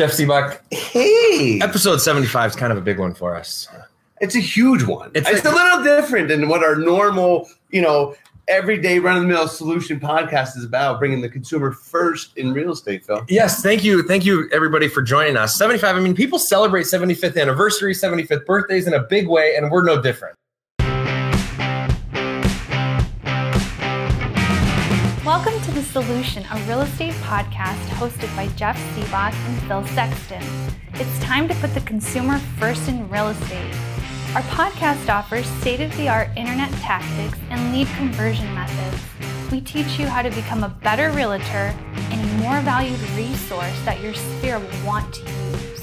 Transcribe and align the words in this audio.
Jeff 0.00 0.12
Sibbach. 0.12 0.58
Hey, 0.72 1.60
Episode 1.60 1.98
75 2.00 2.52
is 2.52 2.56
kind 2.56 2.72
of 2.72 2.78
a 2.78 2.80
big 2.80 2.98
one 2.98 3.12
for 3.12 3.36
us. 3.36 3.68
it's 4.22 4.34
a 4.34 4.40
huge 4.40 4.82
one. 4.82 5.10
It's 5.14 5.28
It's, 5.28 5.44
a- 5.44 5.50
a 5.50 5.52
little 5.52 5.84
different 5.84 6.28
than 6.28 6.48
what 6.48 6.64
our 6.64 6.74
normal, 6.74 7.46
you 7.68 7.82
know, 7.82 8.16
everyday 8.48 8.98
run 8.98 9.16
of 9.18 9.22
the 9.24 9.28
mill 9.28 9.46
solution 9.46 10.00
podcast 10.00 10.56
is 10.56 10.64
about, 10.64 11.00
bringing 11.00 11.20
the 11.20 11.28
consumer 11.28 11.72
first 11.72 12.34
in 12.38 12.54
real 12.54 12.72
estate, 12.72 13.04
Phil. 13.04 13.26
Yes, 13.28 13.62
thank 13.62 13.84
you. 13.84 14.02
Thank 14.02 14.24
you, 14.24 14.48
everybody, 14.54 14.88
for 14.88 15.02
joining 15.02 15.36
us. 15.36 15.54
75, 15.58 15.94
I 15.94 16.00
mean, 16.00 16.14
people 16.14 16.38
celebrate 16.38 16.84
75th 16.84 17.38
anniversary, 17.38 17.92
75th 17.92 18.46
birthdays 18.46 18.86
in 18.86 18.94
a 18.94 19.02
big 19.02 19.28
way, 19.28 19.54
and 19.54 19.70
we're 19.70 19.84
no 19.84 20.00
different. 20.00 20.34
To 25.80 25.86
The 25.86 26.02
Solution, 26.02 26.44
a 26.50 26.58
real 26.68 26.82
estate 26.82 27.14
podcast 27.22 27.82
hosted 27.96 28.34
by 28.36 28.48
Jeff 28.48 28.76
Sibbach 28.94 29.32
and 29.32 29.62
Phil 29.62 29.86
Sexton. 29.94 30.42
It's 30.94 31.18
time 31.20 31.48
to 31.48 31.54
put 31.54 31.72
the 31.72 31.80
consumer 31.80 32.38
first 32.58 32.86
in 32.86 33.08
real 33.08 33.28
estate. 33.28 33.74
Our 34.34 34.42
podcast 34.42 35.08
offers 35.08 35.46
state 35.46 35.80
of 35.80 35.96
the 35.96 36.06
art 36.06 36.28
internet 36.36 36.70
tactics 36.82 37.38
and 37.48 37.72
lead 37.72 37.86
conversion 37.96 38.52
methods. 38.54 39.02
We 39.50 39.62
teach 39.62 39.98
you 39.98 40.06
how 40.06 40.20
to 40.20 40.28
become 40.28 40.64
a 40.64 40.68
better 40.68 41.12
realtor 41.12 41.74
and 42.10 42.20
a 42.20 42.42
more 42.42 42.60
valued 42.60 43.00
resource 43.16 43.80
that 43.86 44.02
your 44.02 44.12
sphere 44.12 44.58
will 44.58 44.86
want 44.86 45.14
to 45.14 45.22
use. 45.22 45.80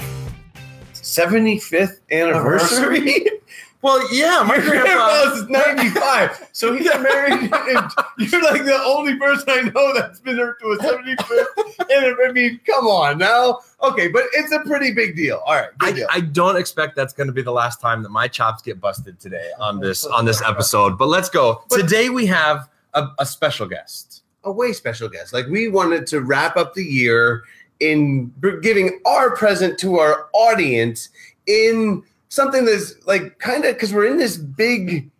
75th 0.94 1.98
anniversary? 2.12 3.26
Well, 3.80 4.12
yeah, 4.12 4.42
my 4.46 4.56
Your 4.56 4.64
grandpa. 4.70 5.22
grandpa's 5.22 5.48
95. 5.48 6.48
So 6.52 6.74
he 6.74 6.84
got 6.84 7.00
married. 7.02 7.50
And 7.68 8.32
you're 8.32 8.42
like 8.42 8.64
the 8.64 8.74
only 8.84 9.16
person 9.16 9.44
I 9.48 9.62
know 9.62 9.94
that's 9.94 10.18
been 10.20 10.36
there 10.36 10.54
to 10.54 10.66
a 10.72 10.78
75th. 10.78 11.46
And 11.90 12.16
I 12.26 12.32
mean, 12.32 12.58
come 12.66 12.86
on 12.86 13.18
now. 13.18 13.60
Okay, 13.82 14.08
but 14.08 14.24
it's 14.34 14.50
a 14.52 14.60
pretty 14.60 14.92
big 14.92 15.14
deal. 15.14 15.40
All 15.46 15.54
right, 15.54 15.68
good 15.78 15.88
I, 15.88 15.92
deal. 15.92 16.06
I 16.10 16.20
don't 16.20 16.56
expect 16.56 16.96
that's 16.96 17.12
going 17.12 17.28
to 17.28 17.32
be 17.32 17.42
the 17.42 17.52
last 17.52 17.80
time 17.80 18.02
that 18.02 18.08
my 18.08 18.26
chops 18.26 18.62
get 18.62 18.80
busted 18.80 19.20
today 19.20 19.50
on 19.60 19.78
oh, 19.78 19.80
this 19.86 20.04
on 20.04 20.24
this 20.24 20.42
episode. 20.42 20.98
But 20.98 21.06
let's 21.08 21.28
go. 21.30 21.62
But- 21.70 21.76
Today 21.80 22.08
we 22.10 22.26
have 22.26 22.68
a, 22.94 23.08
a 23.20 23.26
special 23.26 23.66
guest. 23.68 24.22
a 24.44 24.50
way 24.50 24.72
special 24.72 25.08
guest. 25.08 25.32
Like 25.32 25.46
we 25.46 25.68
wanted 25.68 26.06
to 26.08 26.20
wrap 26.22 26.56
up 26.56 26.74
the 26.74 26.84
year 26.84 27.44
in 27.80 28.32
giving 28.62 28.98
our 29.06 29.36
present 29.36 29.78
to 29.80 29.98
our 29.98 30.28
audience 30.32 31.10
in 31.46 32.02
something 32.28 32.64
that's 32.64 32.94
like 33.06 33.38
kind 33.38 33.64
of 33.64 33.74
because 33.74 33.92
we're 33.92 34.06
in 34.06 34.18
this 34.18 34.36
big 34.36 35.10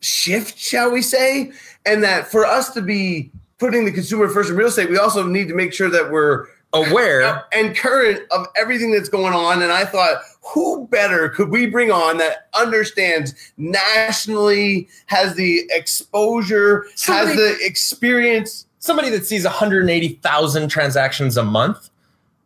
shift, 0.00 0.58
shall 0.58 0.90
we 0.90 1.02
say, 1.02 1.52
and 1.86 2.02
that 2.02 2.26
for 2.26 2.44
us 2.44 2.70
to 2.74 2.82
be 2.82 3.30
putting 3.58 3.84
the 3.84 3.92
consumer 3.92 4.28
first 4.28 4.50
in 4.50 4.56
real 4.56 4.68
estate, 4.68 4.90
we 4.90 4.98
also 4.98 5.24
need 5.26 5.48
to 5.48 5.54
make 5.54 5.72
sure 5.72 5.90
that 5.90 6.10
we're 6.10 6.46
Aware. 6.74 7.44
and 7.52 7.76
current 7.76 8.20
of 8.30 8.46
everything 8.56 8.92
that's 8.92 9.08
going 9.10 9.34
on. 9.34 9.62
And 9.62 9.70
I 9.70 9.84
thought, 9.84 10.22
who 10.42 10.86
better 10.88 11.28
could 11.28 11.50
we 11.50 11.66
bring 11.66 11.90
on 11.90 12.16
that 12.18 12.48
understands 12.54 13.34
nationally, 13.58 14.88
has 15.06 15.34
the 15.34 15.64
exposure, 15.70 16.86
Somebody- 16.94 17.28
has 17.28 17.36
the 17.36 17.66
experience? 17.66 18.66
somebody 18.78 19.10
that 19.10 19.24
sees 19.24 19.44
180,000 19.44 20.68
transactions 20.68 21.36
a 21.36 21.44
month, 21.44 21.88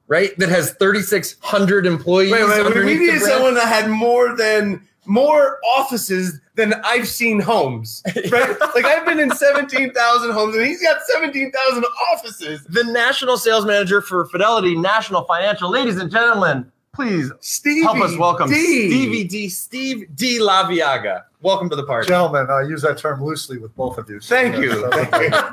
right? 0.08 0.36
That 0.38 0.48
has 0.48 0.72
3,600 0.74 1.86
employees. 1.86 2.32
Wait, 2.32 2.42
wait, 2.44 2.48
wait. 2.50 2.60
We 2.60 2.66
underneath 2.66 2.98
the 2.98 3.04
needed 3.06 3.22
someone 3.22 3.54
that 3.54 3.68
had 3.68 3.90
more 3.90 4.36
than 4.36 4.86
more 5.06 5.58
offices 5.64 6.40
than 6.56 6.74
I've 6.84 7.08
seen 7.08 7.40
homes. 7.40 8.02
Right? 8.30 8.56
like 8.74 8.84
I've 8.84 9.06
been 9.06 9.20
in 9.20 9.30
17,000 9.30 10.30
homes 10.32 10.56
and 10.56 10.66
he's 10.66 10.82
got 10.82 11.00
17,000 11.12 11.84
offices. 12.12 12.64
the 12.64 12.82
national 12.84 13.36
sales 13.36 13.64
manager 13.64 14.02
for 14.02 14.26
Fidelity 14.26 14.76
National 14.76 15.24
Financial. 15.24 15.70
Ladies 15.70 15.96
and 15.96 16.10
gentlemen, 16.10 16.70
please 16.96 17.30
Stevie 17.40 17.82
help 17.82 17.98
us 17.98 18.16
welcome 18.16 18.48
D. 18.48 18.88
Stevie 18.88 19.24
D. 19.24 19.48
Steve 19.50 20.08
De 20.16 20.38
Laveaga. 20.38 21.24
Welcome 21.42 21.68
to 21.68 21.76
the 21.76 21.84
party. 21.84 22.08
Gentlemen, 22.08 22.46
I 22.50 22.62
use 22.62 22.80
that 22.82 22.96
term 22.96 23.22
loosely 23.22 23.58
with 23.58 23.76
both 23.76 23.98
of 23.98 24.08
you. 24.08 24.18
So, 24.18 24.34
Thank 24.34 24.56
you. 24.56 24.72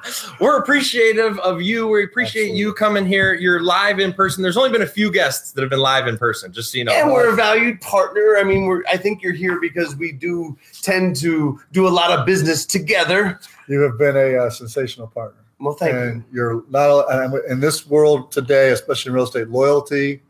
so- 0.09 0.31
We're 0.39 0.57
appreciative 0.57 1.37
of 1.39 1.61
you. 1.61 1.85
We 1.87 2.05
appreciate 2.05 2.43
Absolutely. 2.43 2.59
you 2.61 2.73
coming 2.73 3.05
here. 3.05 3.33
You're 3.33 3.61
live 3.61 3.99
in 3.99 4.13
person. 4.13 4.41
There's 4.41 4.55
only 4.55 4.71
been 4.71 4.83
a 4.83 4.87
few 4.87 5.11
guests 5.11 5.51
that 5.51 5.61
have 5.61 5.69
been 5.69 5.79
live 5.79 6.07
in 6.07 6.17
person, 6.17 6.53
just 6.53 6.71
so 6.71 6.77
you 6.77 6.85
know. 6.85 6.93
And 6.93 7.11
we're 7.11 7.29
a 7.31 7.35
valued 7.35 7.81
partner. 7.81 8.37
I 8.39 8.43
mean, 8.45 8.65
we're 8.65 8.83
I 8.89 8.95
think 8.95 9.21
you're 9.21 9.33
here 9.33 9.59
because 9.59 9.97
we 9.97 10.13
do 10.13 10.57
tend 10.81 11.17
to 11.17 11.59
do 11.73 11.87
a 11.87 11.89
lot 11.89 12.17
of 12.17 12.25
business 12.25 12.65
together. 12.65 13.39
You 13.67 13.81
have 13.81 13.97
been 13.97 14.15
a 14.15 14.37
uh, 14.45 14.49
sensational 14.49 15.07
partner. 15.07 15.41
Well, 15.59 15.73
thank 15.75 15.93
you. 15.93 15.99
and 15.99 16.23
you're 16.31 16.63
not 16.69 17.05
and 17.11 17.35
in 17.49 17.59
this 17.59 17.85
world 17.85 18.31
today, 18.31 18.71
especially 18.71 19.09
in 19.09 19.15
real 19.15 19.25
estate, 19.25 19.49
loyalty, 19.49 20.21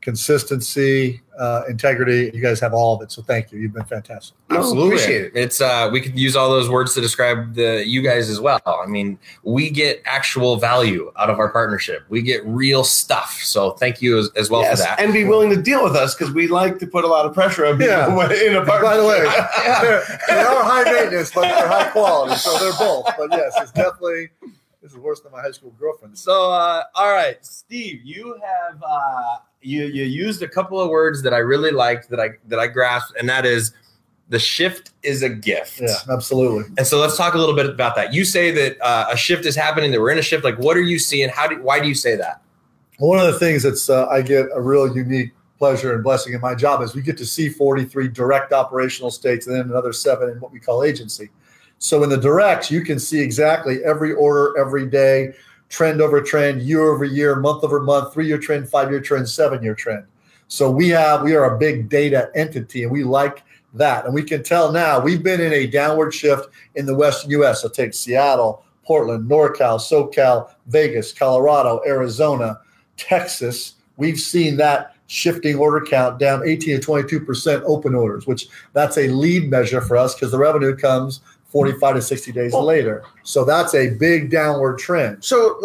consistency, 0.00 1.20
uh, 1.38 1.62
integrity. 1.68 2.30
You 2.34 2.42
guys 2.42 2.60
have 2.60 2.74
all 2.74 2.96
of 2.96 3.02
it. 3.02 3.10
So 3.12 3.22
thank 3.22 3.50
you. 3.52 3.58
You've 3.58 3.72
been 3.72 3.84
fantastic. 3.84 4.36
you. 4.50 4.56
Absolutely. 4.56 4.88
Appreciate 4.96 5.24
it. 5.26 5.32
It's 5.34 5.60
uh 5.60 5.88
we 5.92 6.00
could 6.00 6.18
use 6.18 6.36
all 6.36 6.50
those 6.50 6.68
words 6.68 6.94
to 6.94 7.00
describe 7.00 7.54
the 7.54 7.84
you 7.86 8.02
guys 8.02 8.28
as 8.28 8.40
well. 8.40 8.60
I 8.66 8.86
mean, 8.86 9.18
we 9.42 9.70
get 9.70 10.02
actual 10.04 10.56
value 10.56 11.10
out 11.18 11.30
of 11.30 11.38
our 11.38 11.48
partnership. 11.50 12.04
We 12.08 12.22
get 12.22 12.44
real 12.46 12.84
stuff. 12.84 13.32
So 13.42 13.72
thank 13.72 14.02
you 14.02 14.18
as, 14.18 14.30
as 14.36 14.50
well 14.50 14.62
Yes, 14.62 14.80
for 14.80 14.84
that. 14.88 15.00
and 15.00 15.12
be 15.12 15.24
willing 15.24 15.50
to 15.50 15.60
deal 15.60 15.82
with 15.82 15.96
us 15.96 16.14
because 16.14 16.32
we 16.34 16.46
like 16.48 16.78
to 16.80 16.86
put 16.86 17.04
a 17.04 17.08
lot 17.08 17.24
of 17.26 17.32
pressure 17.34 17.64
on 17.66 17.74
people 17.78 17.86
Yeah. 17.88 18.06
in 18.46 18.56
a 18.56 18.64
partnership. 18.64 18.82
By 18.82 18.96
the 18.96 19.06
way, 19.06 19.22
Yeah. 19.24 19.80
they're, 19.82 20.20
they 20.28 20.40
are 20.42 20.62
high 20.64 20.84
maintenance, 20.84 21.30
but 21.34 21.42
they're 21.42 21.68
high 21.68 21.88
quality. 21.90 22.36
So 22.36 22.56
they're 22.58 22.78
both. 22.78 23.06
But 23.18 23.30
yes, 23.32 23.52
it's 23.60 23.72
definitely 23.72 24.28
this 24.82 24.92
is 24.92 24.98
worse 24.98 25.20
than 25.20 25.32
my 25.32 25.40
high 25.40 25.50
school 25.50 25.74
girlfriend. 25.78 26.16
So, 26.16 26.50
uh, 26.50 26.84
all 26.94 27.12
right, 27.12 27.44
Steve, 27.44 28.00
you 28.02 28.38
have 28.42 28.82
uh, 28.82 29.36
you 29.60 29.84
you 29.84 30.04
used 30.04 30.42
a 30.42 30.48
couple 30.48 30.80
of 30.80 30.88
words 30.88 31.22
that 31.22 31.34
I 31.34 31.38
really 31.38 31.70
liked 31.70 32.08
that 32.10 32.20
I 32.20 32.30
that 32.48 32.58
I 32.58 32.66
grasped, 32.66 33.16
and 33.18 33.28
that 33.28 33.44
is 33.44 33.74
the 34.28 34.38
shift 34.38 34.92
is 35.02 35.22
a 35.22 35.28
gift. 35.28 35.80
Yeah, 35.80 35.94
absolutely. 36.08 36.72
And 36.78 36.86
so 36.86 36.98
let's 36.98 37.16
talk 37.16 37.34
a 37.34 37.38
little 37.38 37.56
bit 37.56 37.66
about 37.66 37.96
that. 37.96 38.14
You 38.14 38.24
say 38.24 38.50
that 38.52 38.80
uh, 38.80 39.08
a 39.10 39.16
shift 39.16 39.44
is 39.44 39.56
happening, 39.56 39.90
that 39.90 40.00
we're 40.00 40.12
in 40.12 40.18
a 40.18 40.22
shift. 40.22 40.44
Like, 40.44 40.58
what 40.58 40.76
are 40.76 40.82
you 40.82 40.98
seeing? 40.98 41.28
How 41.28 41.46
do 41.46 41.62
why 41.62 41.80
do 41.80 41.88
you 41.88 41.94
say 41.94 42.16
that? 42.16 42.40
One 42.98 43.18
of 43.18 43.32
the 43.32 43.38
things 43.38 43.62
that's 43.62 43.90
uh, 43.90 44.06
I 44.08 44.22
get 44.22 44.46
a 44.54 44.60
real 44.60 44.94
unique 44.94 45.32
pleasure 45.58 45.94
and 45.94 46.02
blessing 46.02 46.32
in 46.32 46.40
my 46.40 46.54
job 46.54 46.80
is 46.80 46.94
we 46.94 47.02
get 47.02 47.18
to 47.18 47.26
see 47.26 47.50
43 47.50 48.08
direct 48.08 48.50
operational 48.54 49.10
states 49.10 49.46
and 49.46 49.54
then 49.54 49.66
another 49.66 49.92
seven 49.92 50.30
in 50.30 50.40
what 50.40 50.52
we 50.52 50.58
call 50.58 50.82
agency. 50.82 51.28
So 51.80 52.02
in 52.02 52.10
the 52.10 52.18
directs, 52.18 52.70
you 52.70 52.82
can 52.82 52.98
see 52.98 53.20
exactly 53.20 53.82
every 53.84 54.12
order 54.12 54.56
every 54.58 54.86
day, 54.86 55.32
trend 55.70 56.02
over 56.02 56.20
trend, 56.20 56.60
year 56.60 56.82
over 56.82 57.06
year, 57.06 57.36
month 57.36 57.64
over 57.64 57.80
month, 57.80 58.12
three 58.12 58.26
year 58.26 58.36
trend, 58.36 58.68
five 58.68 58.90
year 58.90 59.00
trend, 59.00 59.26
seven 59.26 59.62
year 59.62 59.74
trend. 59.74 60.04
So 60.48 60.70
we 60.70 60.90
have 60.90 61.22
we 61.22 61.34
are 61.34 61.54
a 61.54 61.58
big 61.58 61.88
data 61.88 62.30
entity 62.34 62.82
and 62.82 62.92
we 62.92 63.02
like 63.02 63.42
that. 63.72 64.04
And 64.04 64.12
we 64.12 64.22
can 64.22 64.42
tell 64.42 64.70
now 64.70 65.00
we've 65.00 65.22
been 65.22 65.40
in 65.40 65.54
a 65.54 65.66
downward 65.66 66.12
shift 66.12 66.48
in 66.74 66.84
the 66.84 66.94
Western 66.94 67.30
US. 67.42 67.62
So 67.62 67.70
take 67.70 67.94
Seattle, 67.94 68.62
Portland, 68.84 69.30
NorCal, 69.30 69.80
SoCal, 69.80 70.50
Vegas, 70.66 71.12
Colorado, 71.12 71.80
Arizona, 71.86 72.60
Texas. 72.98 73.76
We've 73.96 74.20
seen 74.20 74.58
that 74.58 74.96
shifting 75.06 75.56
order 75.56 75.84
count 75.84 76.18
down 76.18 76.46
18 76.46 76.80
to 76.80 76.86
22% 76.86 77.62
open 77.64 77.94
orders, 77.94 78.26
which 78.26 78.48
that's 78.74 78.98
a 78.98 79.08
lead 79.08 79.48
measure 79.48 79.80
for 79.80 79.96
us 79.96 80.14
because 80.14 80.30
the 80.30 80.38
revenue 80.38 80.76
comes 80.76 81.20
45 81.50 81.96
to 81.96 82.02
60 82.02 82.32
days 82.32 82.52
Well- 82.52 82.64
later. 82.64 83.02
So 83.22 83.44
that's 83.44 83.74
a 83.74 83.90
big 83.90 84.30
downward 84.30 84.78
trend. 84.78 85.18
So 85.24 85.56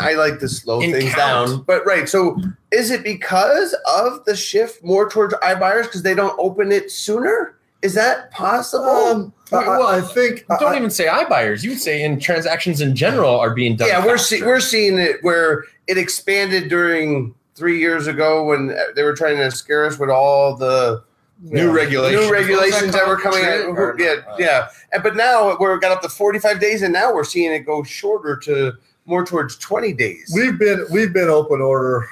I 0.00 0.14
like 0.14 0.38
to 0.40 0.48
slow 0.48 0.80
In 0.80 0.92
things 0.92 1.14
count. 1.14 1.48
down, 1.50 1.62
but 1.66 1.84
right. 1.86 2.08
So 2.08 2.36
is 2.72 2.90
it 2.90 3.02
because 3.04 3.74
of 3.86 4.24
the 4.24 4.36
shift 4.36 4.84
more 4.84 5.08
towards 5.08 5.34
iBuyers 5.34 5.84
because 5.84 6.02
they 6.02 6.14
don't 6.14 6.34
open 6.38 6.72
it 6.72 6.90
sooner? 6.90 7.54
Is 7.82 7.94
that 7.94 8.32
possible? 8.32 8.84
Um, 8.88 9.32
I, 9.52 9.56
Well, 9.68 9.86
I 9.86 10.00
think 10.00 10.44
Don't 10.58 10.74
I- 10.74 10.76
even 10.76 10.90
say 10.90 11.06
iBuyers. 11.06 11.62
You 11.62 11.70
would 11.70 11.80
say 11.80 12.02
in 12.02 12.18
transactions 12.18 12.80
in 12.80 12.96
general 12.96 13.38
are 13.38 13.54
being 13.54 13.76
done. 13.76 13.88
yeah, 13.88 14.04
we're 14.04 14.18
see, 14.18 14.42
we're 14.42 14.58
seeing 14.60 14.98
it 14.98 15.22
where 15.22 15.64
it 15.86 15.96
expanded 15.96 16.68
during 16.68 17.34
three 17.54 17.78
years 17.78 18.06
ago 18.08 18.44
when 18.44 18.76
they 18.96 19.02
were 19.04 19.14
trying 19.14 19.36
to 19.36 19.50
scare 19.50 19.84
us 19.86 19.98
with 19.98 20.10
all 20.10 20.56
the 20.56 21.02
new 21.40 21.70
regulations. 21.70 22.26
new 22.26 22.32
regulations 22.32 22.92
that 22.92 23.06
were 23.06 23.16
coming 23.16 23.44
out. 23.44 23.98
Yeah, 23.98 24.16
not? 24.26 24.40
yeah. 24.40 24.68
And, 24.92 25.02
but 25.02 25.16
now 25.16 25.56
we're 25.58 25.78
got 25.78 25.92
up 25.92 26.02
to 26.02 26.08
45 26.08 26.60
days, 26.60 26.82
and 26.82 26.92
now 26.92 27.12
we're 27.12 27.24
seeing 27.24 27.52
it 27.52 27.60
go 27.60 27.82
shorter 27.82 28.36
to 28.38 28.72
more 29.06 29.24
towards 29.24 29.56
20 29.56 29.92
days. 29.94 30.30
We've 30.34 30.58
been 30.58 30.86
we've 30.90 31.12
been 31.12 31.28
open 31.28 31.60
order. 31.60 32.06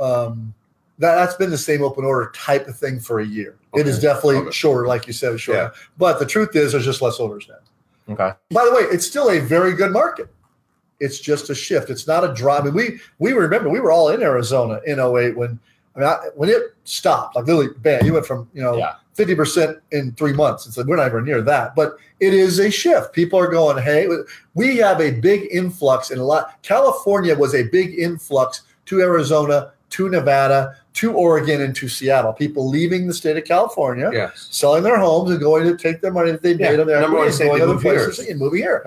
Um, 0.00 0.54
that 0.98 1.14
that's 1.16 1.34
been 1.36 1.50
the 1.50 1.58
same 1.58 1.82
open 1.82 2.04
order 2.04 2.30
type 2.34 2.66
of 2.68 2.76
thing 2.76 3.00
for 3.00 3.20
a 3.20 3.26
year. 3.26 3.56
It 3.74 3.86
is 3.86 3.98
definitely 3.98 4.36
Okay. 4.36 4.50
shorter, 4.50 4.86
like 4.86 5.06
you 5.06 5.12
said, 5.12 5.38
shorter. 5.40 5.72
But 5.98 6.18
the 6.18 6.26
truth 6.26 6.54
is, 6.54 6.72
there's 6.72 6.84
just 6.84 7.00
less 7.02 7.18
orders 7.18 7.48
now. 7.48 8.12
Okay. 8.12 8.36
By 8.50 8.64
the 8.64 8.72
way, 8.72 8.82
it's 8.82 9.06
still 9.06 9.30
a 9.30 9.38
very 9.38 9.72
good 9.74 9.92
market. 9.92 10.28
It's 11.00 11.18
just 11.18 11.50
a 11.50 11.54
shift. 11.54 11.90
It's 11.90 12.06
not 12.06 12.22
a 12.24 12.32
drop. 12.34 12.62
I 12.62 12.64
mean, 12.66 12.74
we 12.74 13.00
we 13.18 13.32
remember 13.32 13.68
we 13.68 13.80
were 13.80 13.90
all 13.90 14.10
in 14.10 14.22
Arizona 14.22 14.80
in 14.86 15.00
08 15.00 15.36
when 15.36 15.58
I 15.96 15.98
mean 15.98 16.08
I, 16.08 16.16
when 16.34 16.48
it 16.48 16.74
stopped. 16.84 17.36
Like 17.36 17.46
literally, 17.46 17.68
bam, 17.78 18.04
you 18.04 18.12
went 18.14 18.26
from 18.26 18.48
you 18.54 18.62
know 18.62 18.76
Yeah. 18.76 18.94
fifty 19.14 19.34
percent 19.34 19.78
in 19.92 20.12
three 20.12 20.32
months. 20.32 20.64
And 20.64 20.74
so 20.74 20.84
we're 20.86 20.96
not 20.96 21.06
even 21.08 21.24
near 21.24 21.42
that. 21.42 21.74
But 21.74 21.96
it 22.20 22.32
is 22.34 22.58
a 22.60 22.70
shift. 22.70 23.12
People 23.12 23.38
are 23.38 23.48
going, 23.48 23.82
hey, 23.82 24.08
we 24.54 24.76
have 24.76 25.00
a 25.00 25.12
big 25.12 25.48
influx 25.50 26.10
in 26.10 26.18
a 26.18 26.24
lot. 26.24 26.62
California 26.62 27.34
was 27.36 27.54
a 27.54 27.64
big 27.64 27.98
influx 27.98 28.62
to 28.86 29.00
Arizona 29.00 29.72
to 29.92 30.08
Nevada, 30.08 30.74
to 30.94 31.12
Oregon, 31.12 31.60
and 31.60 31.76
to 31.76 31.86
Seattle. 31.88 32.32
People 32.32 32.68
leaving 32.68 33.06
the 33.06 33.12
state 33.14 33.36
of 33.36 33.44
California, 33.44 34.10
Yes. 34.12 34.48
selling 34.50 34.82
their 34.82 34.96
homes 34.98 35.30
and 35.30 35.38
going 35.40 35.64
to 35.64 35.76
take 35.76 36.00
their 36.00 36.10
money 36.12 36.30
that 36.30 36.42
they 36.42 36.54
made 36.54 36.74
Yeah, 36.74 36.80
on 36.80 36.86
their 36.86 37.00
number 37.02 37.18
one 37.18 37.28
and 37.28 37.38
going 37.38 37.58
to 37.58 37.64
other 37.64 37.74
move 37.74 37.82
here. 37.82 38.04
places 38.04 38.26
and 38.26 38.38
moving 38.40 38.60
here. 38.62 38.82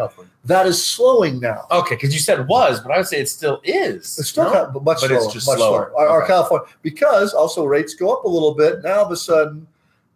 That 0.46 0.66
is 0.66 0.84
slowing 0.84 1.40
now. 1.40 1.66
Okay, 1.72 1.96
because 1.96 2.13
you 2.13 2.19
said 2.19 2.48
was, 2.48 2.80
but 2.80 2.92
I 2.92 2.98
would 2.98 3.07
say 3.07 3.19
it 3.19 3.30
still 3.30 3.62
is. 3.63 4.18
It's 4.19 4.30
still 4.30 4.46
No? 4.52 4.72
much 4.81 5.02
But 5.02 5.07
slower. 5.10 5.13
it's 5.16 5.34
just 5.34 5.48
much 5.48 5.57
slower. 5.57 5.92
Our, 5.96 6.07
our 6.07 6.24
Okay. 6.24 6.34
California 6.34 6.68
because 6.81 7.34
also 7.34 7.66
rates 7.66 7.94
go 7.94 8.12
up 8.12 8.25
a 8.25 8.28
little 8.30 8.54
bit. 8.56 8.84
Now 8.84 9.00
all 9.00 9.06
of 9.06 9.12
a 9.12 9.16
sudden, 9.16 9.68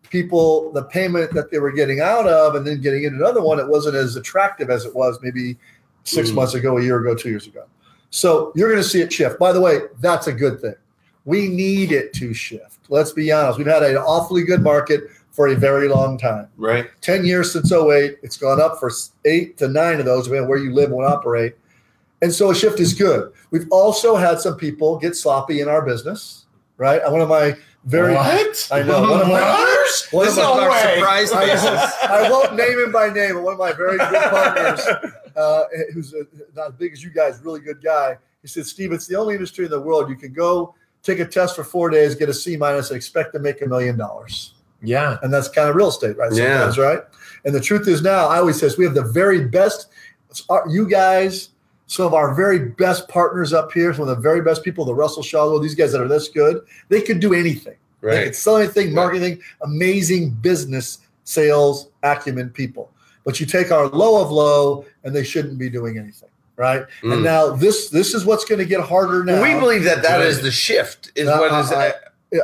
people 0.09 0.71
the 0.71 0.83
payment 0.83 1.31
that 1.33 1.51
they 1.51 1.59
were 1.59 1.71
getting 1.71 1.99
out 2.01 2.27
of 2.27 2.55
and 2.55 2.65
then 2.65 2.81
getting 2.81 3.03
in 3.03 3.13
another 3.13 3.41
one, 3.41 3.59
it 3.59 3.67
wasn't 3.67 3.95
as 3.95 4.15
attractive 4.15 4.69
as 4.71 4.85
it 4.85 4.95
was 4.95 5.19
maybe 5.21 5.55
six 6.03 6.31
Mm. 6.31 6.35
months 6.35 6.53
ago, 6.55 6.77
a 6.77 6.81
year 6.81 6.97
ago, 6.99 7.13
two 7.13 7.29
years 7.29 7.45
ago. 7.45 7.63
So 8.09 8.51
you're 8.55 8.69
going 8.69 8.81
to 8.81 8.87
see 8.87 9.01
it 9.01 9.13
shift. 9.13 9.39
By 9.39 9.51
the 9.51 9.61
way, 9.61 9.81
that's 9.99 10.27
a 10.27 10.33
good 10.33 10.59
thing. 10.59 10.75
We 11.25 11.47
need 11.47 11.91
it 11.91 12.13
to 12.13 12.33
shift. 12.33 12.79
Let's 12.89 13.11
be 13.11 13.31
honest. 13.31 13.57
We've 13.57 13.67
had 13.67 13.83
an 13.83 13.97
awfully 13.97 14.43
good 14.43 14.61
market 14.61 15.03
for 15.31 15.47
a 15.47 15.55
very 15.55 15.87
long 15.87 16.17
time. 16.17 16.47
Right. 16.57 16.89
10 17.01 17.25
years 17.25 17.53
since 17.53 17.71
08. 17.71 18.17
It's 18.23 18.37
gone 18.37 18.59
up 18.59 18.79
for 18.79 18.91
eight 19.25 19.57
to 19.57 19.67
nine 19.67 19.99
of 19.99 20.05
those, 20.05 20.25
depending 20.25 20.43
on 20.43 20.49
where 20.49 20.57
you 20.57 20.73
live 20.73 20.91
and 20.91 21.05
operate. 21.05 21.55
And 22.21 22.33
so 22.33 22.51
a 22.51 22.55
shift 22.55 22.79
is 22.79 22.93
good. 22.93 23.31
We've 23.51 23.67
also 23.71 24.15
had 24.15 24.39
some 24.39 24.57
people 24.57 24.97
get 24.97 25.15
sloppy 25.15 25.61
in 25.61 25.69
our 25.69 25.81
business, 25.81 26.45
right? 26.77 27.01
One 27.09 27.21
of 27.21 27.29
my 27.29 27.55
very, 27.89 28.13
what? 28.13 28.67
I 28.71 28.83
know, 28.83 29.01
one 29.01 29.21
of 29.21 29.27
my- 29.27 29.41
What? 29.41 30.07
one 30.11 30.27
of 30.27 30.33
is 30.33 30.37
our 30.39 30.69
way. 30.69 30.95
surprise 30.95 31.31
I 31.31 31.45
faces. 31.47 31.63
won't, 31.65 32.09
I 32.11 32.29
won't 32.29 32.55
name 32.55 32.79
him 32.79 32.91
by 32.91 33.09
name, 33.09 33.35
but 33.35 33.43
one 33.43 33.53
of 33.53 33.59
my 33.59 33.73
very 33.73 33.97
good 33.97 34.13
partners, 34.29 34.85
uh, 35.35 35.63
who's 35.93 36.13
a, 36.13 36.25
not 36.55 36.69
as 36.69 36.73
big 36.75 36.93
as 36.93 37.03
you 37.03 37.09
guys, 37.09 37.39
really 37.43 37.59
good 37.59 37.81
guy. 37.83 38.17
He 38.41 38.47
said, 38.47 38.65
Steve, 38.65 38.91
it's 38.93 39.07
the 39.07 39.15
only 39.15 39.33
industry 39.33 39.65
in 39.65 39.71
the 39.71 39.81
world 39.81 40.09
you 40.09 40.15
can 40.15 40.31
go 40.33 40.75
take 41.01 41.19
a 41.19 41.25
test 41.25 41.55
for 41.55 41.63
four 41.63 41.89
days, 41.89 42.13
get 42.15 42.27
a 42.29 42.33
C 42.33 42.57
minus, 42.57 42.89
and 42.89 42.97
expect 42.97 43.33
to 43.33 43.39
make 43.39 43.61
a 43.61 43.65
million 43.67 43.97
dollars. 43.97 44.53
Yeah. 44.81 45.17
And 45.23 45.33
that's 45.33 45.47
kind 45.47 45.69
of 45.69 45.75
real 45.75 45.87
estate, 45.89 46.17
right? 46.17 46.31
Yeah. 46.33 46.69
Sometimes, 46.71 46.77
right? 46.77 46.99
And 47.45 47.55
the 47.55 47.59
truth 47.61 47.87
is 47.87 48.01
now, 48.01 48.27
I 48.27 48.37
always 48.37 48.59
says 48.59 48.77
we 48.77 48.83
have 48.85 48.93
the 48.95 49.03
very 49.03 49.45
best, 49.45 49.87
you 50.69 50.87
guys, 50.89 51.49
some 51.89 52.05
of 52.05 52.13
our 52.13 52.35
very 52.35 52.59
best 52.59 53.07
partners 53.09 53.51
up 53.51 53.71
here, 53.71 53.91
some 53.91 54.03
of 54.03 54.07
the 54.07 54.15
very 54.21 54.41
best 54.41 54.63
people, 54.63 54.85
the 54.85 54.93
Russell 54.93 55.23
Shaw, 55.23 55.57
these 55.57 55.73
guys 55.73 55.91
that 55.91 55.99
are 55.99 56.07
this 56.07 56.27
good, 56.29 56.61
they 56.87 57.01
could 57.01 57.19
do 57.19 57.33
anything. 57.33 57.73
Right. 58.01 58.11
They 58.11 58.17
Right. 58.19 58.25
could 58.25 58.35
sell 58.35 58.57
anything, 58.57 58.93
marketing, 58.93 59.41
amazing 59.63 60.29
business, 60.41 60.99
sales, 61.23 61.87
acumen 62.03 62.51
people. 62.51 62.91
But 63.25 63.39
you 63.39 63.47
take 63.47 63.71
our 63.71 63.87
low 63.87 64.21
of 64.21 64.29
low, 64.31 64.85
and 65.03 65.15
they 65.15 65.23
shouldn't 65.23 65.57
be 65.57 65.67
doing 65.67 65.97
anything, 65.97 66.29
right? 66.57 66.85
And 67.01 67.11
Mm. 67.13 67.23
now 67.23 67.49
this 67.55 67.89
this 67.89 68.13
is 68.13 68.23
what's 68.23 68.45
going 68.45 68.59
to 68.59 68.65
get 68.65 68.81
harder 68.81 69.23
now. 69.23 69.41
we 69.41 69.59
believe 69.59 69.83
that 69.85 70.03
that 70.03 70.21
is 70.21 70.41
the 70.41 70.51
shift. 70.51 71.11
Is 71.15 71.27
Uh, 71.27 71.37
what 71.37 71.51
is. 71.65 71.71
I- 71.71 71.95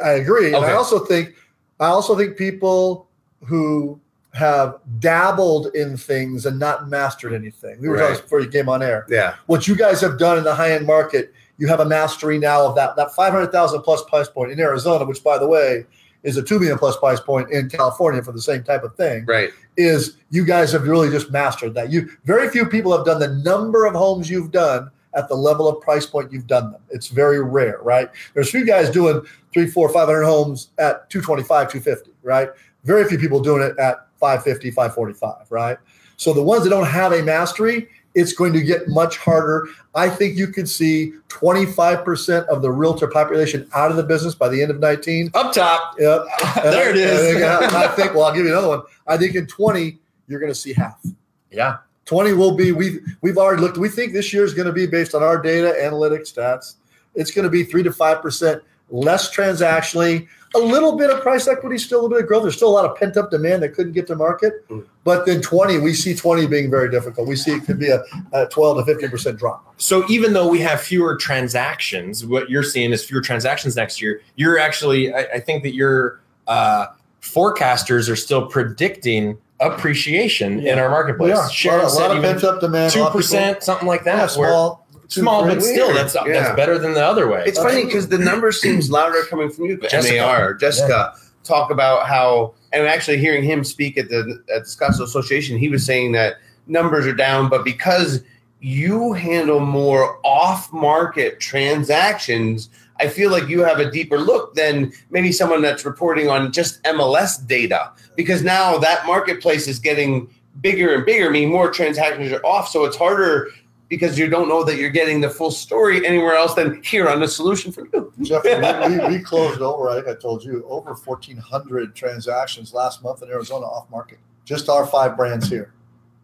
I 0.03 0.13
agree. 0.13 0.53
And 0.55 0.65
I 0.65 0.73
also 0.73 0.97
think 0.99 1.35
I 1.79 1.87
also 1.87 2.15
think 2.17 2.35
people 2.35 3.07
who 3.45 3.99
have 4.35 4.75
dabbled 4.99 5.67
in 5.75 5.95
things 5.95 6.45
and 6.45 6.59
not 6.59 6.89
mastered 6.89 7.33
anything. 7.33 7.79
We 7.79 7.87
were 7.87 7.97
talking 7.97 8.21
before 8.21 8.41
you 8.41 8.49
came 8.49 8.67
on 8.67 8.83
air. 8.83 9.05
yeah. 9.09 9.35
What 9.45 9.65
you 9.65 9.75
guys 9.75 10.01
have 10.01 10.19
done 10.19 10.37
in 10.37 10.43
the 10.43 10.53
high 10.53 10.73
end 10.73 10.85
market, 10.85 11.33
you 11.57 11.67
have 11.67 11.79
a 11.79 11.85
mastery 11.85 12.37
now 12.37 12.65
of 12.67 12.75
that 12.75 12.97
that 12.97 13.15
five 13.15 13.31
hundred 13.31 13.51
thousand 13.53 13.81
plus 13.83 14.03
price 14.03 14.27
point 14.27 14.51
in 14.51 14.59
Arizona, 14.59 15.05
which 15.05 15.23
by 15.23 15.37
the 15.37 15.47
way 15.47 15.85
is 16.23 16.35
a 16.35 16.43
two 16.43 16.59
million 16.59 16.77
plus 16.77 16.97
price 16.97 17.19
point 17.19 17.49
in 17.49 17.69
California 17.69 18.21
for 18.21 18.33
the 18.33 18.41
same 18.41 18.61
type 18.61 18.83
of 18.83 18.93
thing. 18.95 19.25
Right. 19.25 19.51
Is 19.77 20.17
you 20.31 20.43
guys 20.43 20.73
have 20.73 20.83
really 20.83 21.09
just 21.09 21.31
mastered 21.31 21.73
that. 21.75 21.91
You 21.91 22.09
very 22.25 22.49
few 22.49 22.65
people 22.65 22.95
have 22.95 23.05
done 23.05 23.19
the 23.19 23.29
number 23.49 23.85
of 23.85 23.93
homes 23.93 24.29
you've 24.29 24.51
done 24.51 24.91
at 25.15 25.29
the 25.29 25.35
level 25.35 25.65
of 25.69 25.81
price 25.81 26.05
point 26.05 26.33
you've 26.33 26.47
done 26.47 26.73
them. 26.73 26.81
It's 26.89 27.07
very 27.07 27.41
rare, 27.41 27.79
right? 27.81 28.09
There's 28.33 28.51
few 28.51 28.65
guys 28.65 28.89
doing 28.89 29.21
three, 29.53 29.67
four, 29.67 29.87
500 29.87 30.23
homes 30.23 30.71
at 30.77 31.09
225, 31.09 31.71
250, 31.71 32.11
right? 32.21 32.49
Very 32.83 33.05
few 33.07 33.17
people 33.17 33.39
doing 33.39 33.63
it 33.63 33.77
at 33.79 34.04
550, 34.19 34.71
545, 34.71 35.51
right? 35.51 35.77
So 36.17 36.33
the 36.33 36.43
ones 36.43 36.63
that 36.63 36.69
don't 36.69 36.87
have 36.87 37.11
a 37.11 37.21
mastery, 37.21 37.89
it's 38.13 38.31
going 38.31 38.53
to 38.53 38.61
get 38.61 38.87
much 38.87 39.17
harder. 39.17 39.67
I 39.93 40.09
think 40.09 40.37
you 40.37 40.47
could 40.47 40.69
see 40.69 41.13
25% 41.29 42.45
of 42.47 42.61
the 42.61 42.71
realtor 42.71 43.07
population 43.07 43.69
out 43.73 43.91
of 43.91 43.97
the 43.97 44.03
business 44.03 44.33
by 44.33 44.47
the 44.47 44.61
end 44.61 44.71
of 44.71 44.79
19. 44.79 45.31
Up 45.33 45.53
top. 45.53 45.95
Yep. 45.99 46.25
And 46.55 46.63
There 46.73 46.89
it 46.89 46.97
is. 46.97 47.43
I 47.43 47.59
think, 47.59 47.73
I 47.73 47.87
think, 47.89 48.13
well, 48.13 48.25
I'll 48.25 48.33
give 48.33 48.45
you 48.45 48.51
another 48.51 48.69
one. 48.69 48.81
I 49.07 49.17
think 49.17 49.35
in 49.35 49.47
20, 49.47 49.99
you're 50.27 50.39
going 50.39 50.51
to 50.51 50.57
see 50.57 50.73
half. 50.73 51.05
Yeah. 51.51 51.77
20 52.05 52.33
will 52.33 52.55
be 52.55 52.71
we've, 52.71 52.99
we've 53.21 53.37
already 53.37 53.61
looked 53.61 53.77
we 53.77 53.89
think 53.89 54.13
this 54.13 54.31
year 54.31 54.43
is 54.43 54.53
going 54.53 54.67
to 54.67 54.73
be 54.73 54.85
based 54.85 55.15
on 55.15 55.23
our 55.23 55.41
data 55.41 55.75
analytics 55.81 56.31
stats 56.31 56.75
it's 57.15 57.31
going 57.31 57.43
to 57.43 57.49
be 57.49 57.63
3 57.63 57.81
to 57.81 57.89
5% 57.89 58.61
less 58.89 59.35
transactionally 59.35 60.27
a 60.55 60.59
little 60.59 60.95
bit 60.97 61.09
of 61.09 61.21
price 61.21 61.47
equity 61.47 61.77
still 61.77 61.99
a 61.99 62.01
little 62.01 62.15
bit 62.17 62.23
of 62.23 62.27
growth 62.27 62.43
there's 62.43 62.55
still 62.55 62.69
a 62.69 62.77
lot 62.79 62.85
of 62.85 62.95
pent 62.97 63.17
up 63.17 63.29
demand 63.29 63.61
that 63.63 63.69
couldn't 63.73 63.91
get 63.93 64.07
to 64.07 64.15
market 64.15 64.67
Mm. 64.69 64.85
but 65.03 65.25
then 65.25 65.41
20 65.41 65.79
we 65.79 65.93
see 65.93 66.15
20 66.15 66.47
being 66.47 66.69
very 66.71 66.89
difficult 66.89 67.27
we 67.27 67.35
see 67.35 67.51
it 67.51 67.65
could 67.65 67.77
be 67.79 67.89
a, 67.89 68.03
a 68.33 68.45
12 68.47 68.85
to 68.85 68.93
15% 68.95 69.37
drop 69.37 69.73
So 69.77 70.03
even 70.09 70.33
though 70.33 70.47
we 70.47 70.59
have 70.61 70.79
fewer 70.81 71.15
transactions, 71.17 72.25
what 72.25 72.49
you're 72.49 72.63
seeing 72.63 72.91
is 72.93 73.03
fewer 73.03 73.21
transactions 73.21 73.75
next 73.75 74.01
year. 74.01 74.21
You're 74.37 74.57
actually, 74.57 75.13
I, 75.13 75.21
I 75.35 75.39
think 75.41 75.63
that 75.63 75.73
your 75.73 76.21
uh, 76.47 76.87
forecasters 77.21 78.09
are 78.09 78.15
still 78.15 78.47
predicting 78.47 79.37
appreciation 79.59 80.65
in 80.65 80.79
our 80.79 80.89
marketplace. 80.89 81.31
are 81.33 81.41
a 81.41 81.43
lot, 81.43 81.51
Sharon 81.51 81.79
a 81.81 81.83
lot 81.83 81.91
said 81.91 82.11
of 82.11 82.21
pent 82.23 82.43
up 82.43 82.61
demand 82.61 82.93
two 82.93 82.99
lot 82.99 83.07
of 83.07 83.11
people- 83.11 83.21
percent, 83.21 83.63
something 83.63 83.87
like 83.87 84.03
that. 84.05 84.15
yeah, 84.17 84.27
small 84.27 84.84
small, 85.07 85.43
three. 85.43 85.55
but 85.55 85.63
still, 85.63 85.93
that's 85.93 86.15
Yeah. 86.15 86.23
that's 86.27 86.55
better 86.55 86.77
than 86.77 86.93
the 86.93 87.05
other 87.05 87.27
way. 87.27 87.43
It's 87.45 87.59
funny 87.59 87.85
because 87.85 88.07
the 88.07 88.17
number 88.17 88.51
seems 88.51 88.89
louder 88.89 89.23
coming 89.29 89.49
from 89.49 89.65
you, 89.65 89.77
but 89.77 89.89
Jessica. 89.89 90.21
MAR. 90.21 90.53
Jessica 90.53 91.13
talk 91.43 91.69
about 91.71 92.07
how, 92.07 92.53
and 92.73 92.87
actually 92.87 93.17
hearing 93.17 93.43
him 93.43 93.63
speak 93.63 93.97
at 93.97 94.09
the 94.09 94.41
at 94.53 94.63
the 94.63 94.69
Scottsdale 94.69 95.01
Association, 95.03 95.57
he 95.57 95.69
was 95.69 95.85
saying 95.85 96.11
that 96.13 96.35
numbers 96.67 97.05
are 97.05 97.13
down, 97.13 97.49
but 97.49 97.63
because 97.63 98.23
you 98.61 99.13
handle 99.13 99.59
more 99.59 100.17
off 100.23 100.71
market 100.73 101.39
transactions, 101.39 102.69
I 102.99 103.07
feel 103.09 103.29
like 103.29 103.47
you 103.47 103.63
have 103.63 103.79
a 103.79 103.91
deeper 103.91 104.17
look 104.17 104.55
than 104.55 104.91
maybe 105.11 105.31
someone 105.31 105.61
that's 105.61 105.85
reporting 105.85 106.29
on 106.29 106.51
just 106.51 106.81
MLS 106.83 107.45
data 107.45 107.91
because 108.15 108.41
now 108.41 108.77
that 108.79 109.05
marketplace 109.05 109.67
is 109.67 109.77
getting 109.79 110.27
bigger 110.61 110.95
and 110.95 111.05
bigger, 111.05 111.29
meaning 111.29 111.51
more 111.51 111.69
transactions 111.69 112.31
are 112.31 112.43
off. 112.45 112.69
So 112.69 112.85
it's 112.85 112.95
harder 112.97 113.49
because 113.89 114.17
you 114.17 114.27
don't 114.29 114.49
know 114.49 114.63
that 114.63 114.77
you're 114.77 114.89
getting 114.89 115.21
the 115.21 115.29
full 115.29 115.51
story 115.51 116.05
anywhere 116.05 116.35
else 116.35 116.53
than 116.55 116.81
here 116.83 117.07
on 117.07 117.19
the 117.19 117.27
solution 117.27 117.71
for 117.71 117.87
you. 117.93 118.11
Jeff, 118.21 118.43
we, 118.43 118.97
we, 118.97 119.17
we 119.17 119.23
closed 119.23 119.61
over, 119.61 119.89
I 119.89 119.95
think 119.95 120.07
I 120.07 120.15
told 120.19 120.43
you, 120.43 120.65
over 120.67 120.93
1,400 120.93 121.95
transactions 121.95 122.73
last 122.73 123.03
month 123.03 123.21
in 123.21 123.29
Arizona 123.29 123.65
off 123.65 123.89
market. 123.91 124.17
Just 124.43 124.69
our 124.69 124.85
five 124.87 125.15
brands 125.17 125.49
here, 125.49 125.73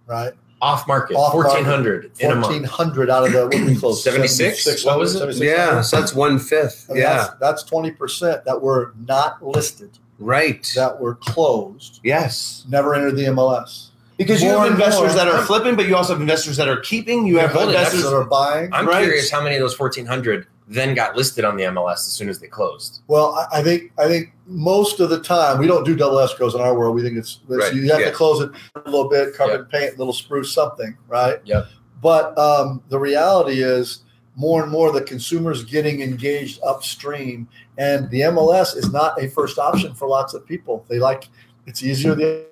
right? 0.08 0.34
Off 0.62 0.88
market, 0.88 1.16
Off 1.16 1.34
market. 1.34 1.50
fourteen 1.50 1.66
hundred 1.66 2.12
in 2.20 2.32
a 2.32 2.36
month. 2.36 2.54
1,400 2.54 3.10
out 3.10 3.26
of 3.26 3.32
the, 3.34 3.46
what 3.48 3.66
we 3.66 3.76
close? 3.76 4.04
76? 4.04 4.86
What 4.86 5.00
was 5.00 5.16
it? 5.16 5.20
76? 5.20 5.44
Yeah, 5.44 5.82
so 5.82 6.00
that's 6.00 6.14
one 6.14 6.38
fifth. 6.38 6.86
I 6.90 6.94
mean, 6.94 7.02
Yeah, 7.02 7.30
That's, 7.40 7.64
that's 7.64 7.64
20% 7.64 8.44
that 8.44 8.62
were 8.62 8.94
not 9.08 9.44
listed, 9.44 9.98
right. 10.20 10.72
that 10.76 11.00
were 11.00 11.16
closed, 11.16 12.00
Yes, 12.04 12.64
never 12.70 12.94
entered 12.94 13.16
the 13.16 13.24
MLS. 13.26 13.88
Because 14.26 14.42
you 14.42 14.50
More 14.50 14.60
have 14.60 14.68
and 14.72 14.76
investors 14.76 15.16
more. 15.16 15.26
that 15.26 15.28
are 15.28 15.42
flipping, 15.46 15.76
but 15.76 15.88
you 15.88 15.96
also 15.96 16.14
have 16.14 16.22
investors 16.22 16.58
that 16.58 16.68
are 16.68 16.80
keeping. 16.82 17.26
You 17.26 17.38
have 17.40 17.52
Hold 17.52 17.68
investors 17.70 18.04
that 18.04 18.14
are 18.14 18.24
buying. 18.26 18.70
I'm 18.74 18.88
Right. 18.88 19.04
curious 19.04 19.32
how 19.32 19.42
many 19.44 19.56
of 19.56 19.62
those 19.62 19.74
fourteen 19.74 20.06
hundred 20.06 20.48
then 20.68 20.94
got 20.94 21.18
listed 21.18 21.44
on 21.44 21.58
the 21.58 21.64
MLS 21.64 21.96
as 22.08 22.14
soon 22.14 22.30
as 22.30 22.40
they 22.40 22.48
closed. 22.48 23.02
Well, 23.08 23.34
I, 23.52 23.60
I 23.60 23.64
think 23.64 23.92
I 23.98 24.08
think 24.08 24.34
most 24.48 25.00
of 25.00 25.10
the 25.10 25.20
time 25.22 25.58
we 25.60 25.68
don't 25.68 25.84
do 25.84 25.96
double 25.96 26.18
escrows 26.18 26.56
in 26.56 26.62
our 26.62 26.74
world. 26.78 26.96
We 26.96 27.02
think 27.02 27.18
it's, 27.18 27.40
it's- 27.50 27.60
Right, 27.60 27.74
you 27.74 27.90
have 27.92 28.00
yeah. 28.00 28.08
to 28.08 28.12
close 28.12 28.42
it 28.42 28.52
a 28.76 28.90
little 28.90 29.10
bit, 29.10 29.36
carbon 29.36 29.66
paint, 29.66 29.98
little 29.98 30.14
spruce 30.14 30.54
something, 30.54 30.98
right? 31.08 31.40
Yep. 31.46 31.66
But 32.02 32.38
um, 32.38 32.82
the 32.90 32.98
reality 33.00 33.62
is 33.64 34.04
more 34.36 34.64
and 34.64 34.72
more 34.72 34.92
the 34.92 35.02
consumers 35.02 35.64
getting 35.66 36.02
engaged 36.02 36.60
upstream, 36.64 37.48
and 37.78 38.10
the 38.10 38.22
MLS 38.22 38.78
is 38.78 38.92
not 38.94 39.22
a 39.22 39.30
first 39.30 39.60
option 39.60 39.94
for 39.94 40.08
lots 40.08 40.34
of 40.34 40.46
people. 40.46 40.86
They 40.90 41.00
like 41.00 41.28
it's 41.68 41.84
easier, 41.84 42.16
the 42.16 42.46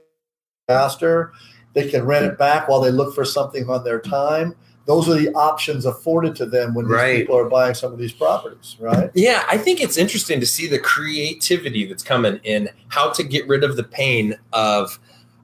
faster. 0.68 1.32
They 1.74 1.90
can 1.90 2.06
rent 2.06 2.26
it 2.26 2.38
back 2.38 2.68
while 2.68 2.82
they 2.82 2.92
look 2.92 3.14
for 3.14 3.26
something 3.26 3.70
on 3.70 3.84
their 3.84 4.00
time. 4.00 4.56
Those 4.86 5.08
are 5.08 5.14
the 5.14 5.32
options 5.34 5.86
afforded 5.86 6.36
to 6.38 6.46
them 6.48 6.74
when 6.74 6.86
these 6.86 6.96
Right. 6.96 7.18
people 7.20 7.38
are 7.38 7.48
buying 7.48 7.76
some 7.76 7.94
of 7.94 8.00
these 8.00 8.12
properties, 8.12 8.76
right? 8.80 9.12
Yeah, 9.14 9.44
I 9.50 9.58
think 9.58 9.82
it's 9.82 9.98
interesting 9.98 10.40
to 10.40 10.48
see 10.48 10.68
the 10.68 10.80
creativity 10.80 11.86
that's 11.86 12.02
coming 12.02 12.40
in 12.44 12.70
how 12.88 13.12
to 13.12 13.24
get 13.24 13.48
rid 13.48 13.64
of 13.64 13.76
the 13.76 13.84
pain 13.84 14.36
of 14.52 15.00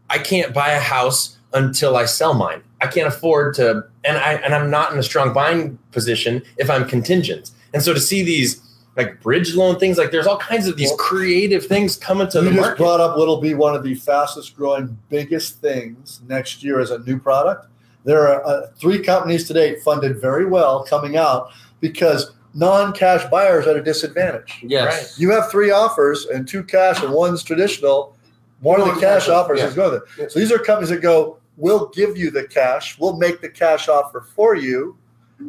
I 0.09 0.17
can't 0.17 0.53
buy 0.53 0.71
a 0.71 0.79
house 0.79 1.37
until 1.53 1.95
I 1.95 2.05
sell 2.05 2.33
mine. 2.33 2.63
I 2.81 2.87
can't 2.87 3.07
afford 3.07 3.53
to 3.55 3.85
and 4.03 4.17
I 4.17 4.33
and 4.33 4.53
I'm 4.55 4.69
not 4.71 4.91
in 4.93 4.97
a 4.99 5.03
strong 5.03 5.31
buying 5.31 5.77
position 5.91 6.41
if 6.57 6.69
I'm 6.69 6.87
contingent. 6.87 7.51
And 7.73 7.83
so 7.83 7.93
to 7.93 7.99
see 7.99 8.23
these 8.23 8.61
like 8.95 9.21
bridge 9.21 9.55
loan 9.55 9.77
things, 9.77 9.97
like 9.97 10.11
there's 10.11 10.27
all 10.27 10.37
kinds 10.37 10.67
of 10.67 10.77
these 10.77 10.91
creative 10.97 11.65
things 11.65 11.97
coming 11.97 12.29
to 12.29 12.39
you 12.39 12.45
the 12.45 12.49
just 12.51 12.61
market. 12.61 12.77
brought 12.77 13.01
up 13.01 13.17
what'll 13.17 13.41
be 13.41 13.53
one 13.53 13.75
of 13.75 13.83
the 13.83 13.95
fastest 13.95 14.55
growing, 14.55 14.97
biggest 15.09 15.59
things 15.59 16.21
next 16.27 16.63
year 16.63 16.79
as 16.79 16.91
a 16.91 16.99
new 16.99 17.19
product. 17.19 17.67
There 18.05 18.27
are 18.27 18.45
uh, 18.45 18.67
three 18.77 18.99
companies 18.99 19.47
today 19.47 19.79
funded 19.79 20.21
very 20.21 20.45
well 20.45 20.85
coming 20.85 21.17
out 21.17 21.51
because 21.81 22.31
non-cash 22.53 23.29
buyers 23.29 23.67
at 23.67 23.75
a 23.75 23.83
disadvantage. 23.83 24.59
Yes. 24.63 25.19
You 25.19 25.31
have 25.31 25.51
three 25.51 25.71
offers 25.71 26.25
and 26.27 26.47
two 26.47 26.63
cash 26.63 27.03
and 27.03 27.13
one's 27.13 27.43
traditional. 27.43 28.15
One 28.61 28.79
of 28.79 28.87
the 28.87 28.93
cash 28.93 29.25
cash, 29.25 29.29
offers 29.29 29.59
yeah. 29.59 29.67
is 29.67 29.73
going 29.73 29.91
there. 29.91 30.03
Yeah. 30.17 30.27
So 30.29 30.39
these 30.39 30.51
are 30.51 30.57
companies 30.57 30.89
that 30.89 31.01
go, 31.01 31.37
we'll 31.57 31.87
give 31.89 32.17
you 32.17 32.31
the 32.31 32.47
cash, 32.47 32.97
we'll 32.97 33.17
make 33.17 33.41
the 33.41 33.49
cash 33.49 33.89
offer 33.89 34.21
for 34.21 34.55
you, 34.55 34.97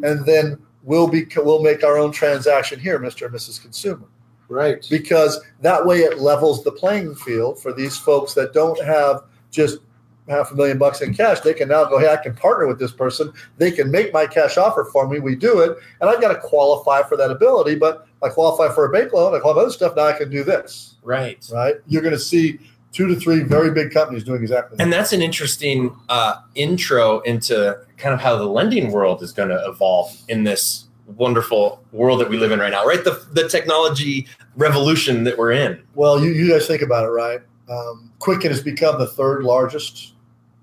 and 0.02 0.26
then 0.26 0.58
we'll 0.86 1.08
be 1.08 1.26
we'll 1.36 1.62
make 1.62 1.84
our 1.84 1.98
own 1.98 2.10
transaction 2.10 2.80
here, 2.80 2.98
Mr. 2.98 3.26
and 3.26 3.34
Mrs. 3.34 3.60
Consumer. 3.60 4.06
Right. 4.48 4.86
Because 4.88 5.40
that 5.60 5.84
way 5.84 5.98
it 5.98 6.20
levels 6.20 6.64
the 6.64 6.72
playing 6.72 7.16
field 7.16 7.60
for 7.60 7.72
these 7.72 7.98
folks 7.98 8.32
that 8.34 8.54
don't 8.54 8.82
have 8.82 9.24
just 9.50 9.80
half 10.28 10.52
a 10.52 10.54
million 10.54 10.78
bucks 10.78 11.02
in 11.02 11.14
cash. 11.14 11.40
They 11.40 11.54
can 11.54 11.68
now 11.68 11.84
go, 11.84 11.98
hey, 11.98 12.08
I 12.08 12.16
can 12.16 12.34
partner 12.34 12.66
with 12.66 12.78
this 12.78 12.92
person. 12.92 13.32
They 13.58 13.70
can 13.70 13.90
make 13.90 14.12
my 14.12 14.26
cash 14.26 14.56
offer 14.56 14.84
for 14.84 15.08
me. 15.08 15.18
We 15.18 15.34
do 15.34 15.60
it. 15.60 15.76
And 16.00 16.08
I've 16.08 16.20
got 16.20 16.32
to 16.32 16.38
qualify 16.38 17.02
for 17.02 17.16
that 17.16 17.30
ability, 17.30 17.76
but 17.76 18.06
I 18.22 18.28
qualify 18.28 18.74
for 18.74 18.86
a 18.86 18.90
bank 18.90 19.12
loan, 19.12 19.34
I 19.34 19.40
qualify 19.40 19.60
for 19.60 19.66
other 19.66 19.72
stuff, 19.72 19.96
now 19.96 20.04
I 20.04 20.12
can 20.12 20.30
do 20.30 20.42
this. 20.42 20.94
Right. 21.02 21.46
Right? 21.52 21.76
You're 21.86 22.02
gonna 22.02 22.18
see 22.18 22.58
two 22.96 23.06
to 23.06 23.14
three 23.14 23.42
very 23.42 23.70
big 23.70 23.90
companies 23.90 24.24
doing 24.24 24.40
exactly 24.40 24.74
that. 24.76 24.82
And 24.82 24.90
that's 24.90 25.12
an 25.12 25.20
interesting 25.20 25.94
uh, 26.08 26.36
intro 26.54 27.20
into 27.20 27.78
kind 27.98 28.14
of 28.14 28.20
how 28.20 28.36
the 28.36 28.46
lending 28.46 28.90
world 28.90 29.22
is 29.22 29.32
going 29.32 29.50
to 29.50 29.62
evolve 29.66 30.16
in 30.28 30.44
this 30.44 30.86
wonderful 31.16 31.84
world 31.92 32.20
that 32.20 32.30
we 32.30 32.38
live 32.38 32.52
in 32.52 32.58
right 32.58 32.72
now, 32.72 32.86
right? 32.86 33.04
The, 33.04 33.22
the 33.32 33.48
technology 33.48 34.26
revolution 34.56 35.24
that 35.24 35.36
we're 35.36 35.52
in. 35.52 35.82
Well, 35.94 36.24
you, 36.24 36.30
you 36.30 36.50
guys 36.50 36.66
think 36.66 36.80
about 36.80 37.04
it, 37.04 37.08
right? 37.08 37.40
Um, 37.68 38.10
Quicken 38.18 38.50
has 38.50 38.62
become 38.62 38.98
the 38.98 39.06
third 39.06 39.44
largest 39.44 40.14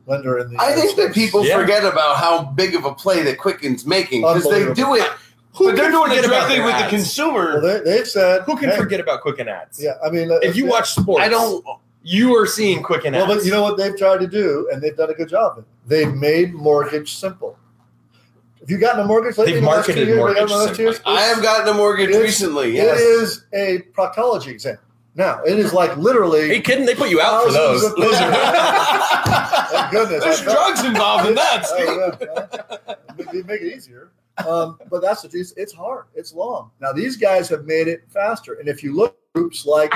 lender 0.08 0.40
in 0.40 0.52
the. 0.52 0.60
I 0.60 0.70
United 0.72 0.82
think 0.82 0.98
that 0.98 1.14
people 1.14 1.46
Yeah. 1.46 1.60
forget 1.60 1.86
about 1.86 2.18
how 2.18 2.46
big 2.46 2.74
of 2.74 2.84
a 2.86 2.96
play 2.96 3.22
that 3.22 3.38
Quicken's 3.38 3.86
making 3.86 4.22
because 4.22 4.50
they 4.50 4.74
do 4.74 4.96
it, 4.96 5.08
Who 5.54 5.68
but 5.68 5.76
they're 5.76 5.92
doing 5.92 6.12
it 6.14 6.24
directly 6.26 6.56
their 6.56 6.66
with 6.66 6.80
the 6.80 6.88
consumer. 6.88 7.62
Well, 7.62 7.62
they, 7.62 7.80
they've 7.82 8.08
said 8.08 8.42
Who 8.42 8.58
can 8.58 8.70
hey, 8.72 8.78
forget 8.78 9.00
about 9.00 9.22
Quicken 9.22 9.48
ads? 9.48 9.82
Yeah, 9.82 9.92
I 10.04 10.10
mean, 10.10 10.30
If 10.42 10.56
you 10.56 10.66
uh, 10.66 10.72
watch 10.72 10.90
sports, 10.96 11.24
I 11.24 11.30
don't. 11.30 11.64
You 12.04 12.36
are 12.38 12.46
seeing 12.46 12.84
Quicken 12.84 13.16
ads. 13.16 13.28
Well, 13.28 13.38
but 13.38 13.46
you 13.46 13.52
know 13.52 13.62
what 13.64 13.78
they've 13.78 13.98
tried 13.98 14.20
to 14.20 14.28
do, 14.28 14.70
and 14.72 14.82
they've 14.82 14.96
done 14.96 15.10
a 15.10 15.14
good 15.14 15.30
job. 15.30 15.54
of 15.54 15.58
it. 15.60 15.66
They've 15.88 16.14
made 16.14 16.54
mortgage 16.54 17.16
simple. 17.16 17.58
Have 18.60 18.70
you 18.70 18.78
gotten 18.78 19.02
a 19.02 19.06
mortgage 19.06 19.38
lately? 19.38 19.54
They've 19.54 19.58
in 19.60 19.66
the 19.66 19.70
last 19.70 19.86
two 19.88 19.92
marketed 19.94 20.08
years? 20.08 20.18
Mortgage 20.18 20.38
gotten 20.38 20.52
one 20.52 20.62
of 20.62 20.68
those 20.70 20.78
two 20.78 20.84
years? 20.84 21.02
I 21.06 21.22
have 21.22 21.42
gotten 21.42 21.68
a 21.68 21.74
mortgage 21.74 22.10
It's- 22.10 22.22
recently. 22.22 22.70
It 22.78 22.84
Yes. 22.84 23.00
is 23.00 23.46
a 23.54 23.80
proctology 23.94 24.48
exam. 24.48 24.78
Now 25.16 25.42
it 25.44 25.60
is 25.60 25.74
like 25.74 25.96
literally. 25.98 26.50
Are 26.50 26.54
you 26.54 26.62
kidding? 26.62 26.86
They 26.86 26.96
put 26.96 27.10
you 27.10 27.22
out 27.22 27.44
for 27.46 27.52
Thousands 27.52 27.82
those. 27.82 27.92
of 27.92 27.96
Those 27.98 28.16
are- 28.16 28.32
Thank 29.70 29.92
goodness. 29.92 30.24
There's 30.24 30.42
drugs 30.42 30.84
involved 30.84 31.28
in 31.30 31.36
that. 31.36 31.66
Steve. 31.66 31.86
Oh, 31.88 32.18
yeah. 32.22 32.96
It'd 33.32 33.48
make 33.48 33.62
it 33.62 33.76
easier. 33.76 34.12
Um, 34.48 34.80
but 34.90 35.02
that's 35.02 35.22
the 35.22 35.30
truth. 35.30 35.54
It's 35.58 35.74
hard. 35.74 36.06
It's 36.16 36.34
long. 36.34 36.72
Now 36.82 36.92
these 36.94 37.16
guys 37.18 37.48
have 37.50 37.66
made 37.66 37.88
it 37.88 38.04
faster. 38.10 38.54
And 38.56 38.68
if 38.68 38.82
you 38.84 38.96
look 38.96 39.16
groups 39.36 39.66
like 39.66 39.94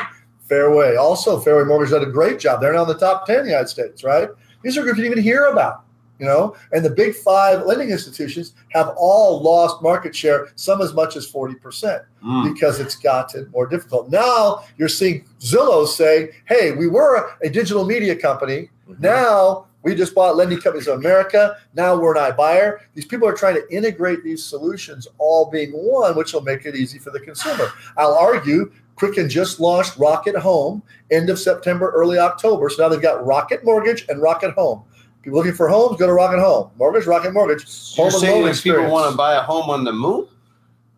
Fairway, 0.47 0.95
also 0.95 1.39
Fairway 1.39 1.65
Mortgage 1.65 1.91
did 1.91 2.03
a 2.03 2.11
great 2.11 2.39
job. 2.39 2.61
They're 2.61 2.73
now 2.73 2.83
in 2.83 2.87
the 2.87 2.93
top 2.97 3.25
ten 3.25 3.37
in 3.39 3.43
the 3.43 3.49
United 3.51 3.69
States, 3.69 4.03
right? 4.03 4.29
These 4.63 4.77
are 4.77 4.81
groups 4.83 4.97
you 4.97 5.03
didn't 5.03 5.19
even 5.19 5.23
hear 5.23 5.45
about. 5.45 5.83
You 6.19 6.25
know, 6.25 6.55
and 6.71 6.83
the 6.83 6.89
big 6.89 7.13
five 7.13 7.67
lending 7.67 7.91
institutions 7.91 8.55
have 8.69 8.91
all 8.97 9.39
lost 9.39 9.83
market 9.83 10.15
share, 10.15 10.47
some 10.55 10.81
as 10.81 10.91
much 10.95 11.15
as 11.15 11.31
40% 11.31 12.01
Mm. 12.25 12.51
because 12.51 12.79
it's 12.79 12.95
gotten 12.95 13.47
more 13.53 13.67
difficult. 13.67 14.09
Now 14.09 14.63
you're 14.77 14.89
seeing 14.89 15.25
Zillow 15.39 15.85
say, 15.87 16.31
hey, 16.45 16.71
we 16.71 16.87
were 16.87 17.29
a 17.43 17.49
digital 17.51 17.85
media 17.85 18.15
company. 18.15 18.71
Now 18.97 19.67
we 19.83 19.93
just 19.93 20.15
bought 20.15 20.35
Lending 20.35 20.59
Companies 20.59 20.87
of 20.87 20.97
America. 20.97 21.55
Now 21.75 21.95
we're 21.95 22.17
an 22.17 22.31
iBuyer. 22.33 22.79
These 22.95 23.05
people 23.05 23.27
are 23.27 23.33
trying 23.35 23.53
to 23.53 23.63
integrate 23.69 24.23
these 24.23 24.43
solutions 24.43 25.07
all 25.19 25.51
being 25.51 25.69
one, 25.71 26.15
which 26.15 26.33
will 26.33 26.41
make 26.41 26.65
it 26.65 26.75
easy 26.75 26.97
for 26.97 27.11
the 27.11 27.19
consumer. 27.19 27.69
I'll 27.95 28.15
argue 28.15 28.71
Quicken 28.97 29.29
just 29.29 29.59
launched 29.59 29.97
Rocket 29.97 30.35
Home 30.35 30.81
end 31.11 31.29
of 31.29 31.39
September, 31.39 31.91
early 31.95 32.17
October. 32.17 32.69
So 32.69 32.81
now 32.83 32.89
they've 32.89 33.01
got 33.01 33.25
Rocket 33.25 33.63
Mortgage 33.63 34.05
and 34.09 34.21
Rocket 34.21 34.51
Home. 34.55 34.83
If 35.19 35.25
you're 35.25 35.35
looking 35.35 35.53
for 35.53 35.67
homes, 35.69 35.97
go 35.99 36.07
to 36.07 36.13
Rocket 36.13 36.39
Home. 36.39 36.71
Mortgage, 36.77 37.05
Rocket 37.05 37.31
Mortgage. 37.33 37.63
You're 37.97 38.09
saying 38.11 38.41
loan 38.41 38.49
if 38.51 38.63
people 38.63 38.89
want 38.89 39.11
to 39.11 39.15
buy 39.17 39.35
a 39.35 39.41
home 39.41 39.69
on 39.69 39.83
the 39.83 39.93
moon? 39.93 40.27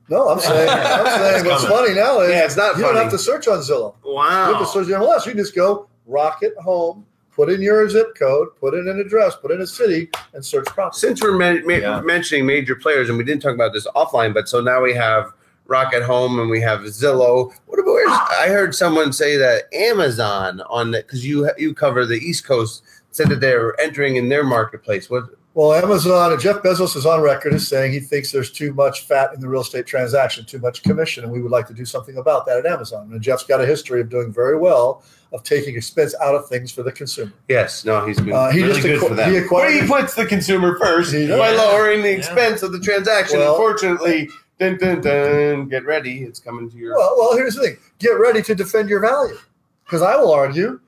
No, 0.09 0.29
I'm 0.29 0.39
saying, 0.39 0.69
I'm 0.71 1.05
saying 1.05 1.45
what's 1.45 1.65
coming. 1.65 1.77
funny 1.77 1.93
now 1.95 2.21
is 2.21 2.29
Yeah, 2.31 2.45
it's 2.45 2.57
not 2.57 2.77
you 2.77 2.83
don't 2.83 2.95
have 2.95 3.11
to 3.11 3.19
search 3.19 3.47
on 3.47 3.59
Zillow. 3.59 3.93
You 4.05 4.17
have 4.19 4.53
Wow. 4.53 4.59
to 4.59 4.65
search 4.65 4.87
the 4.87 4.93
MLS. 4.93 5.25
You 5.25 5.33
can 5.33 5.37
just 5.39 5.53
go 5.55 5.87
Rocket 6.07 6.55
Home, 6.57 7.05
put 7.35 7.49
in 7.49 7.61
your 7.61 7.87
zip 7.89 8.15
code, 8.17 8.47
put 8.59 8.73
in 8.73 8.87
an 8.87 8.99
address, 8.99 9.35
put 9.35 9.51
in 9.51 9.61
a 9.61 9.67
city, 9.67 10.09
and 10.33 10.43
search 10.43 10.65
property. 10.67 10.97
Since 10.99 11.21
we're 11.21 11.37
men- 11.37 11.63
ma- 11.67 11.73
Yeah. 11.73 12.01
mentioning 12.01 12.45
major 12.45 12.75
players, 12.75 13.09
and 13.09 13.17
we 13.17 13.23
didn't 13.25 13.41
talk 13.43 13.53
about 13.53 13.73
this 13.73 13.85
offline, 13.95 14.33
but 14.33 14.47
so 14.49 14.61
now 14.61 14.81
we 14.81 14.93
have 14.95 15.31
Rocket 15.69 16.03
Home 16.03 16.39
and 16.39 16.49
we 16.49 16.59
have 16.61 16.81
Zillow. 16.81 17.53
What 17.67 17.79
about? 17.79 17.89
I 18.31 18.47
heard 18.47 18.73
someone 18.75 19.13
say 19.13 19.37
that 19.37 19.71
Amazon 19.73 20.61
on 20.69 20.91
that 20.91 21.05
because 21.07 21.25
you 21.25 21.49
you 21.57 21.73
cover 21.73 22.05
the 22.05 22.15
East 22.17 22.45
Coast 22.45 22.83
said 23.11 23.29
that 23.29 23.39
they're 23.39 23.79
entering 23.79 24.15
in 24.15 24.29
their 24.29 24.43
marketplace. 24.43 25.09
What? 25.09 25.25
Well, 25.55 25.73
Amazon, 25.73 26.39
Jeff 26.39 26.57
Bezos 26.57 26.95
is 26.95 27.05
on 27.05 27.21
record 27.21 27.53
as 27.53 27.67
saying 27.67 27.91
he 27.91 27.99
thinks 27.99 28.31
there's 28.31 28.51
too 28.51 28.71
much 28.73 29.01
fat 29.01 29.33
in 29.33 29.41
the 29.41 29.47
real 29.49 29.61
estate 29.61 29.85
transaction, 29.87 30.45
too 30.45 30.59
much 30.59 30.83
commission, 30.83 31.23
and 31.23 31.33
we 31.33 31.41
would 31.41 31.51
like 31.51 31.67
to 31.67 31.73
do 31.73 31.85
something 31.85 32.17
about 32.17 32.45
that 32.45 32.57
at 32.59 32.65
Amazon. 32.65 33.09
And 33.11 33.19
Jeff's 33.21 33.43
got 33.43 33.59
a 33.59 33.65
history 33.65 33.99
of 33.99 34.09
doing 34.09 34.31
very 34.31 34.57
well 34.57 35.03
of 35.33 35.43
taking 35.43 35.75
expense 35.75 36.15
out 36.21 36.33
of 36.35 36.47
things 36.47 36.71
for 36.71 36.81
the 36.83 36.91
consumer. 36.91 37.33
Yes, 37.49 37.83
no, 37.83 38.05
he's 38.05 38.19
been 38.21 38.31
Uh, 38.33 38.49
he 38.51 38.61
really 38.61 38.73
just 38.75 38.83
good 38.87 38.99
acqu- 38.99 39.07
for 39.09 39.15
that. 39.15 39.29
he 39.31 39.37
acquired- 39.37 39.73
But 39.73 39.81
he 39.81 39.87
puts 40.01 40.13
the 40.15 40.25
consumer 40.25 40.77
first 40.79 41.13
He 41.13 41.27
by 41.27 41.51
lowering 41.51 42.03
the 42.03 42.09
Yeah. 42.11 42.15
expense 42.17 42.63
of 42.63 42.71
the 42.71 42.79
transaction. 42.79 43.39
Well- 43.39 43.51
Unfortunately, 43.55 44.29
dun, 44.59 44.77
dun, 44.77 45.01
dun, 45.01 45.67
get 45.69 45.85
ready, 45.85 46.23
it's 46.23 46.39
coming 46.39 46.69
to 46.69 46.77
your. 46.77 46.95
Well, 46.95 47.15
well, 47.17 47.37
here's 47.37 47.55
the 47.55 47.63
thing: 47.63 47.77
get 47.99 48.11
ready 48.19 48.41
to 48.43 48.55
defend 48.55 48.89
your 48.89 48.99
value, 48.99 49.37
because 49.85 50.01
I 50.01 50.15
will 50.15 50.31
argue, 50.31 50.79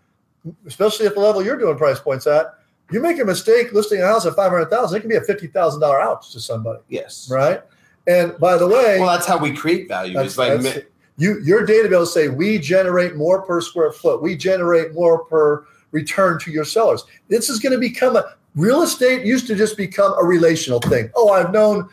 especially 0.65 1.07
at 1.07 1.15
the 1.15 1.21
level 1.21 1.43
you're 1.43 1.57
doing 1.57 1.77
price 1.77 1.99
points 1.99 2.27
at, 2.27 2.55
you 2.91 2.99
make 3.01 3.19
a 3.19 3.25
mistake 3.25 3.71
listing 3.73 4.01
a 4.01 4.05
house 4.05 4.25
at 4.25 4.35
five 4.35 4.51
hundred 4.51 4.69
thousand, 4.69 4.97
it 4.97 5.01
can 5.01 5.09
be 5.09 5.15
a 5.15 5.21
fifty 5.21 5.47
thousand 5.47 5.81
dollar 5.81 6.01
out 6.01 6.23
to 6.23 6.39
somebody, 6.39 6.79
yes. 6.89 7.29
right? 7.31 7.61
And 8.07 8.37
by 8.39 8.57
the 8.57 8.67
way, 8.67 8.99
Well, 8.99 9.09
that's 9.09 9.27
how 9.27 9.37
we 9.37 9.55
create 9.55 9.87
value. 9.87 10.13
That's- 10.13 10.31
is 10.31 10.37
by 10.37 10.49
that's- 10.49 10.75
mi- 10.77 10.83
you 11.17 11.39
your 11.41 11.65
data 11.65 11.87
will 11.89 12.05
say 12.05 12.29
we 12.29 12.57
generate 12.57 13.15
more 13.15 13.41
per 13.43 13.61
square 13.61 13.91
foot, 13.91 14.21
we 14.21 14.35
generate 14.35 14.93
more 14.93 15.25
per 15.25 15.65
return 15.91 16.39
to 16.39 16.51
your 16.51 16.65
sellers. 16.65 17.03
This 17.27 17.49
is 17.49 17.59
going 17.59 17.73
to 17.73 17.77
become 17.77 18.15
a 18.15 18.33
real 18.55 18.81
estate 18.81 19.25
used 19.25 19.45
to 19.47 19.55
just 19.55 19.77
become 19.77 20.13
a 20.19 20.23
relational 20.23 20.79
thing. 20.79 21.11
Oh, 21.15 21.29
I've 21.29 21.51
known 21.51 21.89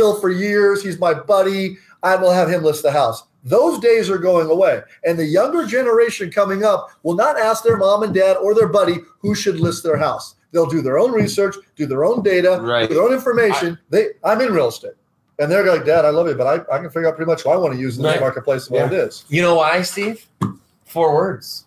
Phil 0.00 0.18
for 0.18 0.30
years, 0.30 0.82
he's 0.82 0.98
my 0.98 1.12
buddy. 1.12 1.76
I 2.02 2.16
will 2.16 2.30
have 2.32 2.48
him 2.48 2.62
list 2.64 2.82
the 2.82 2.90
house. 2.90 3.24
Those 3.44 3.78
days 3.80 4.08
are 4.08 4.16
going 4.16 4.48
away. 4.50 4.80
And 5.04 5.18
the 5.18 5.26
younger 5.26 5.66
generation 5.66 6.30
coming 6.32 6.64
up 6.64 6.88
will 7.02 7.14
not 7.16 7.38
ask 7.38 7.62
their 7.62 7.76
mom 7.76 8.02
and 8.02 8.14
dad 8.14 8.38
or 8.38 8.54
their 8.54 8.68
buddy 8.68 8.96
who 9.18 9.34
should 9.34 9.60
list 9.60 9.82
their 9.82 9.98
house. 9.98 10.36
They'll 10.52 10.64
do 10.66 10.80
their 10.80 10.98
own 10.98 11.12
research, 11.12 11.54
do 11.76 11.84
their 11.84 12.02
own 12.06 12.22
data, 12.22 12.58
Right. 12.62 12.88
their 12.88 13.02
own 13.02 13.12
information. 13.12 13.78
they 13.90 14.08
I'm 14.24 14.40
in 14.40 14.54
real 14.54 14.68
estate. 14.68 14.92
And 15.38 15.52
they're 15.52 15.64
like, 15.70 15.84
Dad, 15.84 16.06
I 16.06 16.10
love 16.10 16.28
you, 16.28 16.34
but 16.34 16.46
I, 16.46 16.74
I 16.74 16.78
can 16.78 16.88
figure 16.88 17.08
out 17.08 17.16
pretty 17.16 17.30
much 17.30 17.42
who 17.42 17.50
I 17.50 17.56
want 17.56 17.74
to 17.74 17.78
use 17.78 17.98
in 17.98 18.02
this 18.02 18.12
Right. 18.12 18.20
marketplace 18.20 18.68
and 18.68 18.76
what 18.80 18.92
it 18.92 18.98
is. 18.98 19.24
You 19.28 19.42
know 19.42 19.56
why, 19.56 19.82
Steve? 19.82 20.26
Four 20.86 21.14
words. 21.14 21.64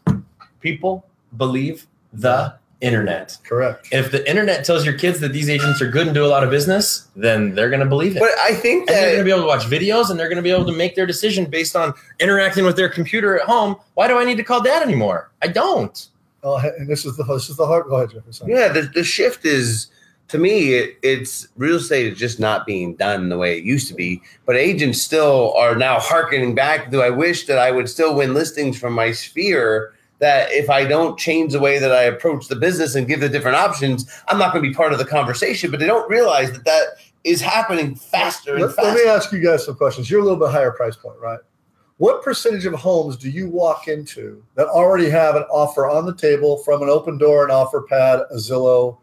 People 0.60 1.06
believe 1.38 1.86
the 2.12 2.56
internet. 2.84 3.38
Correct. 3.44 3.88
If 3.92 4.12
the 4.12 4.28
internet 4.30 4.66
tells 4.66 4.86
your 4.86 4.94
kids 4.94 5.22
that 5.22 5.32
these 5.32 5.50
agents 5.50 5.82
are 5.82 5.90
good 5.90 6.06
and 6.06 6.14
do 6.14 6.26
a 6.26 6.28
lot 6.28 6.44
of 6.44 6.50
business, 6.50 7.08
then 7.16 7.56
they're 7.56 7.70
going 7.70 7.80
to 7.80 7.86
believe 7.86 8.18
it. 8.18 8.20
But 8.20 8.32
I 8.42 8.54
think 8.54 8.90
and 8.90 8.98
they're 8.98 9.14
going 9.14 9.20
to 9.20 9.24
be 9.24 9.32
able 9.32 9.42
to 9.42 9.48
watch 9.48 9.64
videos 9.64 10.12
and 10.12 10.20
they're 10.20 10.28
going 10.28 10.38
to 10.38 10.44
be 10.44 10.52
able 10.52 10.66
to 10.66 10.74
make 10.74 10.96
their 10.96 11.06
decision 11.06 11.46
based 11.46 11.76
on 11.76 11.94
interacting 12.20 12.66
with 12.66 12.76
their 12.76 12.90
computer 12.90 13.40
at 13.40 13.48
home. 13.48 13.78
Why 13.94 14.08
do 14.08 14.18
I 14.18 14.26
need 14.26 14.36
to 14.38 14.44
call 14.44 14.62
dad 14.62 14.84
anymore? 14.84 15.32
I 15.42 15.48
don't. 15.48 16.10
Oh, 16.44 16.58
and 16.58 16.90
this 16.90 17.06
is 17.06 17.16
the 17.16 17.24
this 17.24 17.50
is 17.50 17.56
the 17.56 17.66
hard. 17.66 17.86
Go 17.86 17.96
ahead, 17.96 18.22
yeah, 18.46 18.68
the, 18.68 18.82
the 18.82 19.04
shift 19.04 19.46
is 19.46 19.88
to 20.28 20.38
me. 20.38 20.74
It, 20.74 20.98
it's 21.02 21.48
real 21.56 21.78
estate 21.78 22.12
is 22.12 22.20
just 22.20 22.38
not 22.38 22.66
being 22.66 22.96
done 22.96 23.30
the 23.30 23.38
way 23.38 23.58
it 23.58 23.64
used 23.64 23.88
to 23.88 23.94
be. 23.94 24.22
But 24.46 24.58
agents 24.58 25.02
still 25.02 25.54
are 25.56 25.74
now 25.74 26.00
harkening 26.00 26.54
back. 26.54 26.92
Do 26.92 27.02
I 27.02 27.10
wish 27.10 27.46
that 27.48 27.58
I 27.58 27.72
would 27.72 27.88
still 27.88 28.14
win 28.14 28.34
listings 28.34 28.78
from 28.78 28.92
my 28.92 29.14
sphere? 29.14 29.94
That 30.24 30.50
if 30.52 30.70
I 30.70 30.86
don't 30.86 31.20
change 31.20 31.52
the 31.52 31.60
way 31.60 31.80
that 31.80 31.92
I 31.92 32.04
approach 32.04 32.48
the 32.48 32.56
business 32.56 32.96
and 32.96 33.06
give 33.06 33.20
the 33.20 33.28
different 33.28 33.58
options, 33.58 34.10
I'm 34.30 34.38
not 34.38 34.54
going 34.54 34.64
to 34.64 34.70
be 34.70 34.74
part 34.74 34.94
of 34.94 35.00
the 35.00 35.06
conversation. 35.06 35.70
But 35.70 35.82
they 35.82 35.86
don't 35.86 36.10
realize 36.10 36.54
that 36.54 36.64
that 36.64 36.84
is 37.26 37.42
happening 37.42 37.96
faster 37.96 38.56
and 38.56 38.64
Let, 38.64 38.78
let 38.78 38.96
me 38.96 39.10
ask 39.10 39.34
you 39.34 39.40
guys 39.40 39.66
some 39.66 39.76
questions. 39.76 40.10
You're 40.10 40.22
a 40.22 40.24
little 40.24 40.40
bit 40.40 40.50
higher 40.50 40.72
price 40.72 40.96
point, 40.96 41.20
right? 41.20 41.40
What 41.98 42.24
percentage 42.24 42.66
of 42.66 42.74
homes 42.74 43.18
do 43.18 43.30
you 43.30 43.50
walk 43.50 43.88
into 43.88 44.44
that 44.56 44.68
already 44.68 45.10
have 45.10 45.36
an 45.36 45.44
offer 45.44 45.90
on 45.90 46.06
the 46.06 46.16
table 46.16 46.58
from 46.60 46.82
an 46.82 46.88
Opendoor, 46.88 47.44
an 47.44 47.50
OfferPad, 47.50 48.26
a 48.32 48.36
Zillow, 48.36 48.98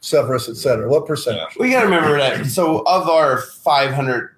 Severus, 0.00 0.48
et 0.48 0.56
cetera? 0.56 0.88
What 0.88 1.06
percentage? 1.06 1.56
We 1.58 1.70
got 1.70 1.80
to 1.80 1.86
remember 1.86 2.16
that. 2.18 2.46
So, 2.46 2.82
of 2.86 3.08
our 3.08 3.42
500, 3.42 4.35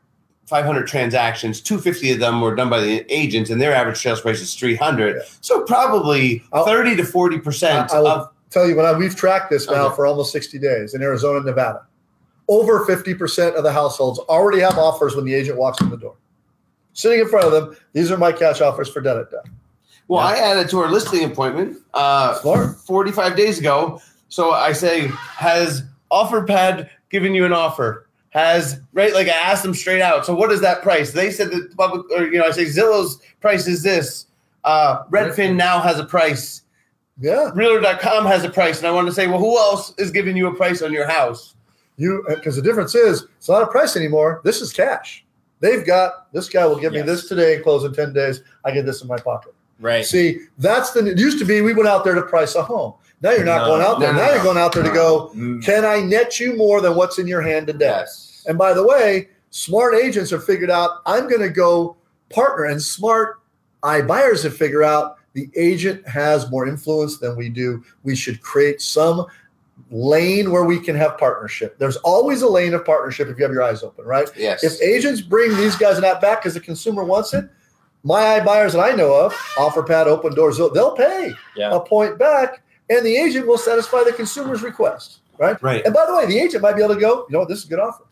500 0.48 0.86
transactions, 0.86 1.60
250 1.60 2.12
of 2.12 2.20
them 2.20 2.40
were 2.40 2.54
done 2.54 2.70
by 2.70 2.80
the 2.80 3.04
agents, 3.14 3.50
and 3.50 3.60
their 3.60 3.74
average 3.74 3.98
sales 3.98 4.20
price 4.20 4.40
is 4.40 4.54
300. 4.54 5.16
Yeah. 5.16 5.22
So, 5.40 5.62
probably 5.64 6.42
I'll- 6.52 6.64
30 6.64 6.96
to 6.96 7.02
40% 7.04 7.92
I- 7.92 7.96
I 7.96 8.00
will- 8.00 8.06
of. 8.08 8.28
Tell 8.50 8.66
you 8.66 8.74
when 8.76 8.86
I, 8.86 8.92
we've 8.96 9.14
tracked 9.14 9.50
this 9.50 9.68
now 9.68 9.86
Okay. 9.88 9.96
for 9.96 10.06
almost 10.06 10.32
60 10.32 10.58
days 10.58 10.94
in 10.94 11.02
Arizona 11.02 11.36
and 11.36 11.44
Nevada. 11.46 11.82
Over 12.48 12.86
50% 12.86 13.56
of 13.56 13.62
the 13.62 13.70
households 13.72 14.18
already 14.20 14.60
have 14.60 14.78
offers 14.78 15.14
when 15.14 15.26
the 15.26 15.34
agent 15.34 15.58
walks 15.58 15.80
in 15.82 15.90
the 15.90 15.98
door. 15.98 16.14
sitting 16.94 17.20
in 17.20 17.28
front 17.28 17.44
of 17.46 17.52
them. 17.52 17.76
These 17.92 18.10
are 18.10 18.16
my 18.16 18.32
cash 18.32 18.60
offers 18.62 18.88
for 18.88 19.00
da 19.02 19.14
da 19.14 19.22
da. 19.24 19.36
Well, 20.08 20.20
Yeah. 20.20 20.34
I 20.34 20.50
added 20.50 20.68
to 20.70 20.80
our 20.80 20.90
listing 20.90 21.22
appointment 21.24 21.76
uh, 21.94 22.34
45 22.40 23.36
days 23.36 23.58
ago. 23.60 24.00
So 24.30 24.50
I 24.50 24.72
say, 24.72 25.06
has 25.36 25.84
OfferPad 26.10 26.88
given 27.10 27.34
you 27.34 27.44
an 27.44 27.52
offer? 27.52 28.07
Has 28.30 28.80
right? 28.92 29.14
Like 29.14 29.28
I 29.28 29.32
asked 29.32 29.62
them 29.62 29.74
straight 29.74 30.02
out. 30.02 30.26
So 30.26 30.34
what 30.34 30.52
is 30.52 30.60
that 30.60 30.82
price? 30.82 31.12
They 31.12 31.30
said 31.30 31.50
that 31.50 31.70
the 31.70 31.76
public, 31.76 32.06
or 32.12 32.26
you 32.26 32.38
know, 32.38 32.46
I 32.46 32.50
say 32.50 32.66
Zillow's 32.66 33.20
price 33.40 33.66
is 33.66 33.82
this. 33.82 34.26
Uh, 34.64 35.04
Redfin 35.06 35.56
now 35.56 35.80
has 35.80 35.98
a 35.98 36.04
price. 36.04 36.62
Yeah, 37.20 37.50
Realtor.com 37.54 38.26
has 38.26 38.44
a 38.44 38.50
price, 38.50 38.78
and 38.78 38.86
I 38.86 38.92
want 38.92 39.08
to 39.08 39.12
say, 39.12 39.26
well, 39.26 39.40
who 39.40 39.58
else 39.58 39.92
is 39.98 40.12
giving 40.12 40.36
you 40.36 40.46
a 40.46 40.54
price 40.54 40.82
on 40.82 40.92
your 40.92 41.08
house? 41.08 41.56
you 41.98 42.24
because 42.28 42.56
the 42.56 42.62
difference 42.62 42.94
is 42.94 43.26
it's 43.36 43.48
not 43.48 43.62
a 43.62 43.66
price 43.66 43.96
anymore. 43.96 44.40
This 44.44 44.62
is 44.62 44.72
cash. 44.72 45.24
They've 45.60 45.84
got 45.84 46.32
this 46.32 46.48
guy 46.48 46.64
will 46.64 46.78
give 46.78 46.92
me 46.92 47.02
this 47.02 47.28
today 47.28 47.56
and 47.56 47.62
close 47.62 47.84
in 47.84 47.92
ten 47.92 48.12
days. 48.12 48.40
I 48.64 48.70
get 48.70 48.86
this 48.86 49.02
in 49.02 49.08
my 49.08 49.18
pocket. 49.18 49.54
Right. 49.80 50.06
See, 50.06 50.40
that's 50.58 50.92
the. 50.92 51.04
It 51.06 51.18
used 51.18 51.38
to 51.40 51.44
be 51.44 51.60
we 51.60 51.74
went 51.74 51.88
out 51.88 52.04
there 52.04 52.14
to 52.14 52.22
price 52.22 52.54
a 52.54 52.62
home. 52.62 52.94
Now 53.20 53.32
you're 53.32 53.44
not 53.44 53.62
No. 53.62 53.66
going 53.68 53.82
out 53.82 54.00
there. 54.00 54.12
No, 54.12 54.18
no, 54.18 54.22
now 54.24 54.28
no. 54.28 54.34
you're 54.34 54.44
going 54.44 54.58
out 54.58 54.72
there 54.72 54.82
to 54.84 54.90
go. 54.92 55.28
Can 55.62 55.84
I 55.84 56.00
net 56.00 56.38
you 56.38 56.56
more 56.56 56.80
than 56.80 56.94
what's 56.94 57.18
in 57.18 57.26
your 57.26 57.42
hand 57.42 57.66
today? 57.66 57.86
Yes. 57.86 58.44
And 58.46 58.56
by 58.56 58.72
the 58.72 58.86
way, 58.86 59.28
smart 59.50 59.94
agents 59.94 60.30
have 60.30 60.44
figured 60.44 60.70
out 60.70 61.02
I'm 61.06 61.28
going 61.28 61.42
to 61.42 61.48
go 61.50 61.96
partner, 62.30 62.64
and 62.66 62.80
smart 62.80 63.40
iBuyers 63.82 64.42
have 64.44 64.56
figured 64.56 64.84
out 64.84 65.16
the 65.34 65.48
agent 65.56 66.06
has 66.08 66.50
more 66.50 66.66
influence 66.66 67.18
than 67.18 67.36
we 67.36 67.48
do. 67.48 67.82
We 68.02 68.14
should 68.16 68.40
create 68.40 68.80
some 68.80 69.26
lane 69.90 70.50
where 70.50 70.64
we 70.64 70.78
can 70.80 70.96
have 70.96 71.16
partnership. 71.18 71.78
There's 71.78 71.96
always 71.98 72.42
a 72.42 72.48
lane 72.48 72.74
of 72.74 72.84
partnership 72.84 73.28
if 73.28 73.38
you 73.38 73.44
have 73.44 73.52
your 73.52 73.62
eyes 73.62 73.82
open, 73.82 74.04
right? 74.04 74.28
Yes. 74.36 74.64
If 74.64 74.80
agents 74.82 75.20
bring 75.20 75.56
these 75.56 75.76
guys 75.76 75.96
in 75.96 76.02
that 76.02 76.20
back 76.20 76.40
because 76.42 76.54
the 76.54 76.60
consumer 76.60 77.04
wants 77.04 77.32
it, 77.34 77.48
my 78.02 78.40
buyers 78.40 78.72
that 78.72 78.80
I 78.80 78.94
know 78.94 79.14
of, 79.14 79.32
OfferPad, 79.56 80.06
Open 80.06 80.34
Doors, 80.34 80.56
they'll- 80.58 80.70
they'll 80.70 80.92
pay 80.96 81.32
Yeah. 81.56 81.74
a 81.74 81.80
point 81.80 82.18
back, 82.18 82.62
and 82.90 83.04
the 83.04 83.16
agent 83.16 83.46
will 83.46 83.58
satisfy 83.58 84.04
the 84.04 84.12
consumer's 84.12 84.62
request, 84.62 85.20
right? 85.38 85.60
right. 85.62 85.84
And 85.84 85.94
by 85.94 86.06
the 86.06 86.14
way, 86.14 86.26
the 86.26 86.38
agent 86.38 86.62
might 86.62 86.76
be 86.76 86.82
able 86.82 86.94
to 86.94 87.00
go, 87.00 87.26
you 87.28 87.36
know 87.36 87.44
this 87.44 87.60
is 87.60 87.64
a 87.66 87.68
good 87.68 87.80
offer. 87.80 88.04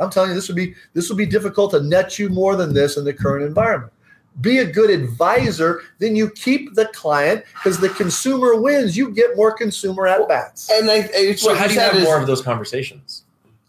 I'm 0.00 0.10
telling 0.10 0.30
you, 0.30 0.34
this 0.34 0.48
would 0.48 0.56
be 0.56 0.74
this 0.92 1.08
would 1.08 1.18
be 1.18 1.26
difficult 1.26 1.70
to 1.72 1.82
net 1.82 2.18
you 2.18 2.28
more 2.28 2.56
than 2.56 2.74
this 2.74 2.96
in 2.96 3.04
the 3.04 3.12
current 3.12 3.44
environment. 3.44 3.92
Be 4.40 4.58
a 4.58 4.64
good 4.64 4.90
advisor, 4.90 5.82
then 6.00 6.16
you 6.16 6.28
keep 6.30 6.74
the 6.74 6.86
client 6.86 7.44
because 7.54 7.78
the 7.78 7.90
consumer 7.90 8.60
wins. 8.60 8.96
You 8.96 9.10
get 9.10 9.36
more 9.36 9.52
consumer 9.52 10.08
at 10.08 10.26
bats. 10.26 10.68
And 10.70 10.90
I, 10.90 11.08
it's 11.12 11.42
So 11.42 11.54
how 11.54 11.68
do 11.68 11.74
you 11.74 11.80
have 11.80 11.94
is- 11.94 12.04
more 12.04 12.20
of 12.20 12.26
those 12.26 12.42
conversations? 12.42 13.22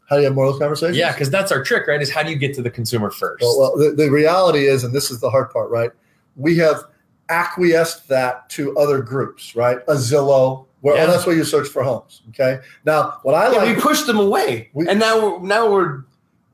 How 0.10 0.18
do 0.18 0.22
you 0.22 0.28
have 0.28 0.36
more 0.36 0.46
of 0.46 0.54
those 0.54 0.60
conversations? 0.60 0.98
Yeah, 0.98 1.12
because 1.12 1.32
that's 1.32 1.52
our 1.52 1.64
trick, 1.64 1.88
right? 1.88 2.00
Is 2.00 2.12
how 2.12 2.22
do 2.22 2.30
you 2.30 2.36
get 2.36 2.54
to 2.56 2.62
the 2.62 2.70
consumer 2.70 3.10
first? 3.10 3.42
Well, 3.42 3.60
well 3.60 3.78
the, 3.78 3.92
the 3.92 4.10
reality 4.10 4.68
is, 4.68 4.84
and 4.84 4.94
this 4.94 5.10
is 5.10 5.20
the 5.20 5.32
hard 5.32 5.50
part, 5.50 5.72
right? 5.72 5.90
We 6.36 6.58
have 6.58 6.84
acquiesced 7.30 8.08
that 8.10 8.50
to 8.52 8.78
other 8.78 9.02
groups, 9.02 9.56
right? 9.56 9.78
A 9.88 9.94
Zillow, 9.96 10.66
where 10.82 10.96
Yeah. 10.96 11.06
oh, 11.06 11.08
that's 11.12 11.26
where 11.26 11.36
you 11.36 11.44
search 11.44 11.68
for 11.68 11.84
homes. 11.84 12.22
Okay. 12.30 12.60
Now, 12.86 13.20
what 13.24 13.34
I 13.36 13.52
Yeah, 13.52 13.58
like 13.60 13.76
we 13.76 13.82
pushed 13.82 14.08
them 14.08 14.20
away, 14.20 14.70
We- 14.74 14.88
and 14.88 15.00
now 15.00 15.38
we're 15.38 15.40
now 15.48 15.72
we're 15.72 16.04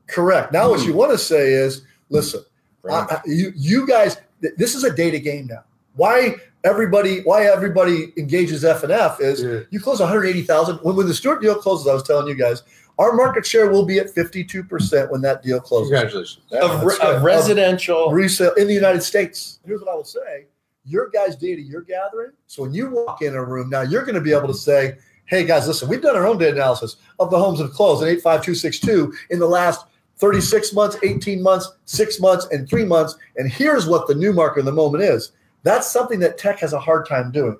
correct. 0.08 0.52
Now, 0.52 0.70
what 0.70 0.80
Hmm. 0.80 0.88
you 0.88 0.94
want 0.94 1.12
to 1.12 1.18
say 1.18 1.52
is, 1.52 1.82
listen, 2.10 2.42
Right. 2.82 3.06
I, 3.10 3.14
I- 3.16 3.20
you 3.26 3.52
you 3.56 3.86
guys, 3.86 4.16
th- 4.40 4.54
this 4.56 4.74
is 4.74 4.84
a 4.84 4.90
data 4.90 5.18
game 5.18 5.46
now. 5.50 5.64
Why 5.94 6.36
everybody 6.64 7.20
why 7.22 7.44
everybody 7.44 8.12
engages 8.16 8.64
FNF 8.64 9.20
is 9.20 9.42
Yeah. 9.42 9.60
you 9.70 9.80
close 9.80 10.00
180,000 10.00 10.78
when 10.82 10.96
when 10.96 11.06
the 11.06 11.14
Stewart 11.14 11.40
deal 11.42 11.54
closes. 11.54 11.86
I 11.86 11.92
was 11.94 12.02
telling 12.02 12.26
you 12.28 12.34
guys, 12.34 12.62
our 12.98 13.12
market 13.12 13.44
share 13.46 13.70
will 13.70 13.84
be 13.84 13.98
at 13.98 14.08
52 14.10 14.64
percent 14.64 15.10
when 15.10 15.20
that 15.22 15.42
deal 15.42 15.60
closes. 15.60 15.90
congratulations. 15.90 16.38
Yeah, 16.50 16.60
of, 16.60 16.82
re- 16.84 16.96
of 17.02 17.22
residential. 17.22 18.10
resale 18.10 18.52
in 18.54 18.66
the 18.66 18.74
United 18.74 19.02
States. 19.02 19.58
Here's 19.66 19.80
what 19.80 19.90
I 19.90 19.94
will 19.94 20.04
say: 20.04 20.46
your 20.84 21.08
guys' 21.10 21.36
data 21.36 21.60
you're 21.60 21.82
gathering. 21.82 22.32
So 22.46 22.62
when 22.62 22.74
you 22.74 22.90
walk 22.90 23.22
in 23.22 23.34
a 23.34 23.44
room 23.44 23.70
now, 23.70 23.82
you're 23.82 24.02
going 24.02 24.14
to 24.14 24.20
be 24.20 24.32
able 24.32 24.48
to 24.48 24.54
say, 24.54 24.98
"Hey 25.26 25.44
guys, 25.44 25.66
listen, 25.66 25.88
we've 25.88 26.02
done 26.02 26.16
our 26.16 26.26
own 26.26 26.38
data 26.38 26.56
analysis 26.56 26.96
of 27.18 27.30
the 27.30 27.38
homes 27.38 27.58
that 27.58 27.66
have 27.66 27.74
closed 27.74 28.02
in 28.02 28.08
eight 28.08 28.22
five 28.22 28.42
two 28.42 28.54
six 28.54 28.78
two 28.78 29.12
in 29.30 29.38
the 29.38 29.46
last." 29.46 29.86
36 30.18 30.72
months, 30.72 30.96
18 31.02 31.42
months, 31.42 31.72
six 31.84 32.20
months, 32.20 32.46
and 32.52 32.68
three 32.68 32.84
months. 32.84 33.16
And 33.36 33.50
here's 33.50 33.88
what 33.88 34.06
the 34.06 34.14
new 34.14 34.32
market 34.32 34.60
of 34.60 34.66
the 34.66 34.72
moment 34.72 35.02
is. 35.02 35.32
That's 35.64 35.90
something 35.90 36.20
that 36.20 36.38
tech 36.38 36.60
has 36.60 36.72
a 36.72 36.78
hard 36.78 37.08
time 37.08 37.32
doing, 37.32 37.58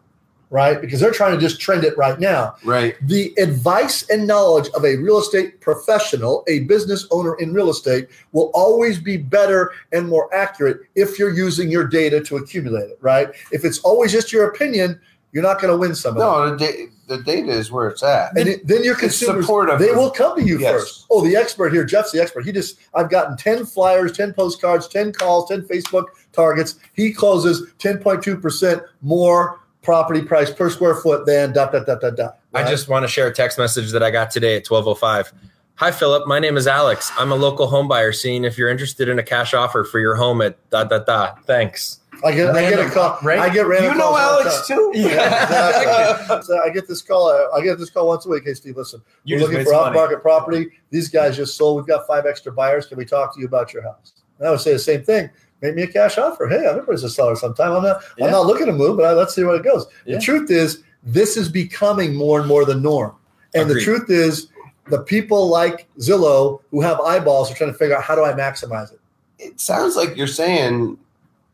right? 0.53 0.81
Because 0.83 1.01
they're 1.01 1.11
trying 1.12 1.33
to 1.35 1.41
just 1.41 1.59
trend 1.61 1.83
it 1.83 1.97
right 1.97 2.21
now 2.21 2.55
Right. 2.62 2.95
the 3.09 3.33
advice 3.38 4.09
and 4.11 4.27
knowledge 4.27 4.69
of 4.75 4.85
a 4.85 4.97
real 4.97 5.19
estate 5.19 5.61
professional, 5.62 6.45
a 6.47 6.61
business 6.61 7.07
owner 7.11 7.35
in 7.38 7.55
real 7.55 7.71
estate, 7.71 8.09
will 8.33 8.51
always 8.55 9.01
be 9.01 9.17
better 9.17 9.73
and 9.93 10.07
more 10.09 10.33
accurate 10.35 10.81
if 10.95 11.19
you're 11.19 11.33
using 11.35 11.71
your 11.71 11.87
data 11.88 12.21
to 12.21 12.37
accumulate 12.37 12.91
it, 12.91 12.99
right? 13.01 13.31
If 13.51 13.65
it's 13.65 13.79
always 13.79 14.12
just 14.12 14.31
your 14.31 14.49
opinion, 14.51 15.01
you're 15.33 15.43
not 15.43 15.59
going 15.59 15.73
to 15.73 15.79
win 15.79 15.95
some 15.95 16.12
of. 16.12 16.19
No, 16.19 16.51
the, 16.55 16.57
da- 16.67 16.88
the 17.17 17.23
data 17.23 17.51
is 17.51 17.73
where 17.73 17.88
it's 17.88 18.03
at. 18.03 18.37
And 18.37 18.47
it, 18.51 18.67
then 18.67 18.85
your 18.85 18.95
consumers, 18.95 19.47
they 19.79 19.91
will 19.93 20.11
come 20.11 20.37
to 20.38 20.45
you 20.45 20.59
Yes. 20.59 20.73
first. 20.73 21.07
Oh, 21.11 21.25
the 21.25 21.35
expert 21.35 21.73
here, 21.73 21.85
Jeff's 21.85 22.12
the 22.12 22.21
expert. 22.21 22.45
He 22.45 22.53
just, 22.53 22.79
I've 22.93 23.09
gotten 23.09 23.38
10 23.38 23.65
flyers, 23.65 24.12
10 24.12 24.35
postcards, 24.35 24.87
10 24.88 25.12
calls, 25.15 25.49
10 25.49 25.62
Facebook 25.62 26.05
targets. 26.35 26.75
He 26.93 27.11
closes 27.15 27.73
10.2% 27.79 28.83
more 29.01 29.62
property 29.83 30.23
price 30.23 30.51
per 30.51 30.71
square 30.71 30.95
foot 30.95 31.27
than 31.27 31.53
dot, 31.53 31.73
dot, 31.73 31.87
dot, 31.87 32.01
dot, 32.01 32.16
dot. 32.16 32.38
I 32.55 32.68
just 32.68 32.88
want 32.88 33.03
to 33.05 33.09
share 33.09 33.27
a 33.27 33.35
text 33.35 33.59
message 33.59 33.90
that 33.92 34.03
I 34.03 34.11
got 34.11 34.31
today 34.31 34.57
at 34.57 34.68
1205. 34.68 35.33
Hi, 35.77 35.90
Philip. 35.90 36.27
My 36.29 36.38
name 36.38 36.57
is 36.57 36.66
Alex. 36.66 37.11
I'm 37.18 37.33
a 37.33 37.35
local 37.35 37.66
home 37.66 37.88
buyer 37.88 38.12
seeing 38.12 38.45
if 38.45 38.57
you're 38.57 38.68
interested 38.68 39.09
in 39.09 39.18
a 39.18 39.23
cash 39.23 39.55
offer 39.55 39.85
for 39.85 39.99
your 39.99 40.14
home 40.14 40.40
at 40.40 40.57
da 40.71 40.85
da 40.85 40.99
da. 41.01 41.35
Thanks. 41.45 41.99
I 42.25 42.31
get, 42.31 42.55
I 42.55 42.71
get 42.71 42.79
a 42.79 42.88
call. 42.88 43.18
right? 43.23 43.38
I 43.38 43.49
get 43.49 43.66
random 43.66 43.92
you 43.92 43.99
know 43.99 44.11
calls 44.11 44.45
Alex 44.47 44.66
too. 44.68 44.92
Yeah, 44.95 45.09
exactly. 45.09 46.42
so 46.42 46.62
I 46.62 46.71
get 46.71 46.87
this 46.87 47.03
call. 47.03 47.51
I 47.53 47.61
get 47.62 47.79
this 47.79 47.90
call 47.90 48.07
once 48.07 48.27
a 48.27 48.29
week. 48.29 48.45
Hey, 48.45 48.55
Steve, 48.55 48.77
listen, 48.77 49.03
You 49.25 49.37
we're 49.37 49.42
looking 49.42 49.64
for 49.64 49.75
off 49.75 49.92
market 49.92 50.23
property. 50.23 50.71
These 50.90 51.09
guys 51.09 51.37
just 51.37 51.57
sold. 51.57 51.79
We've 51.79 51.87
got 51.87 52.07
five 52.07 52.27
extra 52.27 52.53
buyers. 52.53 52.87
Can 52.87 52.99
we 52.99 53.05
talk 53.05 53.35
to 53.35 53.40
you 53.40 53.47
about 53.47 53.73
your 53.73 53.83
house? 53.83 54.12
And 54.38 54.47
I 54.47 54.51
would 54.53 54.61
say 54.61 54.73
the 54.73 54.79
same 54.79 55.03
thing. 55.03 55.31
Make 55.62 55.77
me 55.77 55.83
a 55.83 55.87
cash 55.87 56.18
offer. 56.18 56.48
Hey, 56.48 56.66
everybody's 56.66 57.05
a 57.05 57.11
seller 57.11 57.37
sometime. 57.37 57.72
I'm 57.72 57.83
not. 57.83 58.03
Yeah. 58.18 58.27
I'm 58.27 58.33
not 58.33 58.46
looking 58.46 58.66
to 58.66 58.72
move, 58.72 58.96
but 58.96 59.07
I, 59.07 59.12
let's 59.12 59.35
see 59.35 59.44
where 59.44 59.57
it 59.57 59.62
goes. 59.62 59.87
Yeah. 60.05 60.16
The 60.16 60.20
truth 60.20 60.51
is, 60.51 60.83
this 61.05 61.37
is 61.37 61.48
becoming 61.48 62.14
more 62.14 62.40
and 62.40 62.48
more 62.48 62.64
the 62.64 62.75
norm. 62.75 63.14
And 63.55 63.70
Agreed. 63.70 63.81
the 63.81 63.85
truth 63.85 64.11
is, 64.11 64.48
the 64.88 65.01
people 65.01 65.48
like 65.48 65.87
Zillow 65.98 66.61
who 66.70 66.81
have 66.81 67.01
eyeballs 67.01 67.51
are 67.51 67.55
trying 67.55 67.72
to 67.72 67.79
figure 67.79 67.96
out 67.96 68.03
how 68.03 68.14
do 68.16 68.25
I 68.25 68.33
maximize 68.33 68.92
it. 68.92 69.01
it 69.38 69.61
sounds 69.61 69.96
like 69.96 70.16
you're 70.16 70.27
saying 70.27 70.98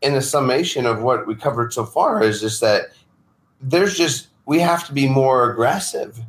in 0.01 0.13
the 0.13 0.21
summation 0.21 0.85
of 0.85 1.01
what 1.01 1.27
we 1.27 1.35
covered 1.35 1.73
so 1.73 1.85
far 1.85 2.23
is 2.23 2.41
just 2.41 2.61
that 2.61 2.91
there's 3.61 3.95
just 3.95 4.29
we 4.45 4.59
have 4.59 4.85
to 4.87 4.93
be 4.93 5.07
more 5.07 5.51
aggressive 5.51 6.19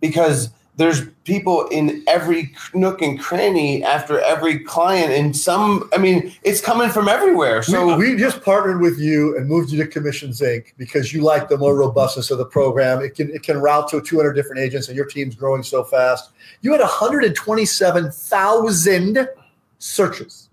because 0.00 0.50
there's 0.80 1.02
people 1.24 1.66
in 1.68 2.02
every 2.08 2.52
nook 2.74 3.02
and 3.02 3.20
cranny 3.20 3.84
after 3.84 4.18
every 4.20 4.58
client 4.60 5.12
and 5.12 5.36
some 5.36 5.88
i 5.92 5.98
mean 5.98 6.32
it's 6.42 6.60
coming 6.60 6.90
from 6.90 7.08
everywhere 7.08 7.62
so 7.62 7.96
we, 7.96 8.12
we 8.12 8.16
just 8.16 8.42
partnered 8.42 8.80
with 8.80 8.98
you 8.98 9.36
and 9.36 9.48
moved 9.48 9.70
you 9.70 9.78
to 9.82 9.86
Commissions 9.86 10.40
Inc. 10.40 10.72
because 10.76 11.12
you 11.12 11.22
like 11.22 11.48
the 11.48 11.58
more 11.58 11.76
robustness 11.76 12.30
of 12.30 12.38
the 12.38 12.46
program. 12.46 13.02
It 13.02 13.14
can 13.14 13.30
it 13.30 13.42
can 13.42 13.58
route 13.58 13.88
to 13.88 14.00
200 14.00 14.32
different 14.32 14.60
agents, 14.60 14.88
and 14.88 14.96
your 14.96 15.04
team's 15.06 15.34
growing 15.34 15.62
so 15.62 15.84
fast. 15.84 16.30
You 16.62 16.72
had 16.72 16.80
127,000 16.80 19.28
searches, 19.78 20.48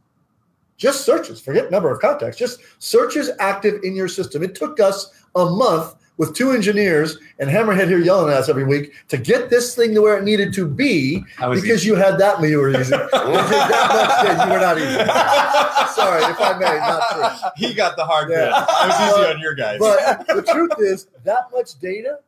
just 0.78 1.06
searches. 1.06 1.42
Forget 1.42 1.72
number 1.72 1.92
of 1.92 2.00
contacts, 2.00 2.38
just 2.38 2.60
searches 2.80 3.32
active 3.40 3.84
in 3.84 3.96
your 3.96 4.08
system. 4.08 4.44
It 4.44 4.56
took 4.56 4.80
us 4.80 5.26
a 5.36 5.46
month 5.46 5.96
with 6.18 6.36
two 6.36 6.52
engineers 6.52 7.18
and 7.40 7.50
Hammerhead 7.50 7.88
here 7.88 8.00
yelling 8.00 8.32
at 8.34 8.40
us 8.40 8.50
every 8.50 8.64
week 8.66 8.94
to 9.10 9.18
get 9.18 9.50
this 9.50 9.76
thing 9.76 9.94
to 9.94 10.02
where 10.02 10.18
it 10.18 10.24
needed 10.24 10.54
to 10.56 10.68
be 10.68 11.24
That 11.40 11.50
was 11.50 11.62
because 11.62 11.86
you 11.86 11.96
had 11.96 12.18
that 12.20 12.42
many. 12.42 12.52
You 12.52 12.60
were 12.60 12.72
easy. 12.72 12.90
that 12.92 13.12
much 13.14 14.26
did, 14.26 14.46
you 14.48 14.52
were 14.54 14.60
not 14.60 14.78
easy. 14.78 15.94
Sorry, 15.94 16.24
if 16.24 16.40
I 16.42 16.58
may, 16.60 16.78
not 16.78 17.04
true. 17.12 17.50
he 17.68 17.74
got 17.74 17.96
the 17.96 18.06
hard 18.06 18.30
Yeah. 18.30 18.46
bit. 18.46 18.54
I 18.54 18.88
was 18.88 18.96
easy 19.12 19.22
But- 19.22 19.36
on 19.36 19.42
your 19.42 19.54
guys. 19.56 19.80
But 19.80 20.28
the 20.28 20.42
truth 20.42 20.72
is, 20.80 21.08
that 21.24 21.48
much 21.54 21.80
data, 21.80 22.20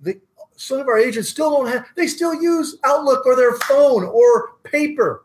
the, 0.00 0.18
some 0.56 0.78
of 0.80 0.88
our 0.88 0.98
agents 0.98 1.28
still 1.28 1.50
don't 1.50 1.66
have. 1.68 1.86
They 1.96 2.06
still 2.06 2.34
use 2.34 2.76
Outlook 2.84 3.26
or 3.26 3.36
their 3.36 3.54
phone 3.54 4.04
or 4.04 4.52
paper. 4.64 5.24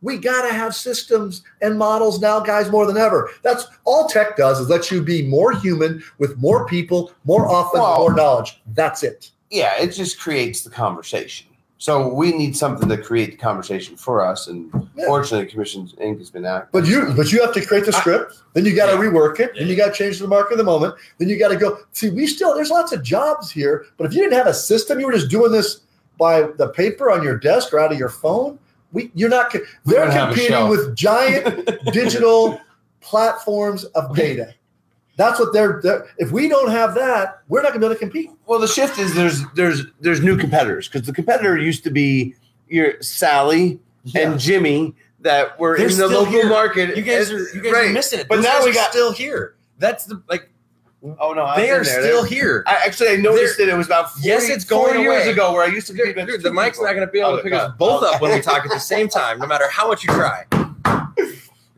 We 0.00 0.16
got 0.16 0.46
to 0.46 0.52
have 0.52 0.74
systems 0.74 1.42
and 1.60 1.76
models 1.78 2.20
now, 2.20 2.38
guys, 2.40 2.70
more 2.70 2.86
than 2.86 2.96
ever. 2.96 3.30
That's 3.42 3.66
all 3.84 4.08
tech 4.08 4.36
does 4.36 4.60
is 4.60 4.68
let 4.68 4.90
you 4.90 5.02
be 5.02 5.22
more 5.26 5.52
human 5.52 6.02
with 6.18 6.36
more 6.38 6.66
people, 6.66 7.10
more 7.24 7.48
often, 7.48 7.80
Well- 7.80 7.98
more 7.98 8.14
knowledge. 8.14 8.60
That's 8.74 9.02
it. 9.02 9.30
yeah 9.50 9.72
it 9.80 9.88
just 9.92 10.20
creates 10.20 10.60
the 10.60 10.68
conversation 10.68 11.46
so 11.78 12.12
we 12.12 12.32
need 12.32 12.54
something 12.54 12.86
to 12.86 12.98
create 12.98 13.30
the 13.30 13.36
conversation 13.38 13.96
for 13.96 14.22
us 14.22 14.46
and 14.46 14.70
Yeah. 14.94 15.06
fortunately 15.06 15.46
Commissions 15.46 15.94
Inc 15.94 16.18
has 16.18 16.28
been 16.28 16.44
active 16.44 16.70
But 16.70 16.86
you, 16.86 17.14
but 17.16 17.32
you 17.32 17.40
have 17.40 17.54
to 17.54 17.64
create 17.64 17.86
the 17.86 17.92
script. 17.92 18.34
Then 18.52 18.66
you 18.66 18.76
got 18.76 18.90
to 18.90 18.96
rework 18.98 19.40
it. 19.40 19.52
Then 19.58 19.68
you 19.68 19.74
got 19.76 19.86
to 19.86 19.92
change 19.92 20.18
the 20.18 20.28
market 20.28 20.52
of 20.52 20.58
the 20.58 20.64
moment. 20.64 20.96
Then 21.16 21.28
you 21.30 21.38
got 21.38 21.48
to 21.48 21.56
go. 21.56 21.78
See, 21.92 22.10
we 22.10 22.26
still 22.26 22.54
there's 22.54 22.70
lots 22.70 22.92
of 22.92 23.02
jobs 23.02 23.50
here. 23.50 23.86
But 23.96 24.06
if 24.06 24.12
you 24.12 24.20
didn't 24.22 24.36
have 24.36 24.48
a 24.48 24.52
system, 24.54 25.00
you 25.00 25.06
were 25.06 25.12
just 25.12 25.30
doing 25.30 25.50
this 25.50 25.80
by 26.18 26.42
the 26.58 26.68
paper 26.68 27.10
on 27.10 27.22
your 27.22 27.38
desk 27.38 27.72
or 27.72 27.78
out 27.80 27.90
of 27.92 27.98
your 27.98 28.10
phone. 28.10 28.58
We, 28.92 29.10
you're 29.14 29.28
not. 29.28 29.52
They're 29.84 30.04
don't 30.04 30.12
have 30.12 30.30
a 30.30 30.34
competing 30.34 30.68
with 30.68 30.96
giant 30.96 31.68
digital 31.92 32.60
platforms 33.00 33.84
of 33.84 34.14
data. 34.16 34.54
That's 35.16 35.40
what 35.40 35.52
they're, 35.52 35.80
they're. 35.82 36.06
If 36.18 36.30
we 36.30 36.48
don't 36.48 36.70
have 36.70 36.94
that, 36.94 37.42
we're 37.48 37.62
not 37.62 37.72
going 37.72 37.80
to 37.80 37.86
be 37.88 37.92
able 37.92 37.94
to 37.96 37.98
compete. 37.98 38.30
Well, 38.46 38.60
the 38.60 38.68
shift 38.68 38.98
is 38.98 39.14
there's 39.14 39.42
there's 39.54 39.82
there's 40.00 40.22
new 40.22 40.36
competitors 40.36 40.88
because 40.88 41.06
the 41.06 41.12
competitor 41.12 41.58
used 41.58 41.82
to 41.84 41.90
be 41.90 42.34
your 42.68 43.00
Sally 43.02 43.80
and 44.14 44.38
Jimmy 44.38 44.94
that 45.20 45.58
were 45.58 45.76
They're 45.76 45.90
in 45.90 45.96
the 45.96 46.06
local 46.08 46.26
here. 46.26 46.48
market. 46.48 46.96
You 46.96 47.02
guys 47.02 47.30
are 47.32 47.48
you 47.52 47.60
guys 47.60 47.72
right. 47.72 47.90
are 47.90 47.92
missing 47.92 48.20
it. 48.20 48.28
But 48.28 48.36
Those 48.36 48.44
now 48.44 48.64
we 48.64 48.72
got. 48.72 48.90
still 48.90 49.12
here. 49.12 49.56
That's 49.78 50.04
the 50.04 50.22
like 50.28 50.50
Oh 51.20 51.32
no, 51.32 51.52
they 51.54 51.70
are 51.70 51.84
there. 51.84 52.02
still 52.02 52.24
here. 52.24 52.64
I, 52.66 52.80
actually, 52.84 53.10
I 53.10 53.16
noticed 53.16 53.56
that 53.58 53.68
it 53.68 53.74
was 53.76 53.86
about 53.86 54.10
40, 54.14 54.26
Yes, 54.28 54.48
it's 54.48 54.64
going 54.64 54.98
years 55.00 55.24
away. 55.26 55.32
ago 55.32 55.52
where 55.52 55.62
I 55.62 55.68
used 55.68 55.86
to 55.86 55.92
against 55.92 56.16
dude, 56.26 56.42
the 56.42 56.52
mic's 56.52 56.76
people. 56.78 56.86
not 56.86 56.94
going 56.94 57.02
oh, 57.02 57.06
to 57.06 57.12
be 57.12 57.20
able 57.20 57.30
Oh, 57.30 57.36
to 57.36 57.42
pick 57.42 57.52
God. 57.52 57.70
us 57.70 57.76
both 57.78 58.02
Oh, 58.02 58.14
up 58.14 58.20
when 58.20 58.32
we 58.34 58.40
talk 58.40 58.64
at 58.64 58.70
the 58.70 58.80
same 58.80 59.08
time, 59.08 59.38
no 59.38 59.46
matter 59.46 59.68
how 59.70 59.86
much 59.88 60.02
you 60.04 60.12
try. 60.12 60.44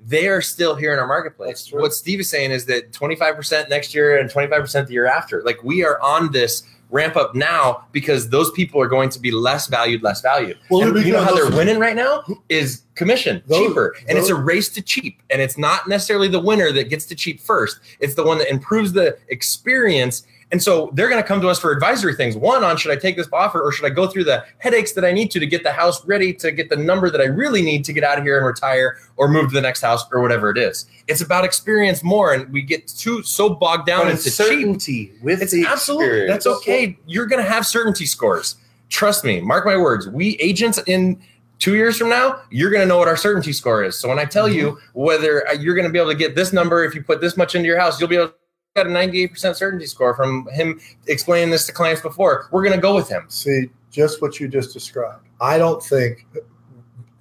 They 0.06 0.26
are 0.26 0.40
still 0.40 0.74
here 0.74 0.92
in 0.92 0.98
our 0.98 1.06
marketplace. 1.06 1.68
What 1.70 1.94
Steve 1.94 2.18
is 2.18 2.28
saying 2.28 2.50
is 2.50 2.64
that 2.66 2.90
25% 2.90 3.68
next 3.68 3.94
year 3.94 4.18
and 4.18 4.28
25% 4.28 4.88
the 4.88 4.92
year 4.92 5.06
after. 5.06 5.40
Like 5.44 5.62
we 5.62 5.84
are 5.84 6.00
on 6.00 6.32
this 6.32 6.64
ramp 6.90 7.16
up 7.16 7.34
now 7.34 7.84
because 7.92 8.30
those 8.30 8.50
people 8.52 8.80
are 8.80 8.88
going 8.88 9.08
to 9.10 9.18
be 9.18 9.30
less 9.30 9.66
valued, 9.66 10.02
less 10.02 10.20
valued. 10.20 10.58
Well, 10.70 10.96
and 10.96 11.06
you 11.06 11.12
know 11.12 11.22
how 11.22 11.34
they're 11.34 11.50
winning 11.50 11.78
right 11.78 11.96
now 11.96 12.24
is 12.48 12.82
commission, 12.94 13.42
Those- 13.46 13.68
cheaper. 13.68 13.96
And 14.08 14.18
it's 14.18 14.28
a 14.28 14.34
race 14.34 14.68
to 14.70 14.82
cheap. 14.82 15.22
And 15.30 15.40
it's 15.40 15.56
not 15.56 15.88
necessarily 15.88 16.28
the 16.28 16.40
winner 16.40 16.72
that 16.72 16.88
gets 16.88 17.06
to 17.06 17.14
cheap 17.14 17.40
first. 17.40 17.78
It's 18.00 18.14
the 18.14 18.24
one 18.24 18.38
that 18.38 18.50
improves 18.50 18.92
the 18.92 19.18
experience. 19.28 20.24
And 20.52 20.60
so 20.60 20.90
they're 20.94 21.08
going 21.08 21.22
to 21.22 21.26
come 21.26 21.40
to 21.42 21.48
us 21.48 21.60
for 21.60 21.70
advisory 21.70 22.14
things. 22.16 22.36
One 22.36 22.64
on 22.64 22.76
should 22.76 22.90
I 22.90 22.96
take 22.96 23.16
this 23.16 23.28
offer 23.32 23.60
or 23.62 23.70
should 23.70 23.86
I 23.86 23.90
go 23.90 24.08
through 24.08 24.24
the 24.24 24.44
headaches 24.58 24.92
that 24.94 25.04
I 25.04 25.12
need 25.12 25.30
to 25.30 25.38
to 25.38 25.46
get 25.46 25.62
the 25.62 25.70
house 25.72 26.04
ready 26.06 26.32
to 26.34 26.50
get 26.50 26.68
the 26.70 26.76
number 26.76 27.08
that 27.08 27.20
I 27.20 27.24
really 27.26 27.62
need 27.62 27.84
to 27.84 27.92
get 27.92 28.02
out 28.02 28.18
of 28.18 28.24
here 28.24 28.36
and 28.36 28.44
retire 28.44 28.96
or 29.16 29.28
move 29.28 29.50
to 29.50 29.54
the 29.54 29.60
next 29.60 29.80
house 29.80 30.04
or 30.12 30.20
whatever 30.20 30.50
it 30.50 30.58
is. 30.58 30.86
It's 31.06 31.20
about 31.20 31.44
experience 31.44 32.02
more, 32.02 32.32
and 32.34 32.52
we 32.52 32.62
get 32.62 32.88
too 32.88 33.22
so 33.22 33.48
bogged 33.50 33.86
down 33.86 34.06
But 34.06 34.10
into 34.12 34.26
it's 34.26 34.36
cheap. 34.36 34.46
certainty 34.48 35.12
with 35.22 35.40
It's 35.40 35.52
the 35.52 35.66
absolutely 35.66 36.06
experience. 36.06 36.44
that's 36.44 36.46
okay. 36.58 36.98
You're 37.06 37.26
going 37.26 37.42
to 37.44 37.48
have 37.48 37.64
certainty 37.64 38.06
scores. 38.06 38.56
Trust 38.88 39.24
me. 39.24 39.40
Mark 39.40 39.64
my 39.64 39.76
words. 39.76 40.08
We 40.08 40.36
agents 40.38 40.80
in 40.86 41.20
two 41.60 41.76
years 41.76 41.96
from 41.96 42.08
now, 42.08 42.40
you're 42.50 42.70
going 42.70 42.80
to 42.82 42.86
know 42.88 42.98
what 42.98 43.06
our 43.06 43.16
certainty 43.16 43.52
score 43.52 43.84
is. 43.84 43.96
So 43.96 44.08
when 44.08 44.18
I 44.18 44.24
tell 44.24 44.48
you 44.48 44.78
whether 44.94 45.46
uh, 45.46 45.52
you're 45.52 45.74
going 45.76 45.86
to 45.86 45.92
be 45.92 45.98
able 45.98 46.10
to 46.10 46.16
get 46.16 46.34
this 46.34 46.52
number 46.52 46.82
if 46.84 46.94
you 46.94 47.02
put 47.04 47.20
this 47.20 47.36
much 47.36 47.54
into 47.54 47.66
your 47.68 47.78
house, 47.78 48.00
you'll 48.00 48.08
be 48.08 48.16
able 48.16 48.32
get 48.76 48.86
a 48.86 48.90
98% 48.90 49.56
certainty 49.56 49.86
score 49.86 50.14
from 50.14 50.46
him 50.52 50.80
explaining 51.08 51.50
this 51.50 51.66
to 51.66 51.72
clients 51.72 52.00
before. 52.02 52.48
We're 52.52 52.62
going 52.62 52.74
to 52.76 52.80
go 52.80 52.94
with 52.94 53.08
him. 53.08 53.24
See, 53.28 53.66
just 53.90 54.22
what 54.22 54.38
you 54.38 54.46
just 54.48 54.72
described. 54.72 55.26
I 55.40 55.58
don't 55.58 55.82
think 55.82 56.26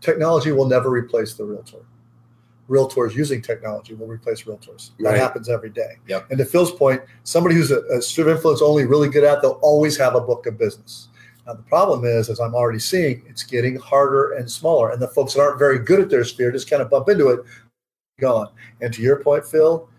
technology 0.01 0.51
will 0.51 0.67
never 0.67 0.89
replace 0.89 1.33
the 1.33 1.45
realtor. 1.45 1.79
Realtors 2.69 3.15
using 3.15 3.41
technology 3.41 3.95
will 3.95 4.05
replace 4.05 4.43
realtors. 4.43 4.91
That 4.99 5.11
Right. 5.11 5.17
happens 5.17 5.49
every 5.49 5.71
day. 5.71 5.93
Yep. 6.07 6.27
And 6.29 6.37
to 6.37 6.45
Phil's 6.45 6.71
point, 6.71 7.01
somebody 7.23 7.55
who's 7.55 7.71
a, 7.71 7.79
a 7.79 8.29
influence 8.31 8.61
only 8.61 8.85
really 8.85 9.09
good 9.09 9.23
at, 9.23 9.41
they'll 9.41 9.59
always 9.63 9.97
have 9.97 10.13
a 10.13 10.21
book 10.21 10.45
of 10.45 10.59
business. 10.59 11.07
Now 11.47 11.53
the 11.53 11.63
problem 11.63 12.05
is, 12.05 12.29
as 12.29 12.39
I'm 12.39 12.53
already 12.53 12.77
seeing, 12.77 13.23
it's 13.27 13.41
getting 13.41 13.75
harder 13.77 14.33
and 14.33 14.49
smaller, 14.49 14.91
and 14.91 15.01
the 15.01 15.07
folks 15.07 15.33
that 15.33 15.41
aren't 15.41 15.57
very 15.57 15.79
good 15.79 15.99
at 15.99 16.11
their 16.11 16.23
sphere 16.23 16.51
just 16.51 16.69
kind 16.69 16.83
of 16.83 16.91
bump 16.91 17.09
into 17.09 17.29
it, 17.29 17.39
gone. 18.19 18.49
And 18.81 18.93
to 18.93 19.01
your 19.01 19.23
point, 19.23 19.47
Phil, 19.47 19.89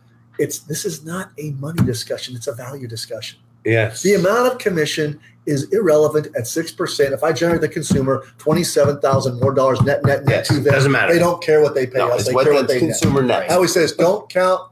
it's 0.40 0.60
this 0.60 0.84
is 0.84 1.04
not 1.04 1.30
a 1.38 1.50
money 1.52 1.84
discussion; 1.84 2.34
it's 2.34 2.46
a 2.48 2.54
value 2.54 2.88
discussion. 2.88 3.38
yes. 3.64 4.02
The 4.02 4.14
amount 4.14 4.52
of 4.52 4.58
commission 4.58 5.20
is 5.46 5.70
irrelevant 5.72 6.28
at 6.36 6.46
six 6.46 6.72
percent. 6.72 7.12
If 7.12 7.22
I 7.22 7.32
generate 7.32 7.60
the 7.60 7.68
consumer 7.68 8.24
twenty-seven 8.38 9.00
thousand 9.00 9.38
more 9.40 9.52
dollars 9.52 9.80
net 9.82 10.02
net 10.04 10.24
net 10.24 10.38
Yes, 10.38 10.48
to 10.48 10.54
them, 10.54 10.72
doesn't 10.72 10.90
matter. 10.90 11.12
They 11.12 11.18
don't 11.18 11.42
care 11.42 11.60
what 11.62 11.74
they 11.74 11.86
pay 11.86 11.98
no, 11.98 12.10
us; 12.10 12.26
they 12.26 12.32
what 12.32 12.44
care 12.44 12.54
what 12.54 12.68
they 12.68 12.78
consumer 12.78 13.22
net. 13.22 13.50
I 13.50 13.54
always 13.54 13.72
say 13.72 13.80
this: 13.80 13.92
don't 13.92 14.28
count 14.28 14.70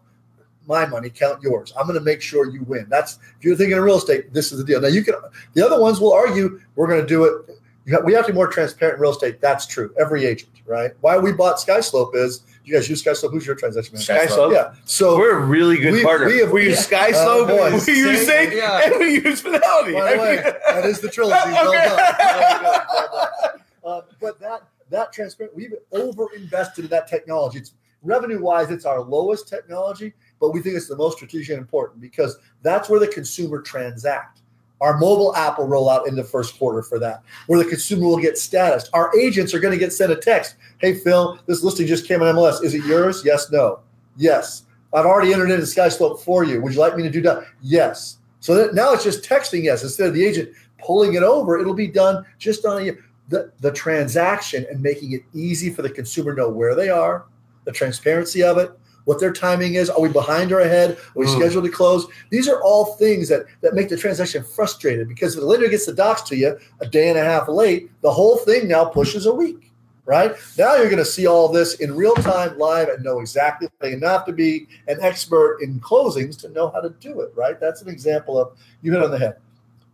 my 0.67 0.85
money, 0.87 1.11
count 1.11 1.43
yours. 1.43 1.73
I'm 1.79 1.87
going 1.87 1.99
to 1.99 2.05
make 2.05 2.21
sure 2.21 2.51
you 2.51 2.63
win. 2.65 2.87
That's 2.89 3.19
if 3.39 3.45
you're 3.45 3.57
thinking 3.57 3.79
of 3.79 3.85
real 3.85 3.97
estate, 3.97 4.33
this 4.33 4.53
is 4.53 4.59
the 4.59 4.65
deal. 4.65 4.81
Now 4.81 4.89
you 4.89 5.03
can. 5.05 5.15
The 5.55 5.65
other 5.65 5.81
ones 5.81 6.01
will 6.01 6.13
argue 6.13 6.61
we're 6.77 6.89
going 6.89 7.01
to 7.01 7.07
do 7.07 7.25
it. 7.25 7.59
Have, 7.91 8.05
we 8.05 8.13
have 8.13 8.27
to 8.27 8.33
be 8.33 8.37
more 8.37 8.49
transparent 8.49 8.97
in 8.97 9.01
real 9.01 9.13
estate. 9.13 9.41
That's 9.41 9.67
true. 9.67 9.95
Every 9.99 10.27
agent, 10.27 10.53
right? 10.67 10.93
Why 11.01 11.17
we 11.17 11.33
bought 11.33 11.57
SkySlope 11.57 12.15
is 12.15 12.43
you 12.69 12.75
guys 12.75 12.89
use 12.89 13.03
SkySlope. 13.03 13.31
Who's 13.33 13.47
your 13.47 13.55
transaction 13.57 13.95
manager? 13.95 14.13
SkySlope. 14.15 14.53
Yeah. 14.53 14.75
So 14.85 15.17
We're 15.17 15.39
a 15.39 15.45
really 15.45 15.79
good 15.79 15.95
We- 15.95 16.03
partner. 16.05 16.27
we 16.27 16.39
have- 16.39 16.51
we 16.53 16.65
use 16.65 16.77
yeah. 16.77 16.83
Sky 16.83 17.13
Oh, 17.15 17.47
Slope, 17.47 17.49
boy. 17.49 17.71
we 17.71 17.93
use 17.99 18.27
Same- 18.27 18.51
Sync, 18.51 18.55
yeah. 18.55 18.81
and 18.85 18.99
we 18.99 19.15
use 19.25 19.41
Fidelity. 19.41 19.93
By 19.95 20.13
the 20.15 20.19
way, 20.21 20.37
that 20.67 20.85
is 20.85 21.01
the 21.01 21.09
trilogy. 21.09 21.37
Okay. 21.39 21.53
Well 21.53 21.73
done. 21.73 21.97
Well 21.97 22.63
done. 22.63 22.87
Well 23.13 23.31
done. 23.43 23.61
Uh, 23.85 24.01
but 24.21 24.39
that 24.41 24.63
that 24.91 25.13
transparent, 25.13 25.55
we've 25.57 25.75
over 25.93 26.27
invested 26.37 26.85
in 26.85 26.91
that 26.91 27.09
technology. 27.09 27.59
It's 27.59 27.73
revenue 28.03 28.41
wise, 28.41 28.71
it's 28.71 28.85
our 28.87 29.01
lowest 29.01 29.49
technology, 29.49 30.13
but 30.41 30.51
we 30.51 30.61
think 30.61 30.77
it's 30.77 30.89
the 30.89 30.97
most 30.97 31.17
strategic 31.17 31.51
and 31.51 31.59
important 31.61 32.01
because 32.01 32.39
that's 32.63 32.89
where 32.89 33.01
the 33.01 33.09
consumer 33.09 33.61
transact. 33.61 34.38
Our 34.81 34.99
mobile 34.99 35.35
app 35.35 35.59
will 35.59 35.67
roll 35.67 35.91
out 35.91 36.07
in 36.07 36.15
the 36.15 36.25
first 36.25 36.59
quarter 36.59 36.83
for 36.83 36.99
that, 37.01 37.23
where 37.47 37.63
the 37.63 37.69
consumer 37.69 38.07
will 38.07 38.19
get 38.19 38.39
status. 38.39 38.89
Our 38.93 39.17
agents 39.19 39.53
are 39.53 39.61
going 39.61 39.73
to 39.73 39.79
get 39.79 39.93
sent 39.93 40.13
a 40.13 40.17
text. 40.17 40.57
Hey, 40.79 40.95
Phil, 40.95 41.39
this 41.47 41.63
listing 41.65 41.87
just 41.87 42.07
came 42.07 42.23
on 42.23 42.35
MLS. 42.35 42.63
Is 42.63 42.75
it 42.75 42.85
yours? 42.85 43.23
Yes, 43.25 43.51
no. 43.51 43.81
Yes. 44.17 44.65
I've 44.95 45.07
already 45.07 45.33
entered 45.33 45.51
into 45.51 45.67
SkySlope 45.67 46.21
for 46.21 46.45
you. 46.45 46.63
Would 46.63 46.75
you 46.75 46.81
like 46.81 46.97
me 46.97 47.03
to 47.03 47.11
do 47.11 47.21
that? 47.23 47.45
Yes. 47.61 48.19
So 48.41 48.55
that 48.55 48.75
now 48.75 48.93
it's 48.93 49.05
just 49.05 49.25
texting 49.25 49.65
yes 49.65 49.83
instead 49.83 50.09
of 50.09 50.15
the 50.15 50.25
agent 50.25 50.51
pulling 50.79 51.15
it 51.15 51.23
over. 51.23 51.59
It'll 51.59 51.75
be 51.75 51.89
done 51.89 52.25
just 52.39 52.65
on 52.65 52.97
the 53.29 53.53
the 53.61 53.73
transaction 53.73 54.65
and 54.71 54.81
making 54.81 55.13
it 55.13 55.23
easy 55.35 55.71
for 55.71 55.83
the 55.83 55.91
consumer 55.91 56.35
to 56.35 56.43
know 56.43 56.49
where 56.49 56.75
they 56.75 56.89
are, 56.89 57.27
the 57.65 57.73
transparency 57.73 58.43
of 58.43 58.57
it, 58.59 58.71
what 59.09 59.19
their 59.19 59.33
timing 59.33 59.77
is. 59.77 59.89
Are 59.89 60.03
we 60.03 60.11
behind 60.11 60.53
or 60.53 60.61
ahead? 60.61 60.91
Are 60.91 60.99
we 61.15 61.25
Mm. 61.25 61.37
scheduled 61.37 61.65
to 61.65 61.71
close? 61.71 62.07
These 62.29 62.47
are 62.47 62.61
all 62.61 62.85
things 62.97 63.31
that 63.31 63.47
that 63.63 63.73
make 63.73 63.89
the 63.89 63.97
transaction 63.97 64.45
frustrated 64.45 65.09
because 65.09 65.35
if 65.35 65.41
the 65.41 65.47
lender 65.47 65.67
gets 65.67 65.87
the 65.87 65.95
docs 65.95 66.21
to 66.29 66.37
you 66.37 66.59
a 66.81 66.87
day 66.87 67.09
and 67.09 67.19
a 67.19 67.25
half 67.25 67.49
late, 67.49 67.91
the 68.03 68.13
whole 68.13 68.37
thing 68.37 68.69
now 68.69 68.85
pushes 68.85 69.25
a 69.25 69.33
week. 69.33 69.73
Right 70.05 70.35
now, 70.59 70.75
you're 70.75 70.91
going 70.91 70.99
to 70.99 71.05
see 71.07 71.27
all 71.27 71.49
this 71.49 71.75
in 71.77 71.95
real 71.95 72.15
time, 72.17 72.59
live, 72.59 72.89
and 72.89 73.03
know 73.03 73.21
exactly. 73.21 73.69
You 73.83 73.99
have 74.01 74.25
to 74.27 74.33
be 74.33 74.67
an 74.89 74.99
expert 75.01 75.59
in 75.63 75.81
closings 75.81 76.39
to 76.41 76.49
know 76.51 76.69
how 76.71 76.81
to 76.81 76.91
do 77.01 77.21
it. 77.23 77.33
Right? 77.35 77.59
That's 77.59 77.81
an 77.81 77.89
example 77.89 78.39
of 78.39 78.53
you 78.83 78.93
hit 78.93 79.03
on 79.03 79.11
the 79.11 79.19
head. 79.19 79.37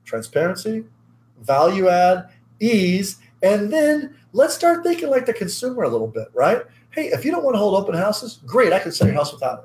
Transparency, 0.04 0.84
value 1.40 1.88
add, 1.88 2.28
ease, 2.60 3.18
and 3.42 3.72
then 3.72 4.16
let's 4.32 4.54
start 4.54 4.82
thinking 4.82 5.08
like 5.10 5.26
the 5.26 5.32
consumer 5.32 5.84
a 5.84 5.88
little 5.88 6.08
bit. 6.08 6.28
Right? 6.32 6.62
Hey, 6.94 7.08
if 7.08 7.24
you 7.24 7.30
don't 7.30 7.44
want 7.44 7.54
to 7.54 7.58
hold 7.58 7.74
open 7.82 7.94
houses, 7.94 8.40
great. 8.46 8.72
I 8.72 8.78
can 8.78 8.92
sell 8.92 9.06
your 9.08 9.16
house 9.16 9.32
without 9.32 9.60
it. 9.60 9.64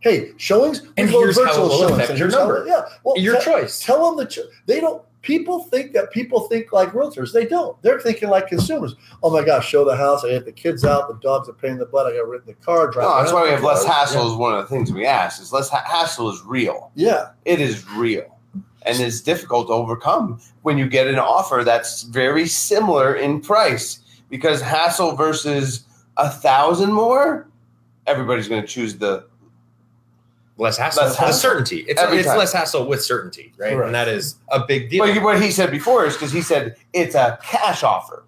Hey, 0.00 0.32
showings. 0.36 0.82
we 0.82 0.88
And 0.98 1.10
go 1.10 1.20
here's 1.20 1.36
how 1.38 1.52
it 1.52 1.58
will 1.58 1.70
showings, 1.78 1.92
affect 1.92 2.10
and 2.10 2.18
your 2.18 2.28
here's 2.28 2.34
how- 2.34 2.46
number. 2.46 2.64
Yeah. 2.66 2.84
Well, 3.04 3.18
Your 3.18 3.36
te- 3.38 3.44
choice. 3.44 3.80
Tell 3.84 4.06
them 4.06 4.16
that 4.24 4.36
you- 4.36 4.44
they 4.66 4.80
don't. 4.80 5.02
People 5.22 5.64
think 5.64 5.92
that 5.94 6.12
people 6.12 6.42
think 6.48 6.72
like 6.72 6.90
realtors. 6.92 7.32
They 7.32 7.44
don't. 7.44 7.80
They're 7.82 7.98
thinking 8.00 8.28
like 8.28 8.46
consumers. 8.46 8.94
Oh 9.22 9.30
my 9.30 9.42
gosh, 9.42 9.68
show 9.68 9.84
the 9.84 9.96
house. 9.96 10.24
I 10.24 10.28
get 10.28 10.44
the 10.44 10.52
kids 10.52 10.84
out. 10.84 11.08
The 11.08 11.14
dogs 11.14 11.48
are 11.48 11.52
pain 11.54 11.72
in 11.72 11.78
the 11.78 11.86
butt. 11.86 12.06
I 12.06 12.12
got 12.16 12.28
rid 12.28 12.40
of 12.42 12.46
the 12.46 12.54
car. 12.54 12.88
Drive 12.88 13.04
No, 13.08 13.16
that's 13.18 13.32
why 13.32 13.42
we 13.42 13.50
have 13.50 13.64
less 13.64 13.82
Yeah. 13.84 13.92
hassle. 13.94 14.28
Is 14.30 14.34
one 14.34 14.54
of 14.54 14.60
the 14.60 14.68
things 14.74 14.92
we 14.92 15.04
ask. 15.04 15.42
Is 15.42 15.52
less 15.52 15.68
ha- 15.68 15.82
hassle 15.84 16.30
is 16.30 16.40
real. 16.46 16.92
Yeah. 16.94 17.30
It 17.44 17.60
is 17.60 17.84
real, 17.96 18.38
and 18.82 19.00
it's 19.00 19.20
difficult 19.20 19.66
to 19.66 19.72
overcome 19.72 20.38
when 20.62 20.78
you 20.78 20.86
get 20.86 21.08
an 21.08 21.18
offer 21.18 21.62
that's 21.64 22.02
very 22.02 22.46
similar 22.46 23.14
in 23.14 23.40
price. 23.40 23.98
Because 24.30 24.60
hassle 24.60 25.16
versus 25.16 25.80
a 26.18 26.28
thousand 26.28 26.92
more, 26.92 27.48
everybody's 28.06 28.48
going 28.48 28.60
to 28.62 28.68
choose 28.68 28.96
the 28.98 29.26
Less 30.60 30.76
hassle. 30.76 31.04
Less 31.04 31.16
The 31.16 31.32
certainty. 31.32 31.84
It's, 31.86 32.00
Every 32.02 32.18
it's 32.18 32.26
time. 32.26 32.36
less 32.38 32.52
hassle 32.52 32.84
with 32.88 33.00
certainty, 33.00 33.52
right? 33.58 33.74
Correct. 33.74 33.86
And 33.86 33.94
that 33.94 34.08
is 34.08 34.34
a 34.48 34.66
big 34.66 34.90
deal. 34.90 35.06
But 35.06 35.22
what 35.22 35.40
he 35.40 35.52
said 35.52 35.70
before 35.70 36.04
is 36.04 36.14
because 36.14 36.32
he 36.32 36.42
said 36.42 36.74
it's 36.92 37.14
a 37.14 37.38
cash 37.44 37.84
offer. 37.84 38.24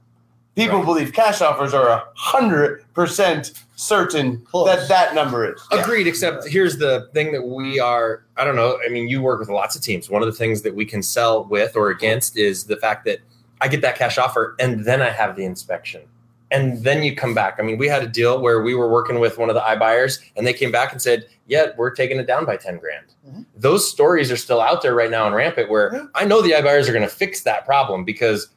People 0.54 0.76
Right. 0.78 0.86
believe 0.86 1.12
cash 1.12 1.40
offers 1.40 1.74
are 1.74 1.88
a 1.88 2.04
hundred 2.14 2.84
percent 2.94 3.52
certain 3.74 4.42
Close. 4.42 4.66
that 4.68 4.88
that 4.88 5.12
number 5.16 5.52
is. 5.52 5.60
Yeah. 5.72 5.82
Agreed, 5.82 6.06
except 6.06 6.46
here's 6.46 6.76
the 6.78 7.08
thing 7.14 7.32
that 7.32 7.42
we 7.42 7.80
are, 7.80 8.22
I 8.36 8.44
don't 8.44 8.54
know, 8.56 8.78
I 8.86 8.90
mean, 8.90 9.08
you 9.08 9.22
work 9.22 9.40
with 9.40 9.48
lots 9.48 9.74
of 9.74 9.82
teams. 9.82 10.08
One 10.08 10.22
of 10.22 10.26
the 10.26 10.32
things 10.34 10.62
that 10.62 10.74
we 10.76 10.84
can 10.84 11.02
sell 11.02 11.44
with 11.46 11.74
or 11.74 11.90
against 11.90 12.36
is 12.36 12.62
the 12.64 12.76
fact 12.76 13.06
that 13.06 13.18
I 13.60 13.66
get 13.66 13.80
that 13.82 13.96
cash 13.96 14.18
offer 14.18 14.54
and 14.60 14.84
then 14.84 15.02
I 15.02 15.10
have 15.10 15.34
the 15.34 15.44
inspection. 15.44 16.02
And 16.52 16.82
then 16.82 17.02
you 17.02 17.14
come 17.14 17.34
back. 17.34 17.56
I 17.58 17.62
mean, 17.62 17.78
we 17.78 17.86
had 17.86 18.02
a 18.02 18.08
deal 18.08 18.40
where 18.40 18.60
we 18.62 18.74
were 18.74 18.90
working 18.90 19.20
with 19.20 19.38
one 19.38 19.48
of 19.48 19.54
the 19.54 19.60
iBuyers 19.60 20.20
and 20.36 20.46
they 20.46 20.52
came 20.52 20.72
back 20.72 20.90
and 20.92 21.00
said, 21.00 21.26
Yeah, 21.46 21.68
we're 21.76 21.94
taking 21.94 22.18
it 22.18 22.26
down 22.26 22.44
by 22.44 22.56
10 22.56 22.78
grand. 22.78 23.06
Mhm. 23.28 23.46
Those 23.56 23.88
stories 23.88 24.30
are 24.32 24.36
still 24.36 24.60
out 24.60 24.82
there 24.82 24.94
right 24.94 25.10
now 25.10 25.26
in 25.28 25.32
Rampant 25.34 25.70
where. 25.70 26.08
I 26.14 26.24
know 26.24 26.42
the 26.42 26.50
iBuyers 26.52 26.88
are 26.88 26.92
going 26.92 27.08
to 27.08 27.14
fix 27.14 27.42
that 27.42 27.64
problem 27.64 28.04
because 28.04 28.48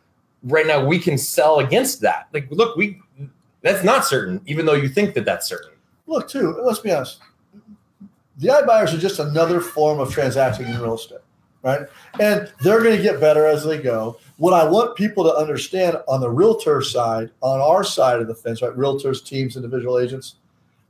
right 0.44 0.66
now 0.66 0.84
we 0.86 0.98
can 1.00 1.18
sell 1.18 1.60
against 1.60 2.02
that. 2.02 2.28
Like, 2.34 2.48
look, 2.50 2.76
we 2.76 3.00
that's 3.62 3.84
not 3.84 4.06
certain, 4.06 4.42
even 4.46 4.66
though 4.66 4.74
you 4.74 4.90
think 4.90 5.14
that 5.14 5.24
that's 5.26 5.48
certain. 5.48 5.72
Look, 6.08 6.28
too. 6.28 6.58
Let's 6.64 6.80
be 6.80 6.92
honest. 6.92 7.20
The 8.38 8.48
iBuyers 8.50 8.94
are 8.94 8.98
just 8.98 9.20
another 9.20 9.62
form 9.62 10.00
of 10.00 10.12
transacting 10.12 10.66
in 10.68 10.82
real 10.82 10.96
estate, 10.96 11.20
right? 11.62 11.82
And 12.20 12.52
they're 12.62 12.82
going 12.84 12.98
to 12.98 13.02
get 13.02 13.20
better 13.22 13.46
as 13.46 13.64
they 13.64 13.78
go. 13.78 14.18
What 14.44 14.54
I 14.54 14.70
want 14.70 14.98
people 14.98 15.24
to 15.24 15.34
understand 15.34 15.96
on 16.06 16.20
the 16.20 16.30
realtor 16.30 16.82
side, 16.82 17.32
on 17.40 17.62
our 17.62 17.82
side 17.82 18.20
of 18.20 18.28
the 18.28 18.36
fence, 18.36 18.62
right? 18.62 18.76
Realtors, 18.76 19.26
teams, 19.26 19.56
individual 19.56 19.98
agents, 19.98 20.36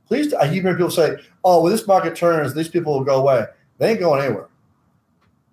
Please, 0.08 0.34
I 0.34 0.48
hear 0.48 0.74
people 0.74 0.90
say, 0.90 1.18
"Oh, 1.44 1.62
when 1.62 1.70
this 1.70 1.86
market 1.86 2.16
turns, 2.16 2.52
these 2.52 2.68
people 2.68 2.92
will 2.92 3.04
go 3.04 3.20
away." 3.20 3.46
They 3.78 3.92
ain't 3.92 4.00
going 4.00 4.24
anywhere. 4.24 4.48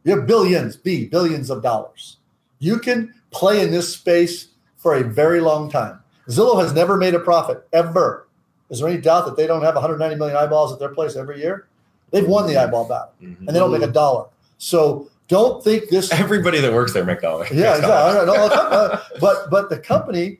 You 0.04 0.16
have 0.16 0.26
billions, 0.26 0.76
B, 0.76 1.06
billions 1.06 1.52
of 1.52 1.62
dollars. 1.62 2.18
You 2.58 2.80
can 2.80 3.14
play 3.30 3.62
in 3.62 3.72
this 3.72 3.94
space 3.94 4.48
for 4.78 4.96
a 4.96 5.04
very 5.04 5.40
long 5.40 5.70
time. 5.70 6.00
Zillow 6.28 6.60
has 6.60 6.74
never 6.74 6.98
made 6.98 7.14
a 7.14 7.20
profit 7.20 7.68
ever. 7.72 8.28
Is 8.72 8.80
there 8.80 8.90
any 8.90 9.00
doubt 9.00 9.26
that 9.26 9.38
they 9.38 9.46
don't 9.46 9.62
have 9.62 9.76
190 9.76 10.18
million 10.18 10.38
eyeballs 10.38 10.74
at 10.74 10.80
their 10.80 10.90
place 10.90 11.16
every 11.16 11.40
year? 11.40 11.68
They've 12.10 12.28
won 12.28 12.48
the 12.48 12.58
eyeball 12.58 12.88
battle, 12.88 13.14
and 13.22 13.48
they 13.48 13.60
don't 13.60 13.72
make 13.72 13.84
a 13.84 13.86
mm-hmm. 13.86 13.94
dollar. 13.94 14.26
So 14.58 15.10
don't 15.32 15.64
think 15.64 15.88
this. 15.88 16.12
Everybody 16.26 16.60
that 16.60 16.74
works 16.74 16.92
there 16.94 17.06
make 17.06 17.22
dollars. 17.22 17.50
Yeah, 17.52 17.78
exactly. 17.78 18.26
No, 18.26 19.00
but 19.22 19.50
but 19.50 19.70
the 19.70 19.80
company 19.80 20.40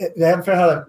eh, 0.00 0.08
they 0.16 0.24
haven't 0.24 0.44
figured 0.44 0.58
out 0.58 0.70
how 0.70 0.74
to 0.74 0.86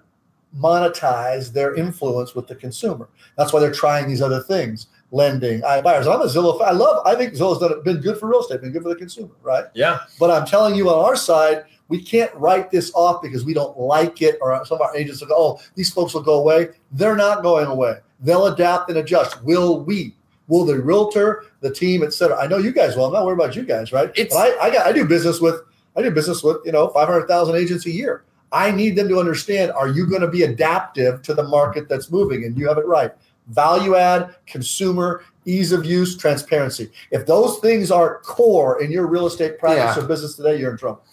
monetize 0.58 1.52
their 1.52 1.76
influence 1.76 2.36
with 2.36 2.48
the 2.48 2.56
consumer. 2.56 3.10
That's 3.38 3.52
why 3.52 3.60
they're 3.60 3.74
trying 3.74 4.08
these 4.08 4.22
other 4.22 4.40
things, 4.42 4.88
lending, 5.12 5.60
iBuyers. 5.62 6.02
I'm 6.02 6.22
a 6.22 6.26
Zillow. 6.26 6.58
fan. 6.58 6.70
I 6.70 6.72
love. 6.72 7.06
I 7.06 7.16
think 7.16 7.34
Zillow's 7.34 7.60
done 7.60 7.84
been 7.84 8.00
good 8.00 8.18
for 8.18 8.30
real 8.30 8.40
estate, 8.40 8.62
been 8.62 8.72
good 8.72 8.84
for 8.84 8.90
the 8.90 8.96
consumer, 8.96 9.34
right? 9.42 9.66
Yeah. 9.74 10.00
But 10.20 10.32
I'm 10.32 10.46
telling 10.46 10.76
you, 10.76 10.90
on 10.90 11.04
our 11.04 11.18
side, 11.18 11.66
we 11.90 12.02
can't 12.02 12.34
write 12.36 12.72
this 12.72 12.94
off 12.96 13.22
because 13.22 13.44
we 13.44 13.54
don't 13.54 13.78
like 13.78 14.22
it, 14.22 14.38
or 14.40 14.66
some 14.66 14.76
of 14.76 14.82
our 14.82 14.96
agents 14.96 15.20
will 15.20 15.28
go, 15.28 15.36
"Oh, 15.38 15.60
these 15.76 15.92
folks 15.92 16.14
will 16.14 16.22
go 16.24 16.40
away." 16.40 16.70
They're 16.94 17.18
not 17.18 17.44
going 17.44 17.66
away. 17.68 17.98
They'll 18.22 18.48
adapt 18.48 18.88
and 18.88 19.00
adjust. 19.00 19.44
Will 19.44 19.84
we? 19.84 20.16
Will 20.54 20.66
the 20.66 20.80
realtor, 20.80 21.46
the 21.62 21.74
team, 21.74 22.04
etc. 22.04 22.38
I 22.40 22.46
know 22.46 22.58
you 22.60 22.72
guys 22.72 22.96
will. 22.96 23.06
I'm 23.08 23.14
not 23.14 23.26
worried 23.26 23.40
about 23.40 23.56
you 23.56 23.64
guys, 23.64 23.92
right? 23.92 24.10
It's- 24.16 24.30
but 24.32 24.56
I, 24.62 24.68
I 24.68 24.70
got 24.72 24.86
I 24.86 24.92
do 24.92 25.04
business 25.04 25.42
with 25.42 25.62
I 25.96 26.04
do 26.04 26.12
business 26.12 26.44
with 26.44 26.58
you 26.64 26.72
know 26.72 26.90
500,000 26.90 27.56
agents 27.56 27.88
a 27.88 27.92
year. 27.92 28.24
I 28.52 28.70
need 28.70 28.96
them 28.96 29.10
to 29.10 29.20
understand: 29.20 29.72
Are 29.72 29.88
you 29.88 30.06
going 30.06 30.22
to 30.22 30.28
be 30.28 30.44
adaptive 30.44 31.24
to 31.24 31.34
the 31.34 31.44
market 31.44 31.90
that's 31.90 32.12
moving? 32.12 32.46
And 32.46 32.56
you 32.56 32.68
have 32.68 32.78
it 32.78 32.86
right. 32.86 33.12
Value 33.48 33.96
add, 33.96 34.36
consumer, 34.46 35.24
ease 35.46 35.72
of 35.72 35.86
use, 35.86 36.16
transparency. 36.16 36.92
If 37.12 37.26
those 37.26 37.58
things 37.60 37.90
are 37.90 38.20
core 38.20 38.82
in 38.82 38.92
your 38.92 39.08
real 39.08 39.26
estate 39.26 39.58
practice 39.58 39.98
Yeah. 39.98 40.04
or 40.04 40.08
business 40.08 40.36
today, 40.36 40.58
you're 40.60 40.72
in 40.72 40.78
trouble. 40.78 41.04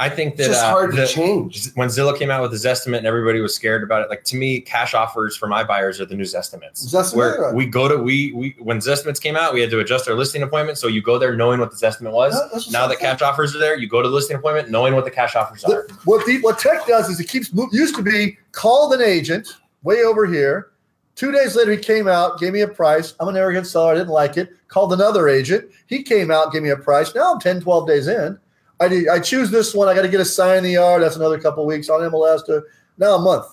I 0.00 0.08
think 0.08 0.36
that 0.36 0.44
It's 0.44 0.50
just 0.50 0.64
uh, 0.64 0.70
hard 0.70 0.94
to 0.94 1.06
change. 1.08 1.72
when 1.74 1.88
Zillow 1.88 2.16
came 2.16 2.30
out 2.30 2.40
with 2.40 2.52
the 2.52 2.56
Zestimate 2.56 2.98
and 2.98 3.06
everybody 3.06 3.40
was 3.40 3.52
scared 3.52 3.82
about 3.82 4.02
it, 4.02 4.08
like 4.08 4.22
to 4.24 4.36
me, 4.36 4.60
cash 4.60 4.94
offers 4.94 5.36
for 5.36 5.48
my 5.48 5.64
buyers 5.64 6.00
are 6.00 6.06
the 6.06 6.14
new 6.14 6.22
Zestimates. 6.22 6.86
Zestimate, 6.86 7.16
where 7.16 7.40
right. 7.42 7.54
we 7.54 7.66
go 7.66 7.88
to 7.88 7.96
we 7.96 8.32
we 8.32 8.54
when 8.60 8.78
Zestimates 8.78 9.20
came 9.20 9.34
out, 9.34 9.52
we 9.52 9.60
had 9.60 9.70
to 9.70 9.80
adjust 9.80 10.08
our 10.08 10.14
listing 10.14 10.42
appointment. 10.44 10.78
So 10.78 10.86
you 10.86 11.02
go 11.02 11.18
there 11.18 11.34
knowing 11.34 11.58
what 11.58 11.72
the 11.72 11.76
Zestimate 11.76 12.12
was. 12.12 12.40
That's 12.52 12.70
now 12.70 12.86
that 12.86 13.00
cash 13.00 13.22
offers 13.22 13.56
are 13.56 13.58
there, 13.58 13.76
you 13.76 13.88
go 13.88 14.00
to 14.00 14.08
the 14.08 14.14
listing 14.14 14.36
appointment 14.36 14.70
knowing 14.70 14.94
what 14.94 15.04
the 15.04 15.10
cash 15.10 15.34
offers 15.34 15.64
are. 15.64 15.88
What 16.04 16.24
the 16.26 16.40
what 16.42 16.60
tech 16.60 16.86
does 16.86 17.08
is 17.08 17.18
it 17.18 17.28
keeps 17.28 17.52
used 17.72 17.96
to 17.96 18.02
be 18.02 18.38
called 18.52 18.92
an 18.92 19.02
agent 19.02 19.48
way 19.82 20.02
over 20.04 20.26
here. 20.26 20.70
Two 21.16 21.32
days 21.32 21.56
later, 21.56 21.72
he 21.72 21.78
came 21.78 22.06
out, 22.06 22.38
gave 22.38 22.52
me 22.52 22.60
a 22.60 22.68
price. 22.68 23.14
I'm 23.18 23.26
an 23.26 23.36
arrogant 23.36 23.66
seller. 23.66 23.90
I 23.90 23.94
didn't 23.96 24.10
like 24.10 24.36
it. 24.36 24.50
Called 24.68 24.92
another 24.92 25.28
agent. 25.28 25.68
He 25.88 26.04
came 26.04 26.30
out, 26.30 26.52
gave 26.52 26.62
me 26.62 26.68
a 26.68 26.76
price. 26.76 27.12
Now 27.12 27.34
I'm 27.34 27.40
10, 27.40 27.62
12 27.62 27.88
days 27.88 28.06
in. 28.06 28.38
I, 28.80 28.88
do- 28.88 29.08
I 29.10 29.18
choose 29.20 29.50
this 29.50 29.74
one. 29.74 29.88
I 29.88 29.94
got 29.94 30.02
to 30.02 30.08
get 30.08 30.20
a 30.20 30.24
sign 30.24 30.58
in 30.58 30.64
the 30.64 30.72
yard. 30.72 31.02
That's 31.02 31.16
another 31.16 31.38
couple 31.38 31.62
of 31.64 31.68
weeks 31.68 31.88
on 31.88 32.00
MLS. 32.00 32.44
To, 32.46 32.62
now 32.98 33.14
a 33.16 33.18
month. 33.20 33.46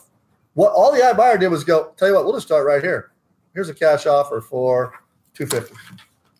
What 0.54 0.72
all 0.72 0.92
the 0.92 1.00
iBuyer 1.00 1.40
did 1.40 1.50
was 1.50 1.64
go, 1.64 1.92
tell 1.98 2.08
you 2.08 2.14
what, 2.16 2.24
we'll 2.26 2.34
just 2.34 2.48
start 2.48 2.66
right 2.66 2.82
here. 2.82 3.12
Here's 3.54 3.70
a 3.70 3.74
cash 3.74 4.06
offer 4.06 4.40
for 4.42 4.94
250. 5.34 5.76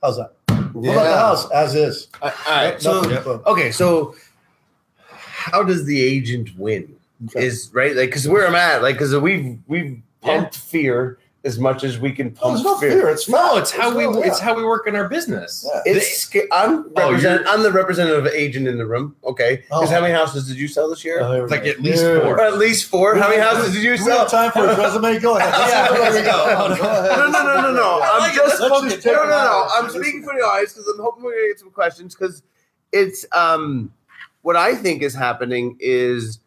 How's 0.02 0.18
that? 0.18 0.34
What 0.74 0.92
about 0.94 1.04
the 1.04 1.18
house? 1.18 1.52
As 1.52 1.76
is. 1.76 2.08
All 2.22 2.32
right. 2.48 2.82
So 2.82 3.02
Nothing. 3.02 3.42
Okay, 3.46 3.72
so 3.72 4.16
how 5.08 5.64
does 5.64 5.86
the 5.86 6.02
agent 6.02 6.50
win? 6.58 6.96
Okay. 7.28 7.46
Is 7.46 7.70
right 7.74 7.96
like 7.96 8.10
because 8.10 8.28
where 8.28 8.46
I'm 8.46 8.56
at, 8.56 8.82
like 8.82 8.96
because 8.96 9.16
we've 9.16 9.58
we've 9.68 10.02
pumped 10.22 10.58
fear 10.58 11.18
as 11.46 11.60
much 11.60 11.84
as 11.84 12.00
we 12.00 12.12
can 12.12 12.36
Oh, 12.42 12.42
pump 12.42 12.54
there's 12.56 12.64
no 12.66 12.78
fear. 12.80 12.90
fear. 12.92 13.10
It's 13.10 13.30
No, 13.30 13.38
fact. 13.38 13.58
it's 13.60 13.72
how 13.72 13.90
we 13.96 14.04
real, 14.06 14.24
it's 14.24 14.40
how 14.40 14.56
we 14.56 14.66
work 14.66 14.88
in 14.88 14.96
our 14.96 15.08
business. 15.08 15.64
Yeah. 15.72 15.82
It's 15.94 16.18
sca- 16.24 16.52
I'm 16.52 16.88
Oh, 16.98 17.10
represent, 17.12 17.42
you're- 17.42 17.54
I'm 17.54 17.62
the 17.62 17.72
representative 17.72 18.26
agent 18.34 18.68
in 18.68 18.78
the 18.80 18.86
room. 18.86 19.16
Okay, 19.24 19.58
because 19.58 19.90
Oh. 19.92 19.94
how 19.94 20.02
many 20.02 20.14
houses 20.14 20.48
did 20.48 20.58
you 20.58 20.68
sell 20.68 20.90
this 20.90 21.06
year? 21.06 21.22
Oh, 21.22 21.46
Like 21.46 21.66
at 21.68 21.82
least 21.82 22.02
Yeah. 22.04 22.20
four. 22.22 22.42
At 22.42 22.58
least 22.58 22.86
four. 22.90 23.16
How 23.16 23.30
many 23.30 23.40
houses 23.42 23.74
did 23.74 23.84
you 23.84 23.96
Do 23.96 24.04
we 24.06 24.12
have 24.12 24.28
sell? 24.30 24.50
time 24.50 24.52
for 24.52 24.66
a 24.68 24.76
resume? 24.76 25.20
Go 25.20 25.38
ahead. 25.38 25.54
Yeah, 25.70 25.88
Let's 25.92 26.14
there 26.16 26.24
we 26.24 26.30
go. 26.30 26.76
go. 26.76 27.16
No, 27.16 27.28
no, 27.30 27.44
no, 27.44 27.62
no, 27.62 27.72
no. 27.74 28.00
I 28.02 28.10
I'm 28.14 28.20
like 28.22 28.34
just 28.34 28.58
focused. 28.58 28.96
just 28.96 29.06
No, 29.06 29.14
no, 29.14 29.30
no. 29.30 29.68
I'm 29.72 29.90
speaking 29.90 30.24
for 30.24 30.34
the 30.34 30.44
audience 30.44 30.74
because 30.74 30.88
I'm 30.88 31.00
hoping 31.04 31.24
we're 31.24 31.34
gonna 31.34 31.48
get 31.50 31.60
some 31.60 31.70
questions 31.72 32.16
because 32.16 32.42
it's 32.92 33.24
um 33.34 33.92
what 34.42 34.56
I 34.56 34.74
think 34.76 35.04
is 35.04 35.14
happening 35.14 35.78
is 35.80 36.40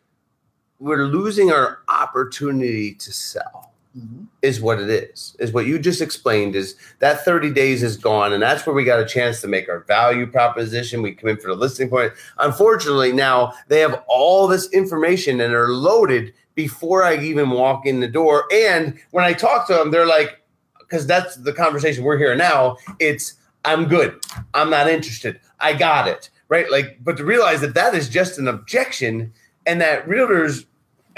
we're 0.81 1.05
losing 1.05 1.51
our 1.53 1.79
opportunity 1.89 2.95
to 2.95 3.13
sell. 3.13 3.68
Mhm. 3.99 4.27
Is 4.43 4.61
what 4.61 4.81
it 4.81 4.89
is. 4.89 5.35
Is 5.41 5.53
what 5.53 5.67
you 5.67 5.79
just 5.79 6.01
explained. 6.01 6.55
Is 6.55 6.77
that 7.01 7.25
30 7.25 7.51
days 7.51 7.83
is 7.83 7.97
gone, 7.97 8.33
and 8.33 8.43
that's 8.43 8.65
where 8.65 8.75
we 8.75 8.85
got 8.85 9.01
a 9.01 9.05
chance 9.07 9.41
to 9.41 9.49
make 9.49 9.69
our 9.69 9.81
value 9.81 10.27
proposition. 10.27 11.03
We 11.03 11.13
come 11.13 11.31
in 11.31 11.39
for 11.39 11.49
the 11.49 11.57
listing 11.57 11.89
point. 11.89 12.13
Unfortunately, 12.39 13.13
now 13.13 13.53
they 13.67 13.81
have 13.81 14.03
all 14.07 14.47
this 14.47 14.71
information 14.73 15.41
and 15.41 15.53
are 15.53 15.69
loaded 15.69 16.33
before 16.55 17.03
I 17.03 17.17
even 17.19 17.51
walk 17.51 17.87
in 17.87 18.01
the 18.01 18.09
door. 18.09 18.45
And 18.53 18.99
when 19.11 19.25
I 19.25 19.33
talk 19.33 19.67
to 19.69 19.75
them, 19.75 19.91
they're 19.91 20.07
like, 20.07 20.41
because 20.79 21.07
that's 21.07 21.37
the 21.37 21.53
conversation 21.53 22.05
we're 22.05 22.19
here 22.19 22.35
now. 22.37 22.77
It's 23.01 23.35
I'm 23.65 23.87
good. 23.89 24.21
I'm 24.55 24.71
not 24.71 24.89
interested. 24.89 25.41
I 25.61 25.73
got 25.73 26.07
it. 26.07 26.31
Right. 26.49 26.71
Like, 26.71 26.99
but 27.03 27.17
to 27.17 27.25
realize 27.25 27.61
that 27.61 27.75
that 27.75 27.95
is 27.95 28.09
just 28.09 28.39
an 28.39 28.47
objection, 28.49 29.33
and 29.67 29.81
that 29.81 30.07
realtors. 30.07 30.65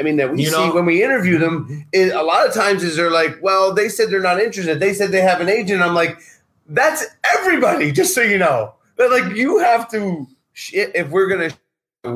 I 0.00 0.02
mean, 0.02 0.16
that 0.16 0.32
we 0.32 0.40
You 0.42 0.50
see 0.50 0.56
know- 0.56 0.74
when 0.74 0.86
we 0.86 1.02
interview 1.04 1.36
them, 1.36 1.84
is 1.92 2.10
a 2.12 2.22
lot 2.22 2.46
of 2.48 2.54
times 2.54 2.82
is 2.82 2.96
they're 2.96 3.10
like, 3.10 3.36
well, 3.42 3.74
they 3.74 3.90
said 3.90 4.08
they're 4.08 4.20
not 4.22 4.40
interested. 4.40 4.80
They 4.80 4.94
said 4.94 5.12
they 5.12 5.20
have 5.20 5.42
an 5.42 5.50
agent. 5.50 5.82
I'm 5.82 5.94
like, 5.94 6.18
that's 6.68 7.04
everybody. 7.36 7.92
Just 8.00 8.14
so 8.14 8.22
you 8.22 8.38
know, 8.38 8.74
that 8.96 9.10
like 9.10 9.36
you 9.36 9.58
have 9.58 9.90
to. 9.90 10.26
If 10.72 11.10
we're 11.10 11.28
gonna 11.28 11.50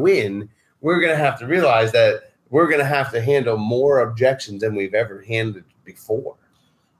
win, 0.01 0.49
we're 0.81 1.01
gonna 1.01 1.17
have 1.17 1.39
to 1.41 1.47
realize 1.47 1.93
that 1.93 2.33
we're 2.51 2.69
gonna 2.71 2.85
have 2.85 3.13
to 3.13 3.21
handle 3.21 3.59
more 3.59 4.01
objections 4.01 4.63
than 4.63 4.75
we've 4.75 4.95
ever 4.95 5.23
handled 5.23 5.65
before. 5.85 6.37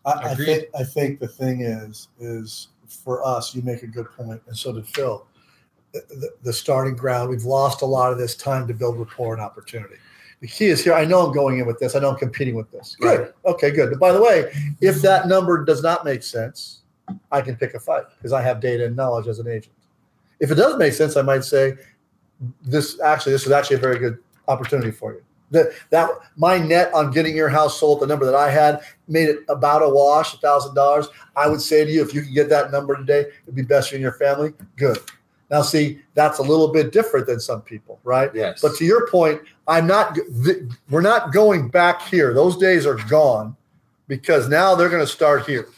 I, 0.05 0.11
I 0.13 0.35
think 0.35 0.67
I 0.79 0.85
think 0.85 1.19
the 1.19 1.29
thing 1.29 1.63
is 1.63 2.09
is 2.21 2.69
for 2.87 3.27
us. 3.27 3.55
You 3.55 3.63
make 3.63 3.83
a 3.83 3.87
good 3.87 4.11
point, 4.11 4.43
and 4.47 4.57
so 4.57 4.73
did 4.73 4.87
Phil. 4.87 5.27
The, 5.93 6.03
the, 6.11 6.31
the 6.43 6.53
starting 6.53 6.97
ground. 6.97 7.31
We've 7.31 7.45
lost 7.45 7.83
a 7.83 7.87
lot 7.87 8.13
of 8.13 8.19
this 8.19 8.35
time 8.35 8.67
to 8.67 8.75
build 8.75 8.99
rapport 8.99 9.33
and 9.33 9.41
opportunity. 9.41 9.95
The 10.45 10.51
key 10.51 10.67
is 10.67 10.85
here. 10.85 10.93
I 10.93 11.07
know 11.07 11.27
I'm 11.27 11.33
going 11.33 11.59
in 11.59 11.65
with 11.65 11.79
this. 11.79 11.97
I 11.97 12.01
know 12.01 12.11
I'm 12.11 12.19
competing 12.19 12.55
with 12.55 12.71
this. 12.71 12.97
Good. 13.01 13.19
Right. 13.19 13.33
Okay. 13.47 13.71
Good. 13.71 13.89
But 13.89 13.99
by 13.99 14.13
the 14.13 14.21
way, 14.21 14.53
if 14.83 15.01
that 15.01 15.27
number 15.27 15.65
does 15.65 15.83
not 15.83 16.05
make 16.05 16.23
sense, 16.23 16.83
I 17.33 17.41
can 17.41 17.57
pick 17.57 17.73
a 17.73 17.81
fight 17.81 18.05
because 18.19 18.35
I 18.35 18.43
have 18.43 18.61
data 18.61 18.85
and 18.85 18.95
knowledge 18.95 19.27
as 19.27 19.39
an 19.39 19.49
agent. 19.49 19.73
If 20.41 20.51
it 20.51 20.57
does 20.57 20.77
make 20.77 20.93
sense, 20.93 21.17
I 21.17 21.23
might 21.23 21.45
say 21.45 21.79
this 22.61 23.01
actually 23.01 23.33
this 23.33 23.47
is 23.47 23.53
actually 23.53 23.77
a 23.77 23.81
very 23.81 23.99
good 23.99 24.19
opportunity 24.47 24.91
for 24.91 25.15
you. 25.15 25.23
That 25.51 25.69
that 25.89 26.11
my 26.37 26.59
net 26.59 26.93
on 26.93 27.11
getting 27.11 27.35
your 27.35 27.49
house 27.49 27.81
sold, 27.81 28.03
the 28.03 28.07
number 28.07 28.27
that 28.27 28.35
I 28.35 28.51
had, 28.51 28.83
made 29.09 29.31
it 29.31 29.39
about 29.49 29.81
a 29.81 29.89
wash, 29.89 30.35
a 30.35 30.37
thousand 30.37 30.75
dollars. 30.75 31.09
I 31.37 31.49
would 31.49 31.63
say 31.63 31.87
to 31.87 31.91
you, 31.91 32.03
if 32.03 32.13
you 32.13 32.21
could 32.21 32.35
get 32.35 32.51
that 32.51 32.71
number 32.71 32.95
today, 32.95 33.25
it'd 33.45 33.55
be 33.55 33.63
best 33.63 33.89
for 33.89 33.95
you 33.95 33.97
and 33.97 34.03
your 34.03 34.13
family. 34.13 34.53
Good. 34.77 34.99
Now, 35.55 35.63
see, 35.63 36.01
that's 36.15 36.41
a 36.41 36.43
little 36.43 36.73
bit 36.73 36.91
different 36.93 37.29
than 37.29 37.39
some 37.39 37.63
people, 37.63 38.01
right? 38.03 38.29
Yes. 38.35 38.61
But 38.61 38.75
to 38.75 38.85
your 38.85 39.07
point, 39.09 39.41
I'm 39.69 39.87
not. 39.87 40.17
th- 40.45 40.65
We're 40.91 41.01
not 41.01 41.33
going 41.33 41.69
back 41.69 42.03
here. 42.03 42.35
Those 42.35 42.57
days 42.57 42.87
are 42.87 42.97
gone 43.09 43.57
because 44.09 44.49
now 44.49 44.75
they're 44.75 44.89
going 44.89 45.01
to 45.01 45.07
start 45.07 45.47
here. 45.47 45.69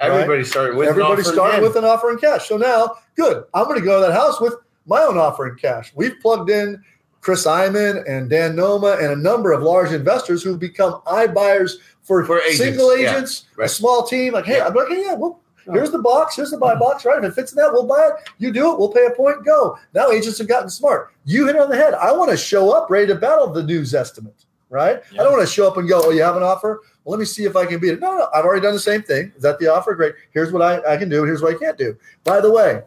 everybody 0.00 0.42
started 0.42 0.74
with 0.74 0.88
Everybody 0.88 1.22
started 1.22 1.60
with 1.60 1.76
an 1.76 1.84
offer 1.84 2.10
in 2.10 2.16
cash. 2.16 2.48
So 2.48 2.56
now, 2.56 2.96
good. 3.14 3.44
I'm 3.52 3.64
going 3.64 3.78
to 3.78 3.84
go 3.84 4.00
to 4.00 4.06
that 4.06 4.14
house 4.14 4.40
with 4.40 4.54
my 4.86 5.02
own 5.02 5.18
offer 5.18 5.46
in 5.46 5.56
cash. 5.56 5.92
We've 5.94 6.18
plugged 6.22 6.48
in 6.48 6.82
Chris 7.20 7.46
Iman 7.46 8.04
and 8.08 8.30
Dan 8.30 8.56
Noma 8.56 8.96
and 8.98 9.12
a 9.12 9.16
number 9.16 9.52
of 9.52 9.62
large 9.62 9.92
investors 9.92 10.42
who've 10.42 10.58
become 10.58 11.02
iBuyers 11.06 11.72
for, 12.04 12.24
For 12.24 12.40
agents, 12.40 12.56
single 12.56 12.96
yeah, 12.96 13.10
agents, 13.10 13.44
a 13.62 13.68
small 13.68 14.06
team. 14.06 14.32
Like, 14.32 14.46
hey, 14.46 14.56
Yeah. 14.56 14.68
I'm 14.68 14.74
like, 14.74 14.88
hey, 14.88 15.02
yeah, 15.04 15.12
well, 15.14 15.40
Oh. 15.68 15.72
here's 15.72 15.90
the 15.90 15.98
box, 15.98 16.36
here's 16.36 16.50
the 16.50 16.58
buy 16.58 16.74
oh. 16.74 16.78
box, 16.78 17.04
right? 17.04 17.18
If 17.18 17.32
it 17.32 17.34
fits 17.34 17.52
in 17.52 17.56
that, 17.56 17.72
we'll 17.72 17.86
buy 17.86 18.08
it. 18.08 18.28
You 18.38 18.52
do 18.52 18.72
it, 18.72 18.78
we'll 18.78 18.92
pay 18.92 19.06
a 19.06 19.10
point, 19.10 19.44
go. 19.44 19.78
Now 19.94 20.10
agents 20.10 20.38
have 20.38 20.48
gotten 20.48 20.70
smart. 20.70 21.12
You 21.24 21.46
hit 21.46 21.56
it 21.56 21.62
on 21.62 21.70
the 21.70 21.76
head. 21.76 21.94
I 21.94 22.12
want 22.12 22.30
to 22.30 22.36
show 22.36 22.72
up 22.72 22.90
ready 22.90 23.06
to 23.08 23.14
battle 23.14 23.48
the 23.48 23.62
news 23.62 23.94
estimate, 23.94 24.44
right? 24.70 25.02
I 25.12 25.16
don't 25.16 25.32
want 25.32 25.46
to 25.46 25.52
show 25.52 25.66
up 25.66 25.76
and 25.76 25.88
go, 25.88 26.02
oh, 26.04 26.10
you 26.10 26.22
have 26.22 26.36
an 26.36 26.42
offer? 26.42 26.82
Well, 27.04 27.12
let 27.12 27.20
me 27.20 27.26
see 27.26 27.44
if 27.44 27.54
I 27.54 27.66
can 27.66 27.78
beat 27.78 27.90
it. 27.90 28.00
No, 28.00 28.16
no, 28.16 28.28
I've 28.34 28.44
already 28.44 28.62
done 28.62 28.74
the 28.74 28.80
same 28.80 29.02
thing. 29.02 29.32
Is 29.36 29.42
that 29.42 29.58
the 29.58 29.68
offer? 29.68 29.94
Great. 29.94 30.14
Here's 30.32 30.52
what 30.52 30.62
I, 30.62 30.94
I 30.94 30.96
can 30.96 31.08
do. 31.08 31.24
Here's 31.24 31.42
what 31.42 31.54
I 31.54 31.58
can't 31.58 31.78
do. 31.78 31.96
By 32.24 32.40
the 32.40 32.50
way, 32.50 32.82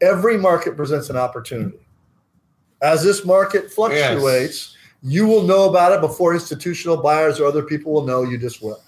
every 0.00 0.36
market 0.36 0.76
presents 0.76 1.10
an 1.10 1.16
opportunity. 1.16 1.78
As 2.82 3.02
this 3.02 3.24
market 3.24 3.70
fluctuates, 3.70 4.76
you 5.02 5.26
will 5.26 5.42
know 5.42 5.68
about 5.68 5.92
it 5.92 6.00
before 6.00 6.34
institutional 6.34 6.96
buyers 6.96 7.40
or 7.40 7.46
other 7.46 7.62
people 7.62 7.92
will 7.92 8.04
know. 8.04 8.22
You 8.22 8.38
just 8.38 8.62
will. 8.62 8.80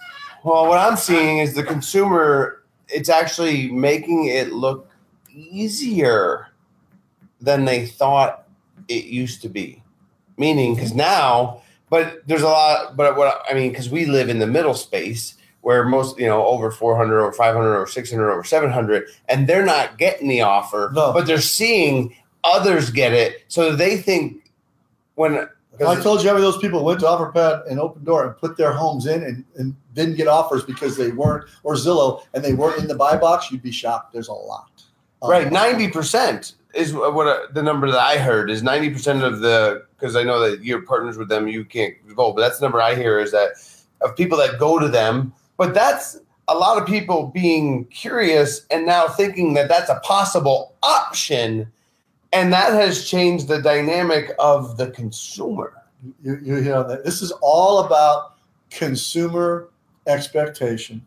Well, 0.44 0.68
what 0.68 0.78
I'm 0.78 0.96
seeing 0.96 1.38
is 1.38 1.54
the 1.54 1.62
consumer, 1.62 2.57
it's 2.88 3.08
actually 3.08 3.70
making 3.70 4.26
it 4.26 4.52
look 4.52 4.90
easier 5.34 6.48
than 7.40 7.64
they 7.64 7.86
thought 7.86 8.46
it 8.88 9.04
used 9.04 9.42
to 9.42 9.48
be. 9.48 9.82
Meaning, 10.36 10.74
because 10.74 10.94
now, 10.94 11.62
but 11.90 12.20
there's 12.26 12.42
a 12.42 12.48
lot, 12.48 12.96
but 12.96 13.16
what 13.16 13.42
I 13.50 13.54
mean, 13.54 13.70
because 13.70 13.90
we 13.90 14.06
live 14.06 14.28
in 14.28 14.38
the 14.38 14.46
middle 14.46 14.74
space, 14.74 15.34
where 15.62 15.84
most 15.84 16.18
you 16.18 16.26
know 16.26 16.46
over 16.46 16.70
400 16.70 17.20
or 17.20 17.32
500 17.32 17.76
or 17.76 17.86
600 17.86 18.30
or 18.30 18.44
700 18.44 19.08
and 19.28 19.46
they're 19.46 19.64
not 19.64 19.98
getting 19.98 20.28
the 20.28 20.40
offer 20.40 20.90
No. 20.94 21.12
but 21.12 21.26
they're 21.26 21.40
seeing 21.40 22.14
others 22.44 22.90
get 22.90 23.12
it 23.12 23.44
so 23.48 23.74
they 23.74 23.96
think 23.96 24.52
when 25.16 25.48
I 25.86 26.00
told 26.00 26.22
you 26.22 26.28
how 26.28 26.34
many 26.34 26.46
of 26.46 26.52
those 26.52 26.60
people 26.60 26.84
went 26.84 27.00
to 27.00 27.06
OfferPad 27.06 27.70
and 27.70 27.78
Opendoor 27.78 28.26
and 28.26 28.36
put 28.36 28.56
their 28.56 28.72
homes 28.72 29.06
in 29.06 29.22
and, 29.22 29.44
and 29.56 29.76
didn't 29.94 30.16
get 30.16 30.26
offers 30.26 30.64
because 30.64 30.96
they 30.96 31.10
weren't, 31.10 31.48
or 31.62 31.74
Zillow, 31.74 32.22
and 32.34 32.44
they 32.44 32.52
weren't 32.52 32.80
in 32.80 32.88
the 32.88 32.94
buy 32.94 33.16
box, 33.16 33.50
you'd 33.50 33.62
be 33.62 33.72
shocked. 33.72 34.12
There's 34.12 34.28
a 34.28 34.32
lot. 34.32 34.70
Um, 35.22 35.30
right 35.30 35.48
90% 35.48 36.54
is 36.74 36.92
what 36.92 37.26
uh, 37.26 37.46
the 37.52 37.62
number 37.62 37.90
that 37.90 38.00
i 38.00 38.18
heard 38.18 38.50
is 38.50 38.62
90% 38.62 39.24
of 39.24 39.40
the 39.40 39.84
because 39.98 40.14
i 40.14 40.22
know 40.22 40.38
that 40.38 40.64
you're 40.64 40.82
partners 40.82 41.18
with 41.18 41.28
them 41.28 41.48
you 41.48 41.64
can't 41.64 41.94
go, 42.14 42.32
but 42.32 42.40
that's 42.40 42.58
the 42.58 42.64
number 42.64 42.80
i 42.80 42.94
hear 42.94 43.18
is 43.18 43.32
that 43.32 43.52
of 44.00 44.14
people 44.14 44.38
that 44.38 44.58
go 44.58 44.78
to 44.78 44.86
them 44.86 45.32
but 45.56 45.74
that's 45.74 46.20
a 46.46 46.54
lot 46.54 46.80
of 46.80 46.86
people 46.86 47.26
being 47.34 47.84
curious 47.86 48.64
and 48.70 48.86
now 48.86 49.08
thinking 49.08 49.54
that 49.54 49.68
that's 49.68 49.90
a 49.90 49.98
possible 50.00 50.76
option 50.82 51.70
and 52.32 52.52
that 52.52 52.72
has 52.72 53.08
changed 53.08 53.48
the 53.48 53.60
dynamic 53.62 54.30
of 54.38 54.76
the 54.76 54.90
consumer 54.90 55.72
You, 56.22 56.38
you 56.42 56.54
hit 56.56 56.88
that. 56.88 57.04
This 57.04 57.22
is 57.22 57.32
all 57.42 57.80
about 57.86 58.34
consumer 58.70 59.68
expectation. 60.06 61.04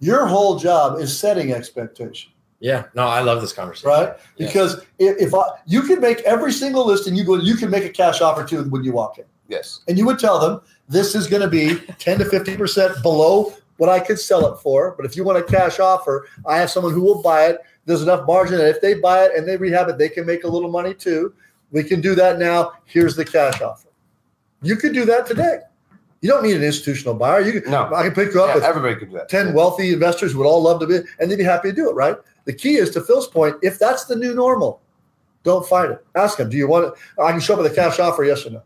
Your 0.00 0.26
whole 0.26 0.58
job 0.58 0.98
is 0.98 1.16
setting 1.16 1.52
expectation, 1.52 2.30
Yeah. 2.60 2.84
No, 2.94 3.06
I 3.06 3.20
love 3.20 3.40
this 3.40 3.52
conversation. 3.52 3.90
right? 3.90 4.14
Yeah. 4.36 4.46
Because 4.46 4.82
if, 4.98 5.16
if 5.20 5.34
I, 5.34 5.42
you 5.66 5.82
could 5.82 6.00
make 6.00 6.20
every 6.20 6.52
single 6.52 6.86
listing 6.86 7.14
you 7.16 7.24
go, 7.24 7.36
you 7.36 7.56
can 7.56 7.70
make 7.70 7.84
a 7.84 7.90
cash 7.90 8.20
offer 8.20 8.44
to 8.44 8.62
when 8.70 8.82
you 8.84 8.92
walk 8.92 9.18
in. 9.18 9.24
yes 9.48 9.80
and 9.88 9.98
you 9.98 10.06
would 10.06 10.18
tell 10.18 10.38
them 10.38 10.60
this 10.88 11.14
is 11.14 11.26
going 11.26 11.42
to 11.42 11.48
be 11.48 11.76
10 11.98 12.18
to 12.18 12.24
50% 12.24 13.02
below 13.02 13.52
what 13.76 13.88
I 13.88 13.98
could 14.00 14.18
sell 14.20 14.52
it 14.52 14.58
for. 14.60 14.94
But 14.96 15.06
if 15.06 15.16
you 15.16 15.24
want 15.24 15.38
a 15.38 15.42
cash 15.42 15.80
offer, 15.80 16.26
I 16.46 16.58
have 16.58 16.70
someone 16.70 16.92
who 16.92 17.00
will 17.02 17.22
buy 17.22 17.46
it. 17.46 17.58
There's 17.86 18.02
enough 18.02 18.26
margin 18.26 18.58
that 18.58 18.68
if 18.68 18.80
they 18.80 18.94
buy 18.94 19.24
it 19.24 19.32
and 19.36 19.48
they 19.48 19.56
rehab 19.56 19.88
it, 19.88 19.98
they 19.98 20.08
can 20.08 20.26
make 20.26 20.44
a 20.44 20.48
little 20.48 20.70
money 20.70 20.94
too. 20.94 21.34
We 21.72 21.82
can 21.82 22.00
do 22.00 22.14
that 22.16 22.38
now. 22.38 22.72
Here's 22.84 23.16
the 23.16 23.24
cash 23.24 23.60
offer. 23.60 23.88
You 24.62 24.76
could 24.76 24.92
do 24.92 25.04
that 25.06 25.26
today. 25.26 25.60
You 26.20 26.28
don't 26.28 26.42
need 26.42 26.56
an 26.56 26.62
institutional 26.62 27.14
buyer. 27.14 27.40
You 27.40 27.60
can, 27.60 27.70
No. 27.70 27.92
I 27.94 28.02
can 28.02 28.12
pick 28.12 28.34
you 28.34 28.42
up 28.42 28.48
yeah, 28.48 28.54
with 28.56 28.64
everybody 28.64 28.94
could 28.96 29.10
do 29.10 29.16
that 29.16 29.28
10 29.30 29.54
wealthy 29.54 29.92
investors 29.92 30.36
would 30.36 30.46
all 30.46 30.62
love 30.62 30.80
to 30.80 30.86
be, 30.86 30.98
and 31.18 31.30
they'd 31.30 31.36
be 31.36 31.44
happy 31.44 31.70
to 31.70 31.74
do 31.74 31.88
it, 31.88 31.94
right? 31.94 32.16
The 32.44 32.52
key 32.52 32.74
is 32.76 32.90
to 32.90 33.00
Phil's 33.00 33.26
point, 33.26 33.56
if 33.62 33.78
that's 33.78 34.04
the 34.04 34.16
new 34.16 34.34
normal, 34.34 34.82
don't 35.44 35.66
fight 35.66 35.90
it. 35.90 36.04
Ask 36.16 36.36
them, 36.36 36.50
do 36.50 36.58
you 36.58 36.68
want 36.68 36.86
it? 36.86 36.92
I 37.22 37.30
can 37.30 37.40
show 37.40 37.54
up 37.54 37.62
with 37.62 37.72
a 37.72 37.74
cash 37.74 37.98
offer, 37.98 38.24
yes 38.24 38.44
or 38.44 38.50
no? 38.50 38.62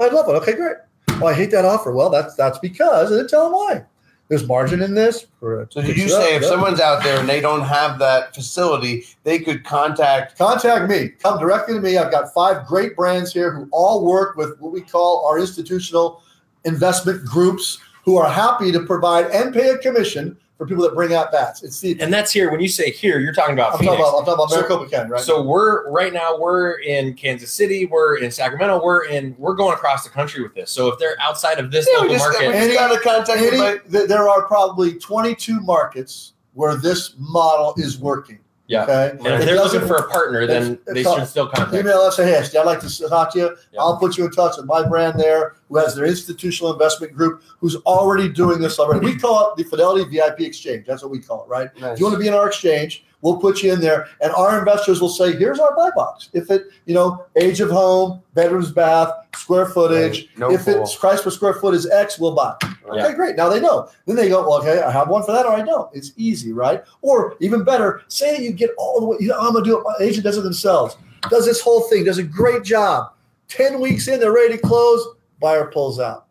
I'd 0.00 0.12
love 0.12 0.28
it. 0.28 0.32
Okay, 0.32 0.54
great. 0.54 0.76
Well, 1.20 1.26
I 1.28 1.34
hate 1.34 1.50
that 1.50 1.64
offer. 1.64 1.92
Well, 1.92 2.10
that's 2.10 2.34
that's 2.36 2.58
because, 2.58 3.10
and 3.10 3.18
then 3.20 3.26
tell 3.26 3.44
them 3.44 3.52
why. 3.52 3.84
There's 4.28 4.46
margin 4.46 4.80
in 4.80 4.94
this. 4.94 5.26
So 5.40 5.66
did 5.82 5.96
you 5.96 6.08
say 6.08 6.36
if 6.36 6.44
someone's 6.44 6.80
out 6.80 7.02
there 7.02 7.20
and 7.20 7.28
they 7.28 7.40
don't 7.40 7.62
have 7.62 7.98
that 7.98 8.34
facility 8.34 9.04
they 9.24 9.38
could 9.38 9.64
contact 9.64 10.38
contact 10.38 10.88
me? 10.88 11.08
Come 11.08 11.38
directly 11.38 11.74
to 11.74 11.80
me. 11.80 11.98
I've 11.98 12.10
got 12.10 12.32
five 12.32 12.66
great 12.66 12.96
brands 12.96 13.32
here 13.32 13.52
who 13.52 13.68
all 13.72 14.06
work 14.06 14.36
with 14.36 14.58
what 14.58 14.72
we 14.72 14.80
call 14.80 15.26
our 15.26 15.38
institutional 15.38 16.22
investment 16.64 17.24
groups 17.24 17.78
who 18.04 18.16
are 18.16 18.28
happy 18.28 18.72
to 18.72 18.80
provide 18.80 19.26
and 19.26 19.52
pay 19.52 19.70
a 19.70 19.78
commission 19.78 20.36
for 20.62 20.68
people 20.68 20.84
that 20.84 20.94
bring 20.94 21.12
out 21.12 21.32
bats. 21.32 21.64
It's 21.64 21.80
the 21.80 21.96
And 22.00 22.12
that's 22.12 22.30
here. 22.30 22.48
When 22.52 22.60
you 22.60 22.68
say 22.68 22.90
here, 22.90 23.18
you're 23.18 23.32
talking 23.32 23.54
about 23.54 23.72
I'm 23.72 23.78
Phoenix. 23.80 23.96
talking 23.96 24.04
about, 24.04 24.18
I'm 24.20 24.24
talking 24.24 24.34
about 24.34 24.50
So- 24.50 24.56
Maricopa 24.56 24.90
County, 24.90 25.10
right? 25.10 25.20
So 25.20 25.42
we're 25.42 25.90
right 25.90 26.12
now 26.12 26.38
we're 26.38 26.74
in 26.80 27.14
Kansas 27.14 27.50
City, 27.50 27.86
we're 27.86 28.18
in 28.18 28.30
Sacramento, 28.30 28.80
we're 28.82 29.06
in 29.06 29.34
we're 29.38 29.54
going 29.54 29.74
across 29.74 30.04
the 30.04 30.10
country 30.10 30.40
with 30.40 30.54
this. 30.54 30.70
So 30.70 30.86
if 30.86 31.00
they're 31.00 31.16
outside 31.20 31.58
of 31.58 31.72
this 31.72 31.88
Yeah, 31.90 31.98
local 31.98 32.14
just, 32.14 32.24
market, 32.26 32.54
Any- 32.54 32.74
got 32.74 32.94
to 32.94 33.00
contact 33.00 33.38
Any- 33.40 33.58
anybody. 33.58 34.06
there 34.06 34.28
are 34.28 34.42
probably 34.42 34.94
22 34.94 35.60
markets 35.60 36.34
where 36.54 36.76
this 36.76 37.14
model 37.18 37.74
is 37.76 37.98
working. 37.98 38.38
Yeah. 38.66 38.84
Okay. 38.84 39.10
And 39.18 39.26
if 39.26 39.44
they're 39.44 39.56
looking 39.56 39.86
for 39.86 39.96
a 39.96 40.08
partner, 40.08 40.46
then 40.46 40.72
It's- 40.72 40.94
they 40.94 41.00
it's 41.00 41.14
should 41.14 41.26
still 41.28 41.46
contact. 41.48 41.74
Email 41.74 41.98
us, 41.98 42.16
say, 42.16 42.24
hey, 42.24 42.58
I'd 42.58 42.64
like 42.64 42.80
to 42.80 43.08
talk 43.08 43.32
to 43.32 43.38
you. 43.38 43.56
Yeah. 43.72 43.80
I'll 43.80 43.96
put 43.98 44.16
you 44.16 44.24
in 44.24 44.30
touch 44.30 44.56
with 44.56 44.66
my 44.66 44.86
brand 44.86 45.18
there, 45.18 45.56
who 45.68 45.76
has 45.78 45.94
their 45.94 46.06
institutional 46.06 46.72
investment 46.72 47.14
group, 47.14 47.42
who's 47.58 47.76
already 47.76 48.28
doing 48.28 48.60
this 48.60 48.78
already. 48.78 49.04
We 49.04 49.16
call 49.18 49.50
it 49.52 49.56
the 49.56 49.64
Fidelity 49.64 50.04
VIP 50.08 50.40
Exchange. 50.46 50.86
That's 50.86 51.02
what 51.02 51.10
we 51.10 51.18
call 51.20 51.44
it, 51.44 51.48
right? 51.48 51.70
If 51.76 51.98
you 51.98 52.04
want 52.06 52.14
to 52.14 52.20
be 52.20 52.28
in 52.28 52.34
our 52.34 52.46
exchange, 52.46 53.04
we'll 53.22 53.38
put 53.38 53.62
you 53.62 53.72
in 53.72 53.80
there, 53.80 54.08
and 54.20 54.32
our 54.34 54.58
investors 54.58 55.00
will 55.00 55.08
say, 55.08 55.32
"Here's 55.32 55.58
our 55.58 55.74
buy 55.74 55.90
box. 55.96 56.28
If 56.34 56.50
it, 56.50 56.66
you 56.84 56.94
know, 56.94 57.24
age 57.36 57.60
of 57.60 57.70
home, 57.70 58.22
bedrooms, 58.34 58.70
bath, 58.70 59.10
square 59.34 59.66
footage. 59.66 60.28
Right. 60.28 60.38
No 60.38 60.52
if 60.52 60.68
it's 60.68 60.94
price 60.94 61.22
per 61.22 61.30
square 61.30 61.54
foot 61.54 61.74
is 61.74 61.88
X, 61.88 62.18
we'll 62.18 62.34
buy." 62.34 62.54
Okay, 62.86 63.14
great. 63.14 63.36
Now 63.36 63.48
they 63.48 63.60
know. 63.60 63.88
Then 64.06 64.16
they 64.16 64.28
go, 64.28 64.42
well, 64.42 64.60
okay, 64.60 64.82
I 64.82 64.90
have 64.90 65.08
one 65.08 65.24
for 65.24 65.32
that, 65.32 65.46
or 65.46 65.52
I 65.52 65.62
don't. 65.62 65.88
It's 65.94 66.12
easy, 66.16 66.52
right? 66.52 66.84
Or 67.00 67.36
even 67.40 67.64
better, 67.64 68.02
say 68.08 68.36
that 68.36 68.42
you 68.42 68.52
get 68.52 68.70
all 68.76 69.00
the 69.00 69.06
way. 69.06 69.16
You 69.20 69.28
know, 69.28 69.38
I'm 69.38 69.54
gonna 69.54 69.64
do 69.64 69.78
it. 69.78 69.84
My 69.84 69.94
agent 70.04 70.24
does 70.24 70.36
it 70.36 70.42
themselves. 70.42 70.96
Does 71.30 71.46
this 71.46 71.60
whole 71.60 71.82
thing. 71.82 72.04
Does 72.04 72.18
a 72.18 72.22
great 72.22 72.64
job. 72.64 73.12
Ten 73.48 73.80
weeks 73.80 74.08
in, 74.08 74.20
they're 74.20 74.32
ready 74.32 74.56
to 74.56 74.62
close. 74.62 75.06
Buyer 75.40 75.66
pulls 75.66 76.00
out. 76.00 76.26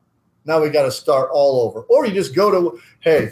Now 0.45 0.62
we 0.62 0.69
got 0.69 0.84
to 0.84 0.91
start 0.91 1.30
all 1.32 1.62
over. 1.62 1.82
Or 1.82 2.06
you 2.06 2.13
just 2.13 2.34
go 2.34 2.49
to, 2.49 2.80
hey, 3.01 3.32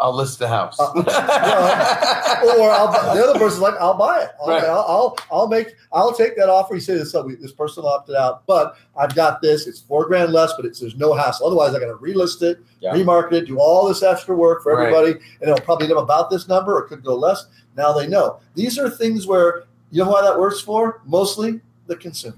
I'll 0.00 0.14
list 0.14 0.38
the 0.38 0.46
house. 0.48 0.78
Uh, 0.78 0.92
or 0.94 2.70
I'll, 2.70 3.14
the 3.14 3.24
other 3.24 3.38
person's 3.38 3.60
like, 3.60 3.74
I'll 3.80 3.94
buy 3.96 4.22
it. 4.22 4.30
Okay, 4.42 4.52
Right. 4.52 4.64
I'll, 4.64 4.84
I'll, 4.88 5.16
I'll 5.30 5.48
make, 5.48 5.74
I'll 5.92 6.12
take 6.12 6.36
that 6.36 6.48
offer. 6.48 6.74
You 6.74 6.80
say 6.80 6.94
this, 6.94 7.10
so 7.12 7.22
we- 7.22 7.34
this 7.34 7.52
person 7.52 7.84
opted 7.84 8.14
out, 8.14 8.46
but 8.46 8.76
I've 8.96 9.14
got 9.14 9.42
this. 9.42 9.66
It's 9.66 9.80
four 9.80 10.06
grand 10.06 10.32
less, 10.32 10.52
but 10.56 10.64
it's 10.64 10.80
there's 10.80 10.96
no 10.96 11.14
hassle. 11.14 11.46
Otherwise, 11.46 11.74
I 11.74 11.80
got 11.80 11.86
to 11.86 11.94
relist 11.96 12.42
it, 12.42 12.58
Yeah. 12.80 12.92
remarket 12.94 13.32
it, 13.32 13.46
do 13.46 13.58
all 13.58 13.88
this 13.88 14.02
extra 14.02 14.34
work 14.36 14.62
for 14.62 14.74
Right. 14.76 14.86
everybody, 14.92 15.12
and 15.40 15.50
it'll 15.50 15.60
probably 15.64 15.86
end 15.88 15.96
up 15.96 16.02
about 16.04 16.30
this 16.30 16.46
number 16.48 16.76
or 16.78 16.84
it 16.84 16.88
could 16.88 17.02
go 17.04 17.16
less. 17.16 17.46
Now 17.76 17.92
they 17.92 18.06
know. 18.06 18.40
These 18.54 18.78
are 18.78 18.88
things 18.88 19.26
where 19.26 19.64
you 19.90 20.04
know 20.04 20.10
why 20.10 20.22
that 20.22 20.38
works 20.38 20.60
for 20.60 21.00
mostly 21.06 21.60
the 21.86 21.96
consumer. 21.96 22.36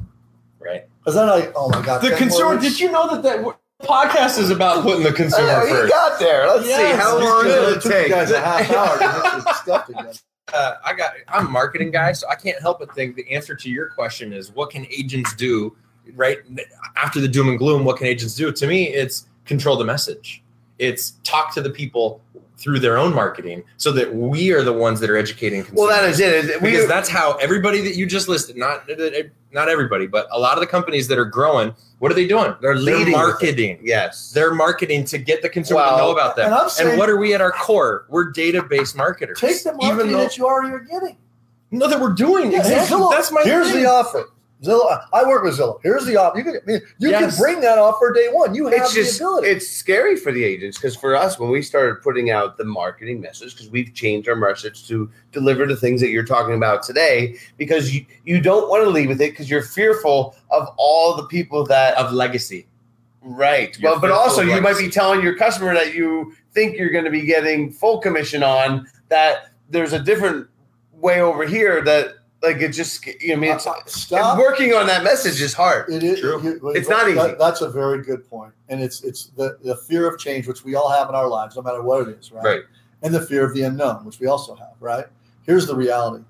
Right. 0.59 0.87
Because 1.01 1.15
then 1.15 1.29
I, 1.29 1.51
oh 1.57 1.69
my 1.71 1.83
god, 1.85 2.03
The 2.03 2.11
consumer. 2.17 2.59
Did 2.61 2.79
you 2.79 2.91
know 2.93 3.09
that 3.09 3.23
that 3.23 3.37
w- 3.39 3.57
podcast 3.83 4.39
is 4.39 4.51
about 4.51 4.83
putting 4.83 5.03
the 5.03 5.13
consumer 5.13 5.49
Oh, 5.49 5.65
you 5.65 5.71
first? 5.75 5.93
got 5.93 6.19
there. 6.21 6.47
Let's 6.47 6.67
see. 6.67 6.73
How 6.97 7.19
long 7.19 7.45
did. 7.45 7.51
did 7.51 7.69
It 7.79 7.87
it 7.87 7.89
take? 7.89 8.09
guys 8.11 8.31
a 8.31 8.41
half 8.41 8.71
hour 8.71 8.99
to 8.99 9.05
get 9.05 9.45
this 9.45 9.57
stuff 9.59 9.87
together. 9.87 10.13
uh, 10.55 10.75
I 10.85 10.93
got. 10.95 11.13
I'm 11.29 11.47
a 11.47 11.51
marketing 11.51 11.91
guy, 11.91 12.13
so 12.13 12.29
I 12.29 12.35
can't 12.35 12.61
help 12.61 12.79
but 12.81 12.95
think 12.95 13.17
the 13.17 13.31
answer 13.31 13.55
to 13.55 13.71
your 13.71 13.89
question 13.89 14.33
is 14.33 14.53
what 14.53 14.71
can 14.71 14.87
agents 14.87 15.35
do? 15.35 15.77
Right 16.15 16.39
after 16.97 17.21
the 17.21 17.29
doom 17.29 17.49
and 17.49 17.59
gloom, 17.59 17.85
what 17.85 17.97
can 17.99 18.07
agents 18.07 18.35
do? 18.35 18.51
To 18.51 18.67
me, 18.67 18.89
it's 18.89 19.29
control 19.45 19.77
the 19.77 19.85
message. 19.85 20.43
It's 20.81 21.13
talk 21.23 21.53
to 21.55 21.61
the 21.61 21.71
people 21.71 22.21
through 22.57 22.79
their 22.79 22.99
own 22.99 23.15
marketing, 23.15 23.63
so 23.79 23.91
that 23.93 24.15
we 24.15 24.51
are 24.53 24.63
the 24.63 24.73
ones 24.73 25.01
that 25.01 25.09
are 25.09 25.17
educating. 25.17 25.65
Well, 25.73 25.89
that 25.89 26.05
is 26.05 26.21
it. 26.21 26.61
We, 26.61 26.73
because 26.73 26.87
that's 26.89 27.09
how 27.09 27.35
everybody 27.37 27.81
that 27.83 27.97
you 27.97 28.05
just 28.07 28.29
listed 28.29 28.57
not 28.57 28.87
not 29.53 29.69
everybody 29.69 30.07
but 30.07 30.29
a 30.31 30.39
lot 30.39 30.55
of 30.55 30.61
the 30.61 30.67
companies 30.67 31.09
that 31.09 31.19
are 31.19 31.25
growing 31.25 31.75
what 31.99 32.13
are 32.13 32.15
they 32.15 32.27
doing 32.29 32.55
They're 32.61 32.77
leading 32.77 33.09
it. 33.15 33.17
marketing 33.17 33.81
yes. 33.83 34.31
they're 34.31 34.55
marketing 34.55 35.05
to 35.07 35.19
get 35.19 35.43
the 35.43 35.49
consumer 35.49 35.81
Well, 35.81 35.97
to 35.97 36.03
know 36.05 36.11
about 36.13 36.37
them 36.37 36.47
and 36.47 36.55
I'm 36.55 36.69
and, 36.89 36.97
what 36.99 37.09
are 37.11 37.17
we 37.17 37.35
at 37.35 37.41
our 37.41 37.51
core 37.51 38.07
we're 38.09 38.31
database 38.33 38.95
marketers 38.95 39.41
Take 39.41 39.63
the 39.65 39.73
marketing 39.73 39.93
even 39.95 40.13
though 40.13 40.19
that 40.23 40.37
you 40.39 40.47
already 40.47 40.73
are 40.73 40.79
getting. 40.81 41.17
no 41.73 41.89
that 41.89 41.99
we're 42.01 42.13
doing 42.15 42.53
Yeah, 42.53 42.59
exactly 42.61 43.03
that's 43.11 43.33
my 43.33 43.43
Here's 43.43 43.73
thing. 43.73 43.83
the 43.83 43.89
offer. 43.91 44.31
Zillow. 44.63 45.03
I 45.13 45.25
work 45.27 45.43
with 45.43 45.59
Zillow. 45.59 45.81
Here's 45.83 46.05
the 46.05 46.17
offer. 46.17 46.37
You 46.39 46.45
can 46.45 46.57
I 46.57 46.61
mean, 46.67 46.81
you 46.99 47.11
Yes. 47.11 47.35
can 47.37 47.43
bring 47.43 47.61
that 47.63 47.79
offer 47.79 48.13
day 48.13 48.29
one. 48.31 48.55
You 48.55 48.67
have 48.67 48.75
it's 48.75 48.93
just 48.95 49.19
the 49.19 49.25
ability. 49.25 49.49
it's 49.49 49.69
scary 49.69 50.17
for 50.17 50.33
the 50.33 50.45
agents 50.45 50.77
because 50.77 50.95
for 50.95 51.17
us 51.17 51.39
when 51.39 51.51
we 51.51 51.63
started 51.63 52.03
putting 52.03 52.31
out 52.31 52.59
the 52.59 52.65
marketing 52.65 53.21
message 53.23 53.55
because 53.55 53.71
we've 53.71 53.95
changed 53.95 54.29
our 54.29 54.37
message 54.37 54.87
to 54.89 55.11
deliver 55.33 55.65
the 55.67 55.77
things 55.77 56.01
that 56.03 56.11
you're 56.11 56.25
talking 56.25 56.55
about 56.55 56.83
today 56.83 57.37
because 57.57 57.95
you, 57.95 58.05
you 58.25 58.41
don't 58.41 58.69
want 58.69 58.85
to 58.85 58.91
leave 58.91 59.09
with 59.09 59.21
it 59.23 59.31
because 59.31 59.49
you're 59.49 59.63
fearful 59.63 60.37
of 60.51 60.69
all 60.77 61.17
the 61.17 61.25
people 61.25 61.65
that 61.65 61.97
of 61.97 62.13
legacy 62.13 62.67
right 63.23 63.79
You're 63.79 63.93
well 63.93 64.01
but 64.01 64.11
also 64.11 64.43
you 64.43 64.61
might 64.61 64.79
be 64.79 64.89
telling 64.91 65.23
your 65.23 65.37
customer 65.37 65.73
that 65.75 65.95
you 65.95 66.35
think 66.53 66.77
you're 66.77 66.91
going 66.91 67.05
to 67.05 67.11
be 67.11 67.23
getting 67.23 67.71
full 67.71 67.99
commission 67.99 68.43
on 68.43 68.87
that 69.09 69.51
there's 69.71 69.93
a 69.93 69.99
different 70.03 70.47
way 70.93 71.21
over 71.23 71.47
here 71.47 71.83
that 71.83 72.15
like 72.43 72.57
it 72.59 72.71
just 72.71 73.05
you 73.07 73.29
know 73.29 73.35
I 73.35 73.37
mean 73.37 73.53
it's, 73.53 73.67
Uh, 73.67 73.75
stop. 73.87 74.39
working 74.39 74.73
on 74.75 74.87
that 74.87 75.05
message 75.05 75.41
is 75.43 75.53
hard 75.53 75.91
It 75.93 76.03
is. 76.03 76.21
True. 76.21 76.41
you- 76.43 76.71
It's 76.71 76.89
not 76.89 77.07
easy. 77.09 77.17
that- 77.19 77.39
that's 77.39 77.61
a 77.61 77.69
very 77.69 78.03
good 78.03 78.29
point, 78.31 78.53
and 78.69 78.83
it's 78.83 79.03
it's 79.03 79.27
the, 79.37 79.59
the 79.63 79.77
fear 79.77 80.09
of 80.09 80.19
change, 80.19 80.47
which 80.49 80.65
we 80.65 80.75
all 80.75 80.91
have 80.91 81.09
in 81.09 81.15
our 81.15 81.29
lives, 81.29 81.57
no 81.57 81.63
matter 81.63 81.83
what 81.83 82.09
it 82.09 82.19
is, 82.19 82.33
right? 82.33 82.45
Right. 82.45 82.61
And 83.03 83.15
the 83.15 83.21
fear 83.21 83.45
of 83.45 83.55
the 83.55 83.63
unknown, 83.63 84.05
which 84.05 84.21
we 84.21 84.27
also 84.27 84.55
have, 84.55 84.75
right? 84.81 85.07
Here's 85.43 85.67
the 85.67 85.75
reality: 85.77 86.25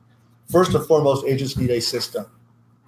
first 0.51 0.75
and 0.75 0.85
foremost, 0.87 1.25
agents 1.27 1.57
need 1.57 1.71
a 1.71 1.81
system. 1.81 2.27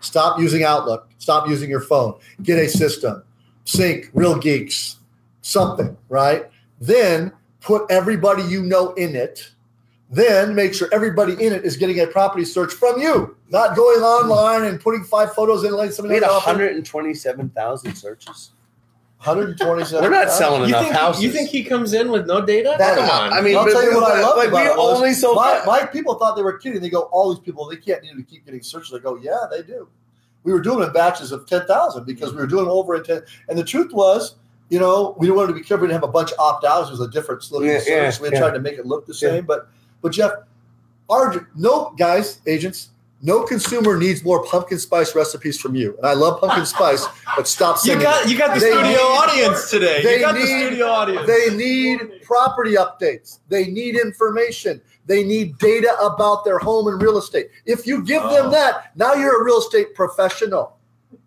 Stop 0.00 0.40
using 0.40 0.64
Outlook. 0.64 1.08
Stop 1.18 1.48
using 1.48 1.70
your 1.70 1.80
phone. 1.80 2.14
Get 2.42 2.58
a 2.58 2.68
system. 2.68 3.22
Sync, 3.64 4.10
Real 4.14 4.36
Geeks, 4.36 4.96
something, 5.42 5.96
right? 6.08 6.50
Then 6.80 7.30
put 7.60 7.82
everybody 7.90 8.42
you 8.42 8.62
know 8.62 8.92
in 8.94 9.14
it. 9.14 9.50
Then 10.12 10.54
make 10.54 10.74
sure 10.74 10.88
everybody 10.92 11.32
in 11.32 11.54
it 11.54 11.64
is 11.64 11.78
getting 11.78 11.98
a 12.00 12.06
property 12.06 12.44
search 12.44 12.72
from 12.74 13.00
you, 13.00 13.34
not 13.48 13.74
going 13.74 14.00
online 14.02 14.64
and 14.68 14.78
putting 14.78 15.04
five 15.04 15.32
photos 15.32 15.64
in 15.64 15.70
like 15.70 15.78
letting 15.78 15.88
we 15.88 15.94
somebody 15.94 16.14
had 16.20 16.30
127,000 16.30 17.94
searches 17.94 18.50
127. 19.24 20.02
We're 20.04 20.10
not 20.10 20.30
selling 20.30 20.62
You 20.62 20.66
enough 20.68 20.82
think, 20.82 20.94
houses. 20.96 21.22
you 21.24 21.30
think 21.30 21.48
he 21.48 21.62
comes 21.64 21.94
in 21.94 22.10
with 22.10 22.26
no 22.26 22.44
data? 22.44 22.74
That- 22.76 22.98
Come 22.98 23.08
on. 23.08 23.32
I 23.32 23.40
mean, 23.40 23.56
I'll 23.56 23.64
but- 23.64 23.70
tell 23.72 23.84
you 23.84 23.94
what 23.94 24.12
I 24.12 24.20
love 24.20 24.34
but 24.36 24.48
about 24.48 24.62
we 24.64 24.68
it 24.70 24.76
was 24.76 24.96
only 24.98 25.12
sold 25.14 25.36
my, 25.36 25.52
that- 25.52 25.66
my 25.66 25.86
people 25.86 26.16
thought 26.16 26.34
they 26.36 26.42
were 26.42 26.58
kidding. 26.58 26.82
They 26.82 26.90
go, 26.90 27.02
all 27.02 27.32
these 27.32 27.42
people, 27.42 27.66
they 27.68 27.76
can't 27.76 28.02
need 28.02 28.14
to 28.16 28.22
keep 28.22 28.44
getting 28.44 28.62
searched. 28.62 28.92
They 28.92 28.98
go, 28.98 29.16
yeah, 29.16 29.46
they 29.50 29.62
do. 29.62 29.88
We 30.42 30.52
were 30.52 30.60
doing 30.60 30.80
it 30.82 30.88
in 30.88 30.92
batches 30.92 31.30
of 31.32 31.46
10,000 31.46 32.04
because 32.04 32.32
we 32.32 32.38
were 32.38 32.48
doing 32.48 32.66
over 32.66 32.96
in 32.96 33.04
10. 33.04 33.22
And 33.48 33.56
the 33.56 33.62
truth 33.64 33.92
was, 33.92 34.34
you 34.70 34.80
know, 34.80 35.14
we 35.18 35.30
wanted 35.30 35.48
to 35.48 35.54
be 35.54 35.60
careful. 35.60 35.82
We 35.82 35.88
didn't 35.92 36.00
have 36.02 36.08
a 36.08 36.12
bunch 36.12 36.32
of 36.32 36.38
opt 36.40 36.64
outs. 36.64 36.88
It 36.88 36.92
was 36.92 37.00
a 37.00 37.08
different 37.08 37.48
looking 37.52 37.68
Yeah, 37.68 37.78
search. 37.78 37.88
yeah, 38.16 38.22
we 38.22 38.30
yeah. 38.32 38.40
tried 38.40 38.54
to 38.54 38.60
make 38.60 38.74
it 38.76 38.84
look 38.86 39.06
the 39.06 39.14
same. 39.14 39.44
But, 39.46 39.68
but 40.02 40.12
Jeff, 40.12 40.32
our 41.08 41.48
no 41.54 41.94
guys, 41.98 42.40
agents, 42.46 42.90
no 43.24 43.44
consumer 43.44 43.96
needs 43.96 44.24
more 44.24 44.44
pumpkin 44.44 44.78
spice 44.80 45.14
recipes 45.14 45.58
from 45.60 45.76
you. 45.76 45.96
And 45.98 46.06
I 46.06 46.14
love 46.14 46.40
pumpkin 46.40 46.66
spice, 46.66 47.06
but 47.36 47.46
stop 47.46 47.76
you 47.84 47.92
sending 47.92 48.02
got 48.04 48.28
you 48.28 48.36
got 48.36 48.54
the 48.54 48.60
They 48.60 48.70
studio 48.72 48.88
need- 48.90 48.98
audience 48.98 49.70
today. 49.70 50.02
they 50.02 50.14
You 50.16 50.20
got 50.20 50.32
the 50.34 50.40
need- 50.40 50.66
studio 50.66 50.86
audience. 50.88 51.26
They 51.26 51.54
need 51.54 52.22
property 52.24 52.72
updates. 52.74 53.38
They 53.48 53.66
need 53.66 53.94
information. 53.96 54.80
They 55.06 55.22
need 55.22 55.58
data 55.58 55.96
about 56.00 56.44
their 56.44 56.58
home 56.58 56.88
and 56.88 57.00
real 57.00 57.16
estate. 57.18 57.50
If 57.66 57.86
you 57.86 58.02
give 58.02 58.22
Oh. 58.24 58.30
them 58.32 58.50
that, 58.52 58.90
now 58.96 59.14
you're 59.14 59.40
a 59.40 59.44
real 59.44 59.58
estate 59.58 59.94
professional. 59.94 60.76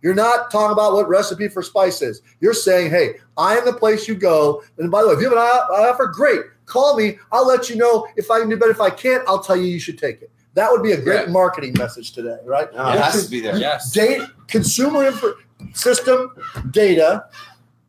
You're 0.01 0.13
not 0.15 0.51
talking 0.51 0.71
about 0.73 0.93
what 0.93 1.07
recipe 1.09 1.47
for 1.47 1.61
spice 1.63 2.01
is. 2.01 2.21
You're 2.39 2.53
saying, 2.53 2.91
hey, 2.91 3.15
I 3.37 3.55
am 3.57 3.65
the 3.65 3.73
place 3.73 4.07
you 4.07 4.15
go. 4.15 4.63
And 4.77 4.91
by 4.91 5.01
the 5.01 5.09
way, 5.09 5.13
if 5.15 5.19
you 5.21 5.25
have 5.29 5.33
an 5.37 5.39
offer, 5.39 6.07
great. 6.07 6.41
Call 6.65 6.95
me. 6.97 7.17
I'll 7.31 7.47
let 7.47 7.69
you 7.69 7.75
know 7.75 8.07
if 8.15 8.29
I 8.31 8.39
can 8.39 8.49
do 8.49 8.57
better. 8.57 8.71
If 8.71 8.81
I 8.81 8.89
can't, 8.89 9.23
I'll 9.27 9.41
tell 9.43 9.55
you 9.55 9.65
you 9.65 9.79
should 9.79 9.97
take 9.97 10.21
it. 10.21 10.31
That 10.53 10.71
would 10.71 10.81
be 10.83 10.93
a 10.93 11.01
great 11.01 11.27
Yeah. 11.27 11.31
marketing 11.33 11.73
message 11.77 12.11
today, 12.13 12.37
right? 12.45 12.73
No, 12.73 12.87
it 12.89 12.99
has 12.99 13.23
to 13.25 13.29
be 13.29 13.39
there. 13.41 13.57
yes. 13.57 13.91
Date, 13.91 14.21
consumer 14.47 15.03
info, 15.05 15.33
system, 15.73 16.31
data, 16.71 17.25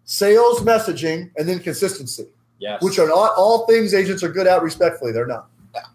sales 0.04 0.60
messaging, 0.60 1.30
and 1.36 1.48
then 1.48 1.58
consistency 1.58 2.26
Yes. 2.58 2.82
which 2.82 2.98
are 2.98 3.08
not 3.08 3.32
all 3.36 3.66
things 3.66 3.92
agents 3.94 4.22
are 4.22 4.28
good 4.30 4.46
at. 4.46 4.62
Respectfully, 4.62 5.12
they're 5.12 5.26
not. 5.26 5.48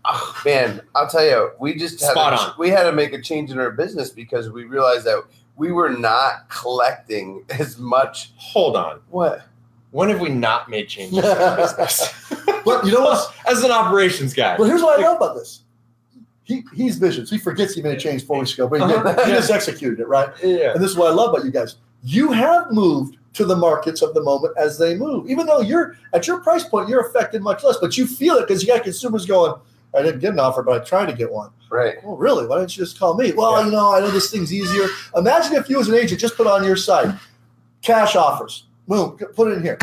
Oh, 0.06 0.42
man, 0.46 0.80
I'll 0.94 1.08
tell 1.10 1.26
you, 1.26 1.52
we 1.60 1.74
just 1.76 2.00
had 2.02 2.12
Spot 2.12 2.34
a, 2.34 2.38
on. 2.38 2.54
we 2.60 2.70
had 2.70 2.84
to 2.84 2.92
make 2.92 3.14
a 3.14 3.22
change 3.22 3.50
in 3.50 3.58
our 3.60 3.72
business 3.72 4.12
because 4.12 4.50
we 4.52 4.64
realized 4.66 5.06
that 5.06 5.24
we 5.62 5.72
were 5.72 5.90
not 5.90 6.50
collecting 6.50 7.46
as 7.52 7.78
much. 7.78 8.32
Hold 8.36 8.76
on. 8.76 9.00
What? 9.12 9.44
When 9.92 10.10
have 10.10 10.20
we 10.20 10.30
not 10.30 10.72
made 10.72 10.90
changes 10.90 11.20
in 11.20 11.24
our 11.24 11.56
business? 11.78 12.12
But 12.66 12.84
you 12.84 12.92
know 12.92 13.02
what? 13.02 13.32
As 13.48 13.64
an 13.64 13.70
operations 13.70 14.34
guy. 14.34 14.58
But 14.58 14.64
here's 14.64 14.82
what 14.82 15.00
I 15.00 15.04
love 15.04 15.18
about 15.18 15.36
this. 15.36 15.62
He 16.46 16.64
he's 16.74 16.98
visions. 16.98 17.30
He 17.30 17.38
forgets 17.38 17.76
he 17.76 17.84
made 17.84 17.96
a 17.96 18.00
change 18.00 18.26
four 18.26 18.40
weeks 18.40 18.56
ago, 18.56 18.68
but 18.68 18.78
he. 18.78 18.92
Uh-huh. 18.92 19.24
he 19.24 19.34
just 19.34 19.52
executed 19.52 20.00
it 20.00 20.08
right. 20.08 20.30
Yeah. 20.42 20.74
And 20.74 20.82
this 20.82 20.90
is 20.90 20.98
what 20.98 21.12
I 21.12 21.14
love 21.14 21.32
about 21.32 21.46
you 21.46 21.52
guys. 21.52 21.76
You 22.02 22.32
have 22.32 22.72
moved 22.72 23.18
to 23.34 23.46
the 23.46 23.56
markets 23.56 24.02
of 24.02 24.16
the 24.16 24.24
moment 24.24 24.56
as 24.58 24.80
they 24.80 24.96
move. 24.96 25.30
Even 25.30 25.46
though 25.46 25.62
you're 25.62 25.96
at 26.14 26.26
your 26.26 26.40
price 26.40 26.64
point, 26.64 26.90
you're 26.90 27.06
affected 27.08 27.44
much 27.44 27.64
less, 27.64 27.78
but 27.78 27.98
you 27.98 28.08
feel 28.08 28.38
it 28.38 28.48
because 28.48 28.64
you 28.64 28.68
got 28.68 28.84
consumers 28.84 29.28
going. 29.28 29.54
I 29.94 30.02
didn't 30.02 30.20
get 30.20 30.34
an 30.34 30.40
offer, 30.40 30.64
but 30.64 30.82
I 30.82 30.84
tried 30.86 31.08
to 31.08 31.14
get 31.14 31.32
one. 31.32 31.50
Right. 31.70 31.96
Well, 32.04 32.16
really? 32.18 32.48
Why 32.48 32.58
don't 32.58 32.76
you 32.76 32.84
just 32.84 32.98
call 33.00 33.16
me? 33.16 33.32
Well, 33.34 33.60
Yeah. 33.60 33.66
you 33.66 33.72
know, 33.72 33.94
I 33.94 34.00
know 34.00 34.10
this 34.12 34.30
thing's 34.32 34.54
easier. 34.54 34.88
Imagine 35.16 35.54
if 35.56 35.70
you, 35.70 35.80
as 35.80 35.88
an 35.88 35.96
agent, 35.96 36.20
just 36.20 36.36
put 36.36 36.48
on 36.48 36.64
your 36.64 36.76
site 36.76 37.14
cash 37.82 38.16
offers. 38.16 38.66
Boom, 38.88 39.18
put 39.36 39.48
it 39.50 39.58
in 39.58 39.64
here. 39.64 39.78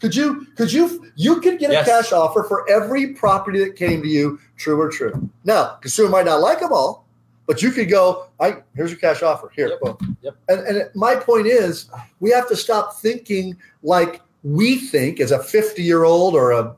Could 0.00 0.14
you? 0.14 0.46
Could 0.56 0.72
you? 0.72 1.10
You 1.16 1.40
could 1.40 1.58
get 1.58 1.70
a 1.70 1.84
cash 1.84 2.12
offer 2.12 2.42
for 2.44 2.68
every 2.70 3.08
property 3.14 3.58
that 3.64 3.76
came 3.76 4.02
to 4.02 4.08
you, 4.08 4.38
true 4.56 4.78
or 4.80 4.90
true. 4.90 5.30
Now, 5.44 5.76
consumer 5.80 6.10
might 6.10 6.26
not 6.26 6.40
like 6.40 6.60
them 6.60 6.72
all, 6.72 7.06
but 7.46 7.62
you 7.62 7.70
could 7.70 7.88
go. 7.88 8.26
I 8.40 8.56
here's 8.76 8.90
your 8.90 9.00
cash 9.00 9.22
offer. 9.22 9.50
Here, 9.54 9.68
Yep. 9.68 9.80
boom. 9.80 10.16
Yep. 10.22 10.34
And 10.48 10.60
and 10.66 10.90
my 10.94 11.14
point 11.16 11.46
is, 11.46 11.86
we 12.20 12.30
have 12.32 12.48
to 12.48 12.56
stop 12.56 12.96
thinking 13.00 13.56
like 13.82 14.20
we 14.42 14.78
think 14.78 15.20
as 15.20 15.30
a 15.30 15.42
50 15.42 15.82
year 15.82 16.04
old 16.04 16.34
or 16.34 16.50
a 16.52 16.74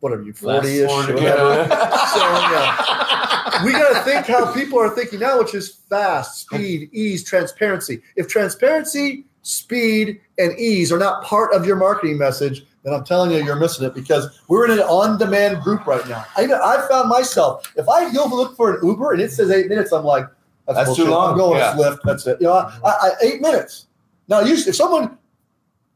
whatever 0.00 0.22
you 0.22 0.32
40 0.32 0.66
ish, 0.68 0.88
Less. 0.88 1.08
whatever. 1.08 1.64
So, 2.14 2.20
yeah 2.20 3.00
we 3.64 3.72
got 3.72 3.92
to 3.92 4.00
think 4.10 4.26
how 4.26 4.52
people 4.52 4.78
are 4.78 4.90
thinking 4.90 5.20
now, 5.20 5.38
which 5.38 5.54
is 5.54 5.68
fast, 5.88 6.42
speed, 6.42 6.90
ease, 6.92 7.24
transparency. 7.24 8.02
If 8.16 8.28
transparency, 8.28 9.24
speed, 9.42 10.20
and 10.38 10.58
ease 10.58 10.92
are 10.92 10.98
not 10.98 11.24
part 11.24 11.52
of 11.52 11.66
your 11.66 11.76
marketing 11.76 12.18
message, 12.18 12.64
then 12.82 12.94
I'm 12.94 13.04
telling 13.04 13.30
you, 13.30 13.42
you're 13.44 13.56
missing 13.56 13.86
it 13.86 13.94
because 13.94 14.40
we're 14.48 14.64
in 14.64 14.70
an 14.72 14.80
on-demand 14.80 15.62
group 15.62 15.86
right 15.86 16.06
now. 16.08 16.24
I, 16.36 16.44
I 16.44 16.86
found 16.88 17.08
myself 17.08 17.70
if 17.76 17.88
I 17.88 18.12
go 18.12 18.24
look 18.26 18.56
for 18.56 18.76
an 18.76 18.86
Uber 18.86 19.12
and 19.12 19.20
it 19.22 19.32
says 19.32 19.50
eight 19.50 19.68
minutes, 19.68 19.92
I'm 19.92 20.04
like, 20.04 20.26
that's, 20.66 20.86
That's 20.86 20.96
too 20.96 21.06
long. 21.06 21.32
I'm 21.32 21.36
going 21.38 21.58
Yeah. 21.58 21.76
with 21.76 21.86
Lyft. 21.86 21.98
That's 22.04 22.26
it. 22.28 22.40
You 22.40 22.46
know, 22.46 22.52
I, 22.54 22.70
I, 22.84 23.10
eight 23.22 23.40
minutes. 23.40 23.86
Now, 24.28 24.40
usually, 24.40 24.70
if 24.70 24.76
someone 24.76 25.18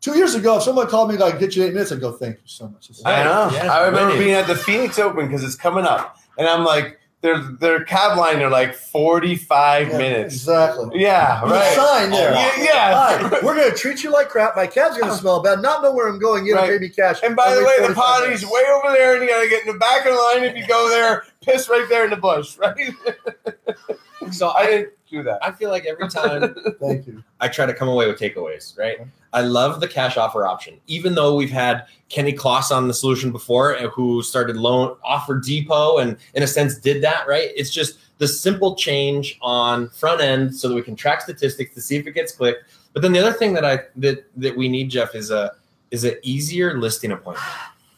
two 0.04 0.16
years 0.16 0.34
ago, 0.34 0.58
if 0.58 0.62
someone 0.62 0.86
called 0.88 1.10
me 1.10 1.16
like, 1.16 1.38
"Get 1.38 1.56
you 1.56 1.64
eight 1.64 1.72
minutes," 1.72 1.90
I'd 1.90 2.00
go, 2.00 2.12
"Thank 2.12 2.36
you 2.36 2.42
so 2.44 2.68
much." 2.68 2.88
This 2.88 3.02
I 3.04 3.24
know. 3.24 3.50
Yeah, 3.52 3.72
I 3.72 3.84
remember 3.86 4.08
winning. 4.12 4.18
being 4.18 4.34
at 4.34 4.46
the 4.46 4.54
Phoenix 4.56 4.98
Open 4.98 5.26
because 5.26 5.42
it's 5.42 5.56
coming 5.56 5.84
up, 5.86 6.16
and 6.38 6.46
I'm 6.46 6.64
like, 6.64 6.98
their 7.22 7.38
their 7.58 7.84
cab 7.84 8.18
line 8.18 8.42
are 8.42 8.50
like 8.50 8.74
45 8.74 9.88
Yeah, 9.88 9.96
minutes. 9.98 10.34
exactly. 10.34 11.00
Yeah, 11.00 11.40
There's 11.40 11.52
a 11.52 11.54
right. 11.54 11.74
sign 11.74 12.10
there. 12.10 12.32
Yeah, 12.34 12.52
yeah. 12.58 12.94
Hi, 12.94 13.40
we're 13.42 13.54
going 13.54 13.70
to 13.70 13.74
treat 13.76 14.04
you 14.04 14.12
like 14.12 14.28
crap. 14.28 14.54
My 14.56 14.66
cab's 14.66 14.98
going 14.98 15.10
to 15.10 15.16
smell 15.16 15.40
bad. 15.42 15.62
Not 15.62 15.82
know 15.82 15.90
where 15.92 16.06
I'm 16.06 16.18
going. 16.18 16.44
Get 16.44 16.52
Right. 16.56 16.68
pay 16.68 16.78
me 16.78 16.90
cash. 16.90 17.20
And 17.22 17.34
by 17.34 17.54
the 17.54 17.64
way, 17.64 17.88
the 17.88 17.94
potty's 17.94 18.42
minutes. 18.42 18.44
way 18.50 18.62
over 18.74 18.92
there, 18.94 19.14
and 19.14 19.22
you 19.22 19.28
gotta 19.30 19.48
get 19.48 19.66
in 19.66 19.72
the 19.72 19.78
back 19.78 20.04
of 20.04 20.12
the 20.12 20.20
line 20.20 20.44
if 20.44 20.54
you 20.54 20.66
go 20.66 20.88
there. 20.90 21.24
Piss 21.40 21.68
right 21.70 21.86
there 21.88 22.04
in 22.04 22.10
the 22.10 22.16
bush, 22.18 22.58
right? 22.58 22.76
So 24.30 24.50
I 24.50 24.66
didn't 24.66 24.92
do 25.10 25.22
that. 25.22 25.44
I 25.44 25.52
feel 25.52 25.70
like 25.70 25.84
every 25.86 26.08
time 26.08 26.54
Thank 26.80 27.06
you. 27.06 27.22
I 27.40 27.48
try 27.48 27.66
to 27.66 27.74
come 27.74 27.88
away 27.88 28.06
with 28.06 28.18
takeaways, 28.18 28.78
right? 28.78 28.98
I 29.32 29.42
love 29.42 29.80
the 29.80 29.88
cash 29.88 30.16
offer 30.16 30.46
option. 30.46 30.80
Even 30.86 31.14
though 31.14 31.34
we've 31.34 31.50
had 31.50 31.86
Kenny 32.08 32.32
Kloss 32.32 32.70
on 32.70 32.88
the 32.88 32.94
solution 32.94 33.32
before, 33.32 33.76
uh, 33.76 33.88
who 33.88 34.22
started 34.22 34.56
Loan 34.56 34.96
Offer 35.04 35.38
Depot 35.38 35.98
and 35.98 36.16
in 36.34 36.42
a 36.42 36.46
sense 36.46 36.78
did 36.78 37.02
that, 37.02 37.26
right? 37.26 37.50
It's 37.54 37.70
just 37.70 37.98
the 38.18 38.28
simple 38.28 38.76
change 38.76 39.38
on 39.42 39.88
front 39.90 40.20
end 40.20 40.54
so 40.54 40.68
that 40.68 40.74
we 40.74 40.82
can 40.82 40.96
track 40.96 41.20
statistics 41.20 41.74
to 41.74 41.80
see 41.80 41.96
if 41.96 42.06
it 42.06 42.12
gets 42.12 42.32
clicked. 42.32 42.64
But 42.92 43.02
then 43.02 43.12
the 43.12 43.18
other 43.18 43.32
thing 43.32 43.54
that 43.54 43.64
I 43.64 43.80
that 43.96 44.24
that 44.36 44.56
we 44.56 44.68
need, 44.68 44.90
Jeff, 44.90 45.14
is 45.14 45.30
a 45.30 45.52
is 45.90 46.04
an 46.04 46.14
easier 46.22 46.78
listing 46.78 47.12
appointment. 47.12 47.46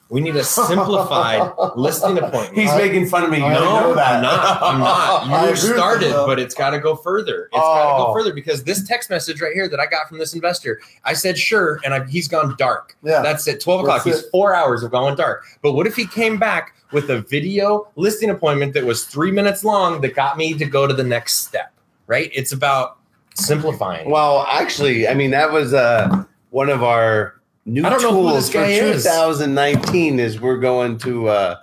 We 0.09 0.21
need 0.21 0.37
a 0.37 0.45
simplified 0.45 1.53
listing 1.77 2.17
appointment. 2.19 2.57
He's 2.57 2.71
I- 2.71 2.79
making 2.79 3.09
fun 3.09 3.25
of 3.25 3.31
me. 3.31 3.39
You 3.39 3.45
I 3.45 3.55
no, 3.55 3.61
know 3.81 3.95
that. 3.97 4.17
I'm 4.17 4.23
not. 4.23 4.63
I'm 4.63 4.79
not. 4.81 5.27
You 5.27 5.35
agree 5.51 5.69
you, 5.69 5.75
started, 5.75 6.13
but 6.13 6.39
it's 6.39 6.55
got 6.55 6.71
to 6.71 6.79
go 6.79 6.95
further. 6.95 7.45
It's 7.53 7.57
got 7.61 7.83
to 7.97 8.03
Oh. 8.03 8.07
go 8.07 8.15
further 8.15 8.33
because 8.33 8.63
this 8.63 8.87
text 8.87 9.11
message 9.11 9.41
right 9.41 9.53
here 9.53 9.69
that 9.69 9.81
I 9.81 9.87
got 9.87 10.09
from 10.09 10.19
this 10.19 10.33
investor, 10.33 10.81
I 11.05 11.13
said 11.15 11.37
sure, 11.37 11.81
and 11.85 11.93
I, 11.93 12.05
he's 12.07 12.29
gone 12.29 12.55
dark. 12.57 12.97
Yeah. 13.03 13.21
That's 13.21 13.49
it. 13.49 13.61
Twelve 13.61 13.81
o'clock. 13.81 14.05
That's 14.05 14.21
He's 14.21 14.31
four 14.31 14.55
hours 14.55 14.85
of 14.85 14.93
going 14.93 15.17
dark. 15.17 15.45
But 15.61 15.73
what 15.73 15.89
if 15.89 15.97
he 15.97 16.07
came 16.07 16.39
back 16.39 16.77
with 16.93 17.11
a 17.11 17.23
video 17.23 17.89
listing 17.97 18.31
appointment 18.31 18.75
that 18.75 18.85
was 18.85 19.07
three 19.07 19.33
minutes 19.33 19.65
long 19.65 20.01
that 20.03 20.15
got 20.15 20.37
me 20.39 20.55
to 20.55 20.65
go 20.67 20.87
to 20.87 20.95
the 20.95 21.05
next 21.05 21.47
step? 21.47 21.73
Right. 22.07 22.31
It's 22.33 22.53
about 22.53 22.99
simplifying. 23.35 24.09
Well, 24.09 24.47
actually, 24.51 25.09
I 25.09 25.15
mean 25.15 25.33
that 25.33 25.51
was 25.51 25.75
uh, 25.75 26.25
one 26.51 26.69
of 26.69 26.85
our 26.85 27.36
new 27.67 27.85
I 27.85 27.91
don't 27.91 28.01
know 28.03 28.12
who 28.12 28.23
tools 28.31 28.35
this 28.35 28.49
for 28.49 28.59
guy 28.59 28.69
is. 28.69 29.03
2019. 29.05 30.19
Is 30.21 30.41
we're 30.41 30.59
going 30.59 30.97
to 30.99 31.29
uh, 31.29 31.57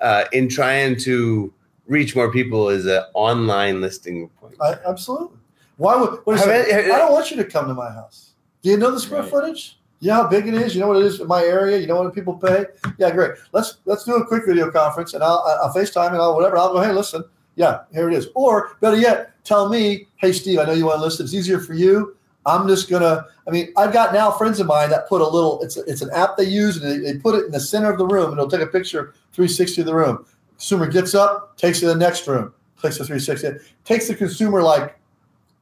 uh, 0.00 0.24
in 0.32 0.48
trying 0.48 0.96
to 1.00 1.52
reach 1.86 2.14
more 2.14 2.30
people 2.32 2.68
is 2.68 2.84
an 2.86 3.02
online 3.14 3.80
listing 3.80 4.24
appointment. 4.24 4.60
I, 4.84 4.88
absolutely. 4.90 5.38
Why 5.78 5.96
would? 5.96 6.20
What 6.24 6.36
is 6.36 6.44
Have 6.44 6.50
it? 6.50 6.68
it- 6.68 6.90
I 6.92 6.98
don't 6.98 7.12
want 7.12 7.30
you 7.30 7.36
to 7.38 7.44
come 7.44 7.68
to 7.68 7.74
my 7.74 7.90
house. 7.90 8.32
Do 8.62 8.70
you 8.70 8.76
know 8.76 8.90
the 8.90 9.00
square 9.00 9.22
Right. 9.22 9.30
footage? 9.30 9.78
You 10.00 10.08
know 10.08 10.14
how 10.24 10.28
big 10.28 10.46
it 10.46 10.54
is. 10.54 10.74
You 10.74 10.80
know 10.82 10.88
what 10.88 10.98
it 10.98 11.04
is 11.04 11.20
in 11.20 11.26
my 11.26 11.42
area. 11.42 11.78
You 11.78 11.86
know 11.86 12.02
what 12.02 12.14
people 12.14 12.34
pay. 12.34 12.66
Yeah, 12.98 13.10
great. 13.12 13.32
Let's 13.52 13.78
let's 13.86 14.04
do 14.04 14.14
a 14.16 14.26
quick 14.26 14.44
video 14.46 14.70
conference, 14.70 15.14
and 15.14 15.22
I'll, 15.22 15.42
I'll 15.62 15.72
FaceTime 15.72 16.08
and 16.08 16.16
I'll 16.16 16.34
whatever. 16.34 16.58
I'll 16.58 16.72
go. 16.72 16.80
Hey, 16.82 16.92
listen. 16.92 17.24
Yeah, 17.54 17.80
here 17.94 18.08
it 18.10 18.14
is. 18.14 18.28
Or 18.34 18.76
better 18.82 18.98
yet, 18.98 19.32
tell 19.44 19.68
me, 19.70 20.06
hey, 20.16 20.32
Steve, 20.32 20.58
I 20.58 20.64
know 20.64 20.72
you 20.72 20.84
want 20.86 20.98
to 20.98 21.02
listen. 21.04 21.24
It's 21.24 21.32
easier 21.32 21.58
for 21.60 21.72
you. 21.72 22.15
I'm 22.46 22.68
just 22.68 22.88
gonna. 22.88 23.26
I 23.46 23.50
mean, 23.50 23.72
I've 23.76 23.92
got 23.92 24.14
now 24.14 24.30
friends 24.30 24.60
of 24.60 24.68
mine 24.68 24.88
that 24.90 25.08
put 25.08 25.20
a 25.20 25.28
little. 25.28 25.60
It's 25.62 25.76
it's 25.76 26.00
an 26.00 26.10
app 26.12 26.36
they 26.36 26.44
use, 26.44 26.76
and 26.76 26.90
they, 26.90 27.12
they 27.12 27.18
put 27.18 27.34
it 27.34 27.44
in 27.44 27.50
the 27.50 27.60
center 27.60 27.90
of 27.90 27.98
the 27.98 28.06
room, 28.06 28.30
and 28.30 28.34
it'll 28.34 28.48
take 28.48 28.60
a 28.60 28.66
picture 28.66 29.14
360 29.32 29.82
of 29.82 29.86
the 29.86 29.94
room. 29.94 30.24
Consumer 30.52 30.86
gets 30.86 31.14
up, 31.14 31.56
takes 31.58 31.78
it 31.78 31.80
to 31.82 31.86
the 31.88 31.96
next 31.96 32.26
room, 32.26 32.54
clicks 32.76 32.98
the 32.98 33.04
360. 33.04 33.64
Takes 33.84 34.08
the 34.08 34.14
consumer 34.14 34.62
like 34.62 34.96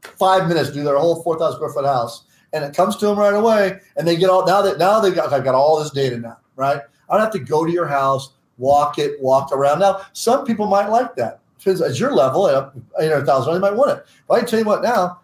five 0.03 0.47
minutes 0.47 0.69
to 0.69 0.75
do 0.75 0.85
their 0.85 0.99
whole 0.99 1.23
4,000 1.23 1.57
square 1.57 1.71
foot 1.71 1.87
house, 1.87 2.25
and 2.53 2.63
it 2.63 2.77
comes 2.77 2.97
to 2.97 3.07
them 3.07 3.19
right 3.19 3.35
away. 3.35 3.81
And 3.97 4.07
they 4.07 4.17
get 4.17 4.29
all 4.29 4.47
now 4.47 4.61
that 4.63 4.79
now 4.79 5.01
they've 5.01 5.15
got 5.15 5.33
I've 5.33 5.45
got 5.45 5.55
all 5.55 5.83
this 5.83 5.91
data 5.91 6.19
now, 6.19 6.39
right? 6.57 6.83
I 7.09 7.15
don't 7.15 7.23
have 7.23 7.33
to 7.33 7.39
go 7.39 7.65
to 7.65 7.73
your 7.73 7.87
house, 7.89 8.35
walk 8.59 8.99
it, 8.99 9.21
walk 9.23 9.53
around. 9.53 9.81
Now, 9.81 10.03
some 10.13 10.45
people 10.45 10.67
might 10.67 10.89
like 10.89 11.17
that. 11.17 11.41
Depends 11.59 11.81
at 11.81 11.99
your 11.99 12.13
level, 12.13 12.47
at 12.47 12.73
eight 13.01 13.11
hundred 13.11 13.25
thousand, 13.25 13.55
they 13.55 13.61
might 13.61 13.75
want 13.75 13.99
it. 13.99 14.07
But 14.29 14.43
I 14.43 14.45
tell 14.45 14.59
you 14.59 14.67
what 14.67 14.83
now, 14.83 15.21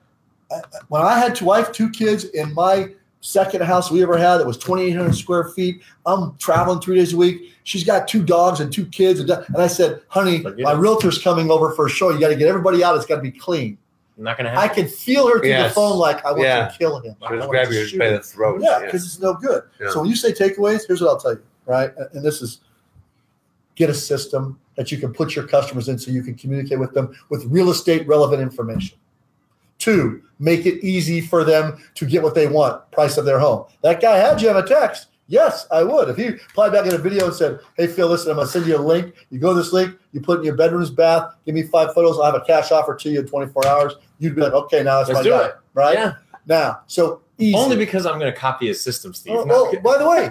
when 0.88 1.02
I 1.02 1.18
had 1.18 1.34
two 1.34 1.44
wife, 1.44 1.72
two 1.72 1.90
kids 1.90 2.24
in 2.24 2.52
my 2.54 2.92
second 3.22 3.62
house 3.62 3.90
we 3.90 4.02
ever 4.02 4.16
had 4.16 4.38
that 4.38 4.46
was 4.46 4.56
2,800 4.58 5.14
square 5.14 5.44
feet, 5.50 5.82
I'm 6.06 6.36
traveling 6.38 6.80
three 6.80 6.96
days 6.96 7.12
a 7.12 7.16
week. 7.16 7.52
She's 7.64 7.84
got 7.84 8.08
two 8.08 8.24
dogs 8.24 8.60
and 8.60 8.72
two 8.72 8.86
kids. 8.86 9.20
And 9.20 9.30
and 9.30 9.56
I 9.58 9.66
said, 9.66 10.00
honey, 10.08 10.40
Forget 10.42 10.64
my 10.64 10.72
it. 10.72 10.76
realtor's 10.78 11.22
coming 11.22 11.50
over 11.50 11.72
for 11.72 11.86
a 11.86 11.90
show. 11.90 12.10
You 12.10 12.18
got 12.18 12.28
to 12.28 12.36
get 12.36 12.48
everybody 12.48 12.82
out. 12.82 12.96
It's 12.96 13.06
got 13.06 13.16
to 13.16 13.22
be 13.22 13.30
clean. 13.30 13.76
Not 14.16 14.36
gonna 14.36 14.50
happen. 14.50 14.62
I 14.62 14.66
happen. 14.66 14.84
can 14.84 14.92
feel 14.92 15.26
her 15.28 15.38
through 15.40 15.48
the 15.62 15.70
phone 15.70 15.98
like 15.98 16.22
I 16.26 16.30
want 16.32 16.42
Yeah. 16.42 16.68
to 16.68 16.76
kill 16.78 17.00
him. 17.00 17.16
I 17.22 17.28
Just 17.30 17.38
want 17.38 17.50
grab 17.50 17.68
to 17.68 17.74
you 17.74 17.86
shoot 17.86 17.98
by 17.98 18.10
the 18.10 18.20
throat. 18.20 18.60
Yeah, 18.62 18.80
because 18.84 19.06
it's 19.06 19.18
no 19.18 19.32
good. 19.32 19.62
Yeah. 19.80 19.88
So 19.90 20.00
when 20.00 20.10
you 20.10 20.16
say 20.16 20.32
takeaways, 20.32 20.82
here's 20.86 21.00
what 21.00 21.08
I'll 21.08 21.16
tell 21.18 21.32
you, 21.32 21.42
right? 21.64 21.90
And 22.12 22.22
this 22.22 22.42
is 22.42 22.60
get 23.76 23.88
a 23.88 23.94
system 23.94 24.58
that 24.76 24.92
you 24.92 24.98
can 24.98 25.14
put 25.14 25.34
your 25.34 25.46
customers 25.46 25.88
in 25.88 25.98
so 25.98 26.10
you 26.10 26.22
can 26.22 26.34
communicate 26.34 26.78
with 26.78 26.92
them 26.92 27.16
with 27.30 27.46
real 27.46 27.70
estate 27.70 28.06
relevant 28.06 28.42
information. 28.42 28.98
Two, 29.80 30.22
make 30.38 30.66
it 30.66 30.84
easy 30.84 31.20
for 31.20 31.42
them 31.42 31.82
to 31.94 32.06
get 32.06 32.22
what 32.22 32.34
they 32.34 32.46
want, 32.46 32.88
price 32.92 33.16
of 33.16 33.24
their 33.24 33.38
home. 33.40 33.64
That 33.82 34.00
guy 34.00 34.18
had 34.18 34.40
you 34.40 34.50
on 34.50 34.56
a 34.58 34.66
text. 34.66 35.08
Yes, 35.26 35.66
I 35.70 35.82
would. 35.82 36.08
If 36.10 36.16
he 36.16 36.28
replied 36.28 36.72
back 36.72 36.86
in 36.86 36.94
a 36.94 36.98
video 36.98 37.26
and 37.26 37.34
said, 37.34 37.60
Hey 37.76 37.86
Phil, 37.86 38.08
listen, 38.08 38.30
I'm 38.30 38.36
gonna 38.36 38.48
send 38.48 38.66
you 38.66 38.76
a 38.76 38.78
link. 38.78 39.14
You 39.30 39.38
go 39.38 39.54
to 39.54 39.58
this 39.58 39.72
link, 39.72 39.96
you 40.12 40.20
put 40.20 40.40
in 40.40 40.44
your 40.44 40.56
bedroom's 40.56 40.90
bath, 40.90 41.32
give 41.46 41.54
me 41.54 41.62
five 41.62 41.94
photos, 41.94 42.18
I'll 42.18 42.26
have 42.26 42.34
a 42.34 42.44
cash 42.44 42.70
offer 42.72 42.94
to 42.94 43.10
you 43.10 43.20
in 43.20 43.26
24 43.26 43.66
hours. 43.66 43.94
You'd 44.18 44.34
be 44.34 44.42
like, 44.42 44.52
Okay, 44.52 44.82
now 44.82 44.98
that's 44.98 45.08
Let's 45.08 45.20
my 45.20 45.22
do 45.22 45.30
guy. 45.30 45.46
it. 45.46 45.54
Right? 45.72 45.94
Yeah. 45.94 46.14
Now, 46.46 46.80
so 46.88 47.22
easy. 47.38 47.56
Only 47.56 47.76
because 47.76 48.04
I'm 48.04 48.18
gonna 48.18 48.32
copy 48.32 48.66
his 48.66 48.82
system, 48.82 49.14
Steve. 49.14 49.34
Oh, 49.36 49.46
well, 49.46 49.70
oh, 49.72 49.80
by 49.80 49.98
the 49.98 50.08
way, 50.08 50.30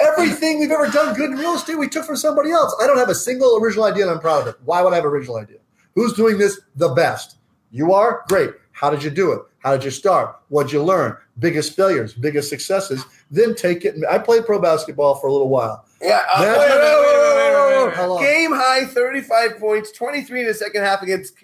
everything 0.00 0.58
we've 0.60 0.70
ever 0.70 0.86
done 0.86 1.14
good 1.14 1.32
in 1.32 1.36
real 1.36 1.54
estate, 1.54 1.76
we 1.76 1.88
took 1.88 2.06
from 2.06 2.16
somebody 2.16 2.50
else. 2.52 2.74
I 2.80 2.86
don't 2.86 2.98
have 2.98 3.10
a 3.10 3.14
single 3.14 3.58
original 3.60 3.84
idea, 3.84 4.04
and 4.04 4.12
I'm 4.12 4.20
proud 4.20 4.42
of 4.42 4.46
it. 4.46 4.56
Why 4.64 4.80
would 4.80 4.92
I 4.92 4.96
have 4.96 5.04
original 5.04 5.36
idea? 5.36 5.58
Who's 5.96 6.12
doing 6.12 6.38
this 6.38 6.60
the 6.76 6.90
best? 6.90 7.36
You 7.74 7.92
are 7.92 8.22
great. 8.28 8.50
How 8.70 8.88
did 8.88 9.02
you 9.02 9.10
do 9.10 9.32
it? 9.32 9.42
How 9.58 9.72
did 9.72 9.84
you 9.84 9.90
start? 9.90 10.36
What'd 10.48 10.72
you 10.72 10.80
learn? 10.80 11.16
Biggest 11.40 11.74
failures, 11.74 12.14
biggest 12.14 12.48
successes. 12.48 13.04
Then 13.32 13.56
take 13.56 13.84
it. 13.84 13.96
I 14.08 14.18
played 14.18 14.46
pro 14.46 14.60
basketball 14.60 15.16
for 15.16 15.26
a 15.26 15.32
little 15.32 15.48
while. 15.48 15.84
Yeah. 16.00 16.22
uh, 16.32 16.40
wait, 16.40 16.50
wait, 16.50 16.70
wait, 16.70 16.78
wait, 16.78 17.34
wait, 17.34 17.78
wait, 17.80 17.86
wait. 17.86 17.94
How 17.96 18.06
long? 18.06 18.22
Game 18.22 18.52
high, 18.52 18.84
35 18.84 19.58
points, 19.58 19.90
23 19.90 20.42
in 20.42 20.46
the 20.46 20.54
second 20.54 20.82
half 20.82 21.02
against 21.02 21.34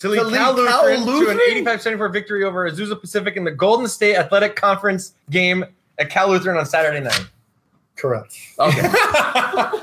to 0.00 0.08
lead 0.08 0.18
To 0.18 0.24
lead 0.24 0.36
Cal 0.38 0.50
Lutheran, 0.54 0.72
Cal 0.72 0.82
to 0.84 0.94
an 0.94 1.04
Lutheran? 1.04 1.64
85-74 1.64 2.12
victory 2.12 2.42
over 2.42 2.68
Azusa 2.68 3.00
Pacific 3.00 3.36
in 3.36 3.44
the 3.44 3.52
Golden 3.52 3.86
State 3.86 4.16
Athletic 4.16 4.56
Conference 4.56 5.14
game 5.30 5.64
at 5.98 6.10
Cal 6.10 6.28
Lutheran 6.28 6.56
on 6.56 6.66
Saturday 6.66 7.00
night. 7.00 7.24
Correct. 7.98 8.38
Okay. 8.60 8.80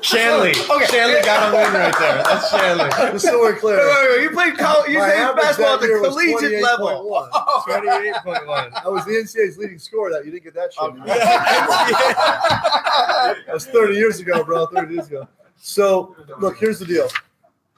Shanley. 0.01 0.51
Okay. 0.51 0.85
Shanley 0.85 1.21
got 1.23 1.51
a 1.51 1.55
win 1.55 1.73
right 1.73 1.93
there. 1.99 2.23
That's 2.23 2.49
Shanley. 2.49 2.89
Just 3.11 3.25
so 3.25 3.39
we're 3.41 3.57
clear. 3.57 3.77
Wait, 3.77 3.87
wait, 3.87 4.09
wait. 4.09 4.21
You 4.23 4.29
played 4.29 4.57
college, 4.57 4.89
you 4.89 4.99
played 4.99 5.35
basketball 5.35 5.73
at 5.73 5.81
the 5.81 5.99
collegiate 6.01 6.63
level. 6.63 7.27
28.1. 7.67 8.23
28.1. 8.23 8.85
I 8.85 8.87
was 8.87 9.03
the 9.03 9.11
NCAA's 9.11 9.57
leading 9.57 9.79
scorer 9.79 10.11
that. 10.11 10.23
You 10.25 10.31
didn't 10.31 10.45
get 10.45 10.53
that 10.53 10.73
shit. 10.73 10.95
That 13.45 13.53
was 13.53 13.65
30 13.65 13.95
years 13.95 14.19
ago, 14.19 14.43
bro. 14.43 14.67
30 14.67 14.93
years 14.93 15.07
ago. 15.07 15.27
So, 15.57 16.15
look, 16.39 16.57
here's 16.57 16.79
the 16.79 16.85
deal. 16.85 17.07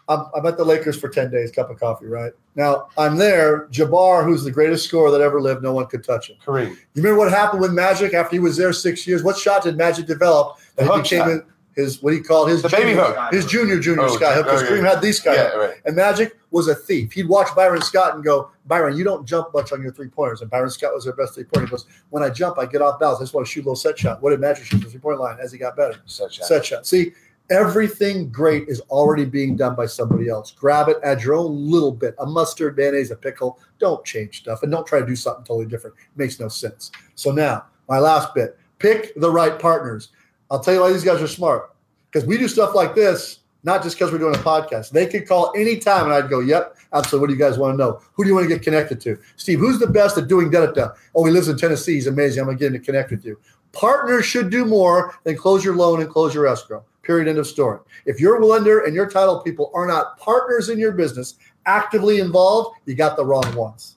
I'm, 0.09 0.25
I'm 0.35 0.45
at 0.45 0.55
the 0.57 0.63
Lakers 0.63 0.97
for 0.99 1.09
10 1.09 1.29
days, 1.31 1.51
cup 1.51 1.69
of 1.69 1.79
coffee, 1.79 2.05
right? 2.05 2.31
Now, 2.55 2.87
I'm 2.97 3.17
there. 3.17 3.67
Jabbar, 3.67 4.23
who's 4.23 4.43
the 4.43 4.51
greatest 4.51 4.85
scorer 4.87 5.11
that 5.11 5.21
ever 5.21 5.41
lived, 5.41 5.61
no 5.63 5.73
one 5.73 5.85
could 5.87 6.03
touch 6.03 6.29
him. 6.29 6.37
Kareem. 6.45 6.69
You 6.69 6.77
remember 7.03 7.19
what 7.19 7.29
happened 7.31 7.61
with 7.61 7.73
Magic 7.73 8.13
after 8.13 8.35
he 8.35 8.39
was 8.39 8.55
there 8.57 8.71
six 8.73 9.05
years? 9.05 9.21
What 9.23 9.37
shot 9.37 9.63
did 9.63 9.75
Magic 9.77 10.05
develop 10.05 10.57
that 10.77 10.85
The 10.87 10.95
he 10.95 11.01
became 11.01 11.39
shot. 11.39 11.45
his, 11.75 12.01
what 12.01 12.13
he 12.13 12.21
called 12.21 12.49
his 12.49 12.61
The 12.61 12.69
baby 12.69 12.93
hook. 12.93 13.17
his 13.31 13.45
junior, 13.45 13.79
junior 13.79 14.03
Oh, 14.05 14.15
sky 14.15 14.33
hook? 14.33 14.45
Because 14.45 14.61
oh, 14.63 14.65
yeah. 14.65 14.71
Kareem 14.81 14.85
had 14.89 15.01
these 15.01 15.17
sky 15.19 15.35
Yeah, 15.35 15.47
right. 15.55 15.73
And 15.85 15.95
Magic 15.95 16.37
was 16.51 16.69
a 16.69 16.73
thief. 16.75 17.11
He'd 17.11 17.27
watch 17.27 17.53
Byron 17.53 17.81
Scott 17.81 18.15
and 18.15 18.23
go, 18.23 18.49
Byron, 18.65 18.95
you 18.97 19.03
don't 19.03 19.25
jump 19.27 19.53
much 19.53 19.71
on 19.73 19.81
your 19.81 19.91
three 19.91 20.07
pointers. 20.07 20.41
And 20.41 20.49
Byron 20.49 20.69
Scott 20.69 20.93
was 20.93 21.03
their 21.03 21.13
best 21.13 21.35
three 21.35 21.43
pointer. 21.43 21.67
He 21.67 21.71
goes, 21.71 21.85
When 22.09 22.23
I 22.23 22.29
jump, 22.29 22.57
I 22.57 22.65
get 22.65 22.81
off 22.81 22.99
balance. 22.99 23.19
I 23.19 23.23
just 23.23 23.33
want 23.33 23.45
to 23.45 23.51
shoot 23.51 23.59
a 23.61 23.63
little 23.63 23.75
set 23.75 23.99
shot. 23.99 24.21
What 24.21 24.29
did 24.31 24.39
Magic 24.39 24.63
shoot 24.65 24.79
the 24.81 24.89
three 24.89 24.99
point 25.01 25.19
line 25.19 25.37
as 25.41 25.51
he 25.51 25.57
got 25.57 25.75
better? 25.75 25.97
Such 26.05 26.39
a 26.39 26.43
Set 26.45 26.65
shot. 26.65 26.85
See, 26.87 27.11
everything 27.49 28.29
great 28.29 28.67
is 28.67 28.81
already 28.89 29.25
being 29.25 29.55
done 29.55 29.75
by 29.75 29.85
somebody 29.85 30.29
else. 30.29 30.51
Grab 30.51 30.89
it, 30.89 30.97
add 31.03 31.21
your 31.21 31.35
own 31.35 31.69
little 31.69 31.91
bit 31.91 32.15
a 32.19 32.25
mustard, 32.25 32.77
mayonnaise, 32.77 33.11
a 33.11 33.15
pickle. 33.15 33.59
Don't 33.79 34.03
change 34.05 34.39
stuff 34.39 34.63
and 34.63 34.71
don't 34.71 34.85
try 34.85 34.99
to 34.99 35.05
do 35.05 35.15
something 35.15 35.45
totally 35.45 35.65
different. 35.65 35.95
It 35.97 36.17
makes 36.17 36.39
no 36.39 36.47
sense. 36.47 36.91
So 37.15 37.31
now, 37.31 37.65
my 37.87 37.99
last 37.99 38.33
bit 38.33 38.57
pick 38.79 39.13
the 39.15 39.31
right 39.31 39.57
partners. 39.59 40.09
I'll 40.51 40.59
tell 40.59 40.73
you 40.73 40.81
why 40.81 40.91
these 40.91 41.03
guys 41.03 41.21
are 41.21 41.27
smart 41.27 41.73
because 42.11 42.27
we 42.27 42.37
do 42.37 42.47
stuff 42.47 42.75
like 42.75 42.95
this, 42.95 43.39
not 43.63 43.83
just 43.83 43.97
because 43.97 44.11
we're 44.11 44.19
doing 44.19 44.35
a 44.35 44.39
podcast. 44.39 44.91
They 44.91 45.07
could 45.07 45.27
call 45.27 45.51
anytime 45.55 46.05
and 46.05 46.13
I'd 46.13 46.29
go, 46.29 46.39
Yep, 46.39 46.77
absolutely. 46.93 47.21
What 47.21 47.27
do 47.27 47.33
you 47.33 47.39
guys 47.39 47.57
want 47.57 47.73
to 47.73 47.77
know? 47.77 48.01
Who 48.13 48.23
do 48.23 48.29
you 48.29 48.35
want 48.35 48.47
to 48.47 48.53
get 48.53 48.63
connected 48.63 49.01
to? 49.01 49.17
Steve, 49.35 49.59
who's 49.59 49.79
the 49.79 49.87
best 49.87 50.17
at 50.17 50.27
doing 50.27 50.49
da 50.49 50.67
da 50.67 50.71
da? 50.71 50.89
Oh, 51.15 51.25
he 51.25 51.31
lives 51.31 51.47
in 51.47 51.57
Tennessee. 51.57 51.95
He's 51.95 52.07
amazing. 52.07 52.41
I'm 52.41 52.45
going 52.45 52.57
to 52.57 52.63
get 52.63 52.73
him 52.73 52.79
to 52.79 52.85
connect 52.85 53.11
with 53.11 53.25
you. 53.25 53.39
Partners 53.73 54.25
should 54.25 54.49
do 54.49 54.65
more 54.65 55.15
than 55.23 55.35
close 55.35 55.63
your 55.63 55.75
loan 55.75 56.01
and 56.01 56.09
close 56.09 56.33
your 56.33 56.47
escrow. 56.47 56.83
Period. 57.07 57.29
End 57.29 57.39
of 57.39 57.47
story. 57.47 57.79
If 58.05 58.19
your 58.19 58.43
lender 58.43 58.81
and 58.81 58.93
your 58.93 59.09
title 59.09 59.39
people 59.39 59.71
are 59.73 59.87
not 59.87 60.19
partners 60.19 60.67
in 60.67 60.77
your 60.77 60.91
business, 60.91 61.35
actively 61.65 62.19
involved, 62.19 62.77
you 62.85 62.95
got 62.95 63.15
the 63.15 63.25
wrong 63.25 63.55
ones. 63.55 63.95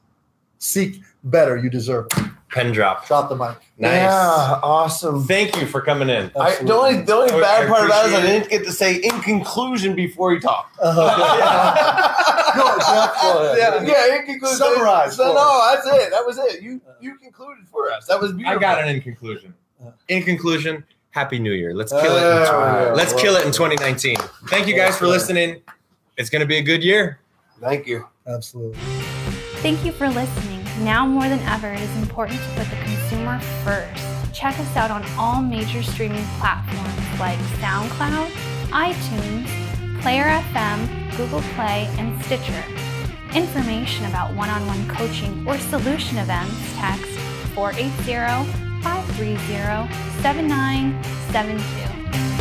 Seek 0.59 1.03
better. 1.25 1.57
You 1.57 1.71
deserve 1.71 2.07
it. 2.17 2.25
Pen 2.53 2.71
drop. 2.73 3.07
Drop 3.09 3.29
the 3.29 3.35
mic. 3.35 3.57
Nice. 3.79 3.95
Yeah, 3.95 4.61
awesome. 4.63 5.25
Thank 5.25 5.61
you 5.61 5.67
for 5.67 5.81
coming 5.81 6.09
in. 6.09 6.31
I, 6.39 6.55
the 6.63 6.73
only 6.73 7.01
the 7.03 7.15
only 7.15 7.33
I- 7.33 7.41
bad 7.41 7.65
I 7.65 7.69
part 7.69 7.87
about 7.87 8.07
it 8.07 8.13
is 8.13 8.15
I 8.19 8.23
didn't 8.23 8.51
get 8.51 8.65
to 8.65 8.73
say 8.73 8.95
in 8.97 9.21
conclusion 9.23 9.97
before 9.97 10.33
you 10.33 10.39
talk. 10.41 10.71
Uh, 10.81 12.55
Go, 12.57 12.79
Jeff. 12.79 13.57
Yeah, 13.59 14.07
yeah, 14.09 14.17
in 14.19 14.27
conclusion. 14.27 14.57
Summarize 14.57 15.19
No, 15.19 15.33
no, 15.33 15.73
that's 15.75 15.87
it. 15.87 16.11
That 16.11 16.25
was 16.27 16.39
it. 16.39 16.63
You 16.63 16.81
you 17.01 17.17
concluded 17.17 17.67
for 17.69 17.91
us. 17.91 18.07
That 18.07 18.21
was 18.21 18.33
beautiful. 18.33 18.57
I 18.57 18.61
got 18.61 18.85
it 18.85 18.95
in 18.95 19.01
conclusion. 19.01 19.55
In 20.09 20.23
conclusion, 20.23 20.85
Happy 21.11 21.39
New 21.39 21.53
Year. 21.53 21.75
Let's 21.75 21.93
kill 21.93 22.01
it. 22.01 22.23
Oh, 22.23 22.41
we 22.41 22.47
go. 22.47 22.95
Let's 22.95 23.13
kill 23.15 23.35
it 23.37 23.45
in 23.45 23.53
2019. 23.53 24.17
Thank 24.49 24.69
you 24.69 24.77
guys 24.77 24.97
for 24.97 25.07
listening. 25.07 25.63
It's 26.17 26.31
going 26.31 26.41
to 26.41 26.47
be 26.47 26.59
a 26.59 26.63
good 26.63 26.85
year. 26.85 27.21
Thank 27.61 27.87
you. 27.87 28.07
Absolutely. 28.27 28.79
Thank 29.61 29.85
you 29.85 29.93
for 29.93 30.09
listening. 30.09 30.65
Now 30.85 31.07
more 31.07 31.29
than 31.29 31.41
ever, 31.41 31.69
it 31.73 31.81
is 31.81 31.97
important 31.97 32.41
to 32.41 32.49
put 32.55 32.71
the 32.71 32.77
consumer 32.85 33.39
first. 33.65 34.03
Check 34.33 34.59
us 34.59 34.77
out 34.77 34.91
on 34.91 35.05
all 35.19 35.43
major 35.43 35.83
streaming 35.83 36.25
platforms 36.39 37.21
like 37.21 37.39
SoundCloud, 37.59 38.31
iTunes, 38.71 40.01
Player 40.01 40.25
FM, 40.25 41.17
Google 41.17 41.43
Play, 41.55 41.91
and 41.99 42.23
Stitcher. 42.25 42.65
Information 43.35 44.07
about 44.07 44.35
one 44.35 44.49
on 44.49 44.67
one 44.67 44.89
coaching 44.89 45.47
or 45.47 45.59
solution 45.59 46.19
events, 46.19 46.57
text 46.77 47.11
480 47.55 48.70
530 48.83 49.89
7972. 50.23 52.40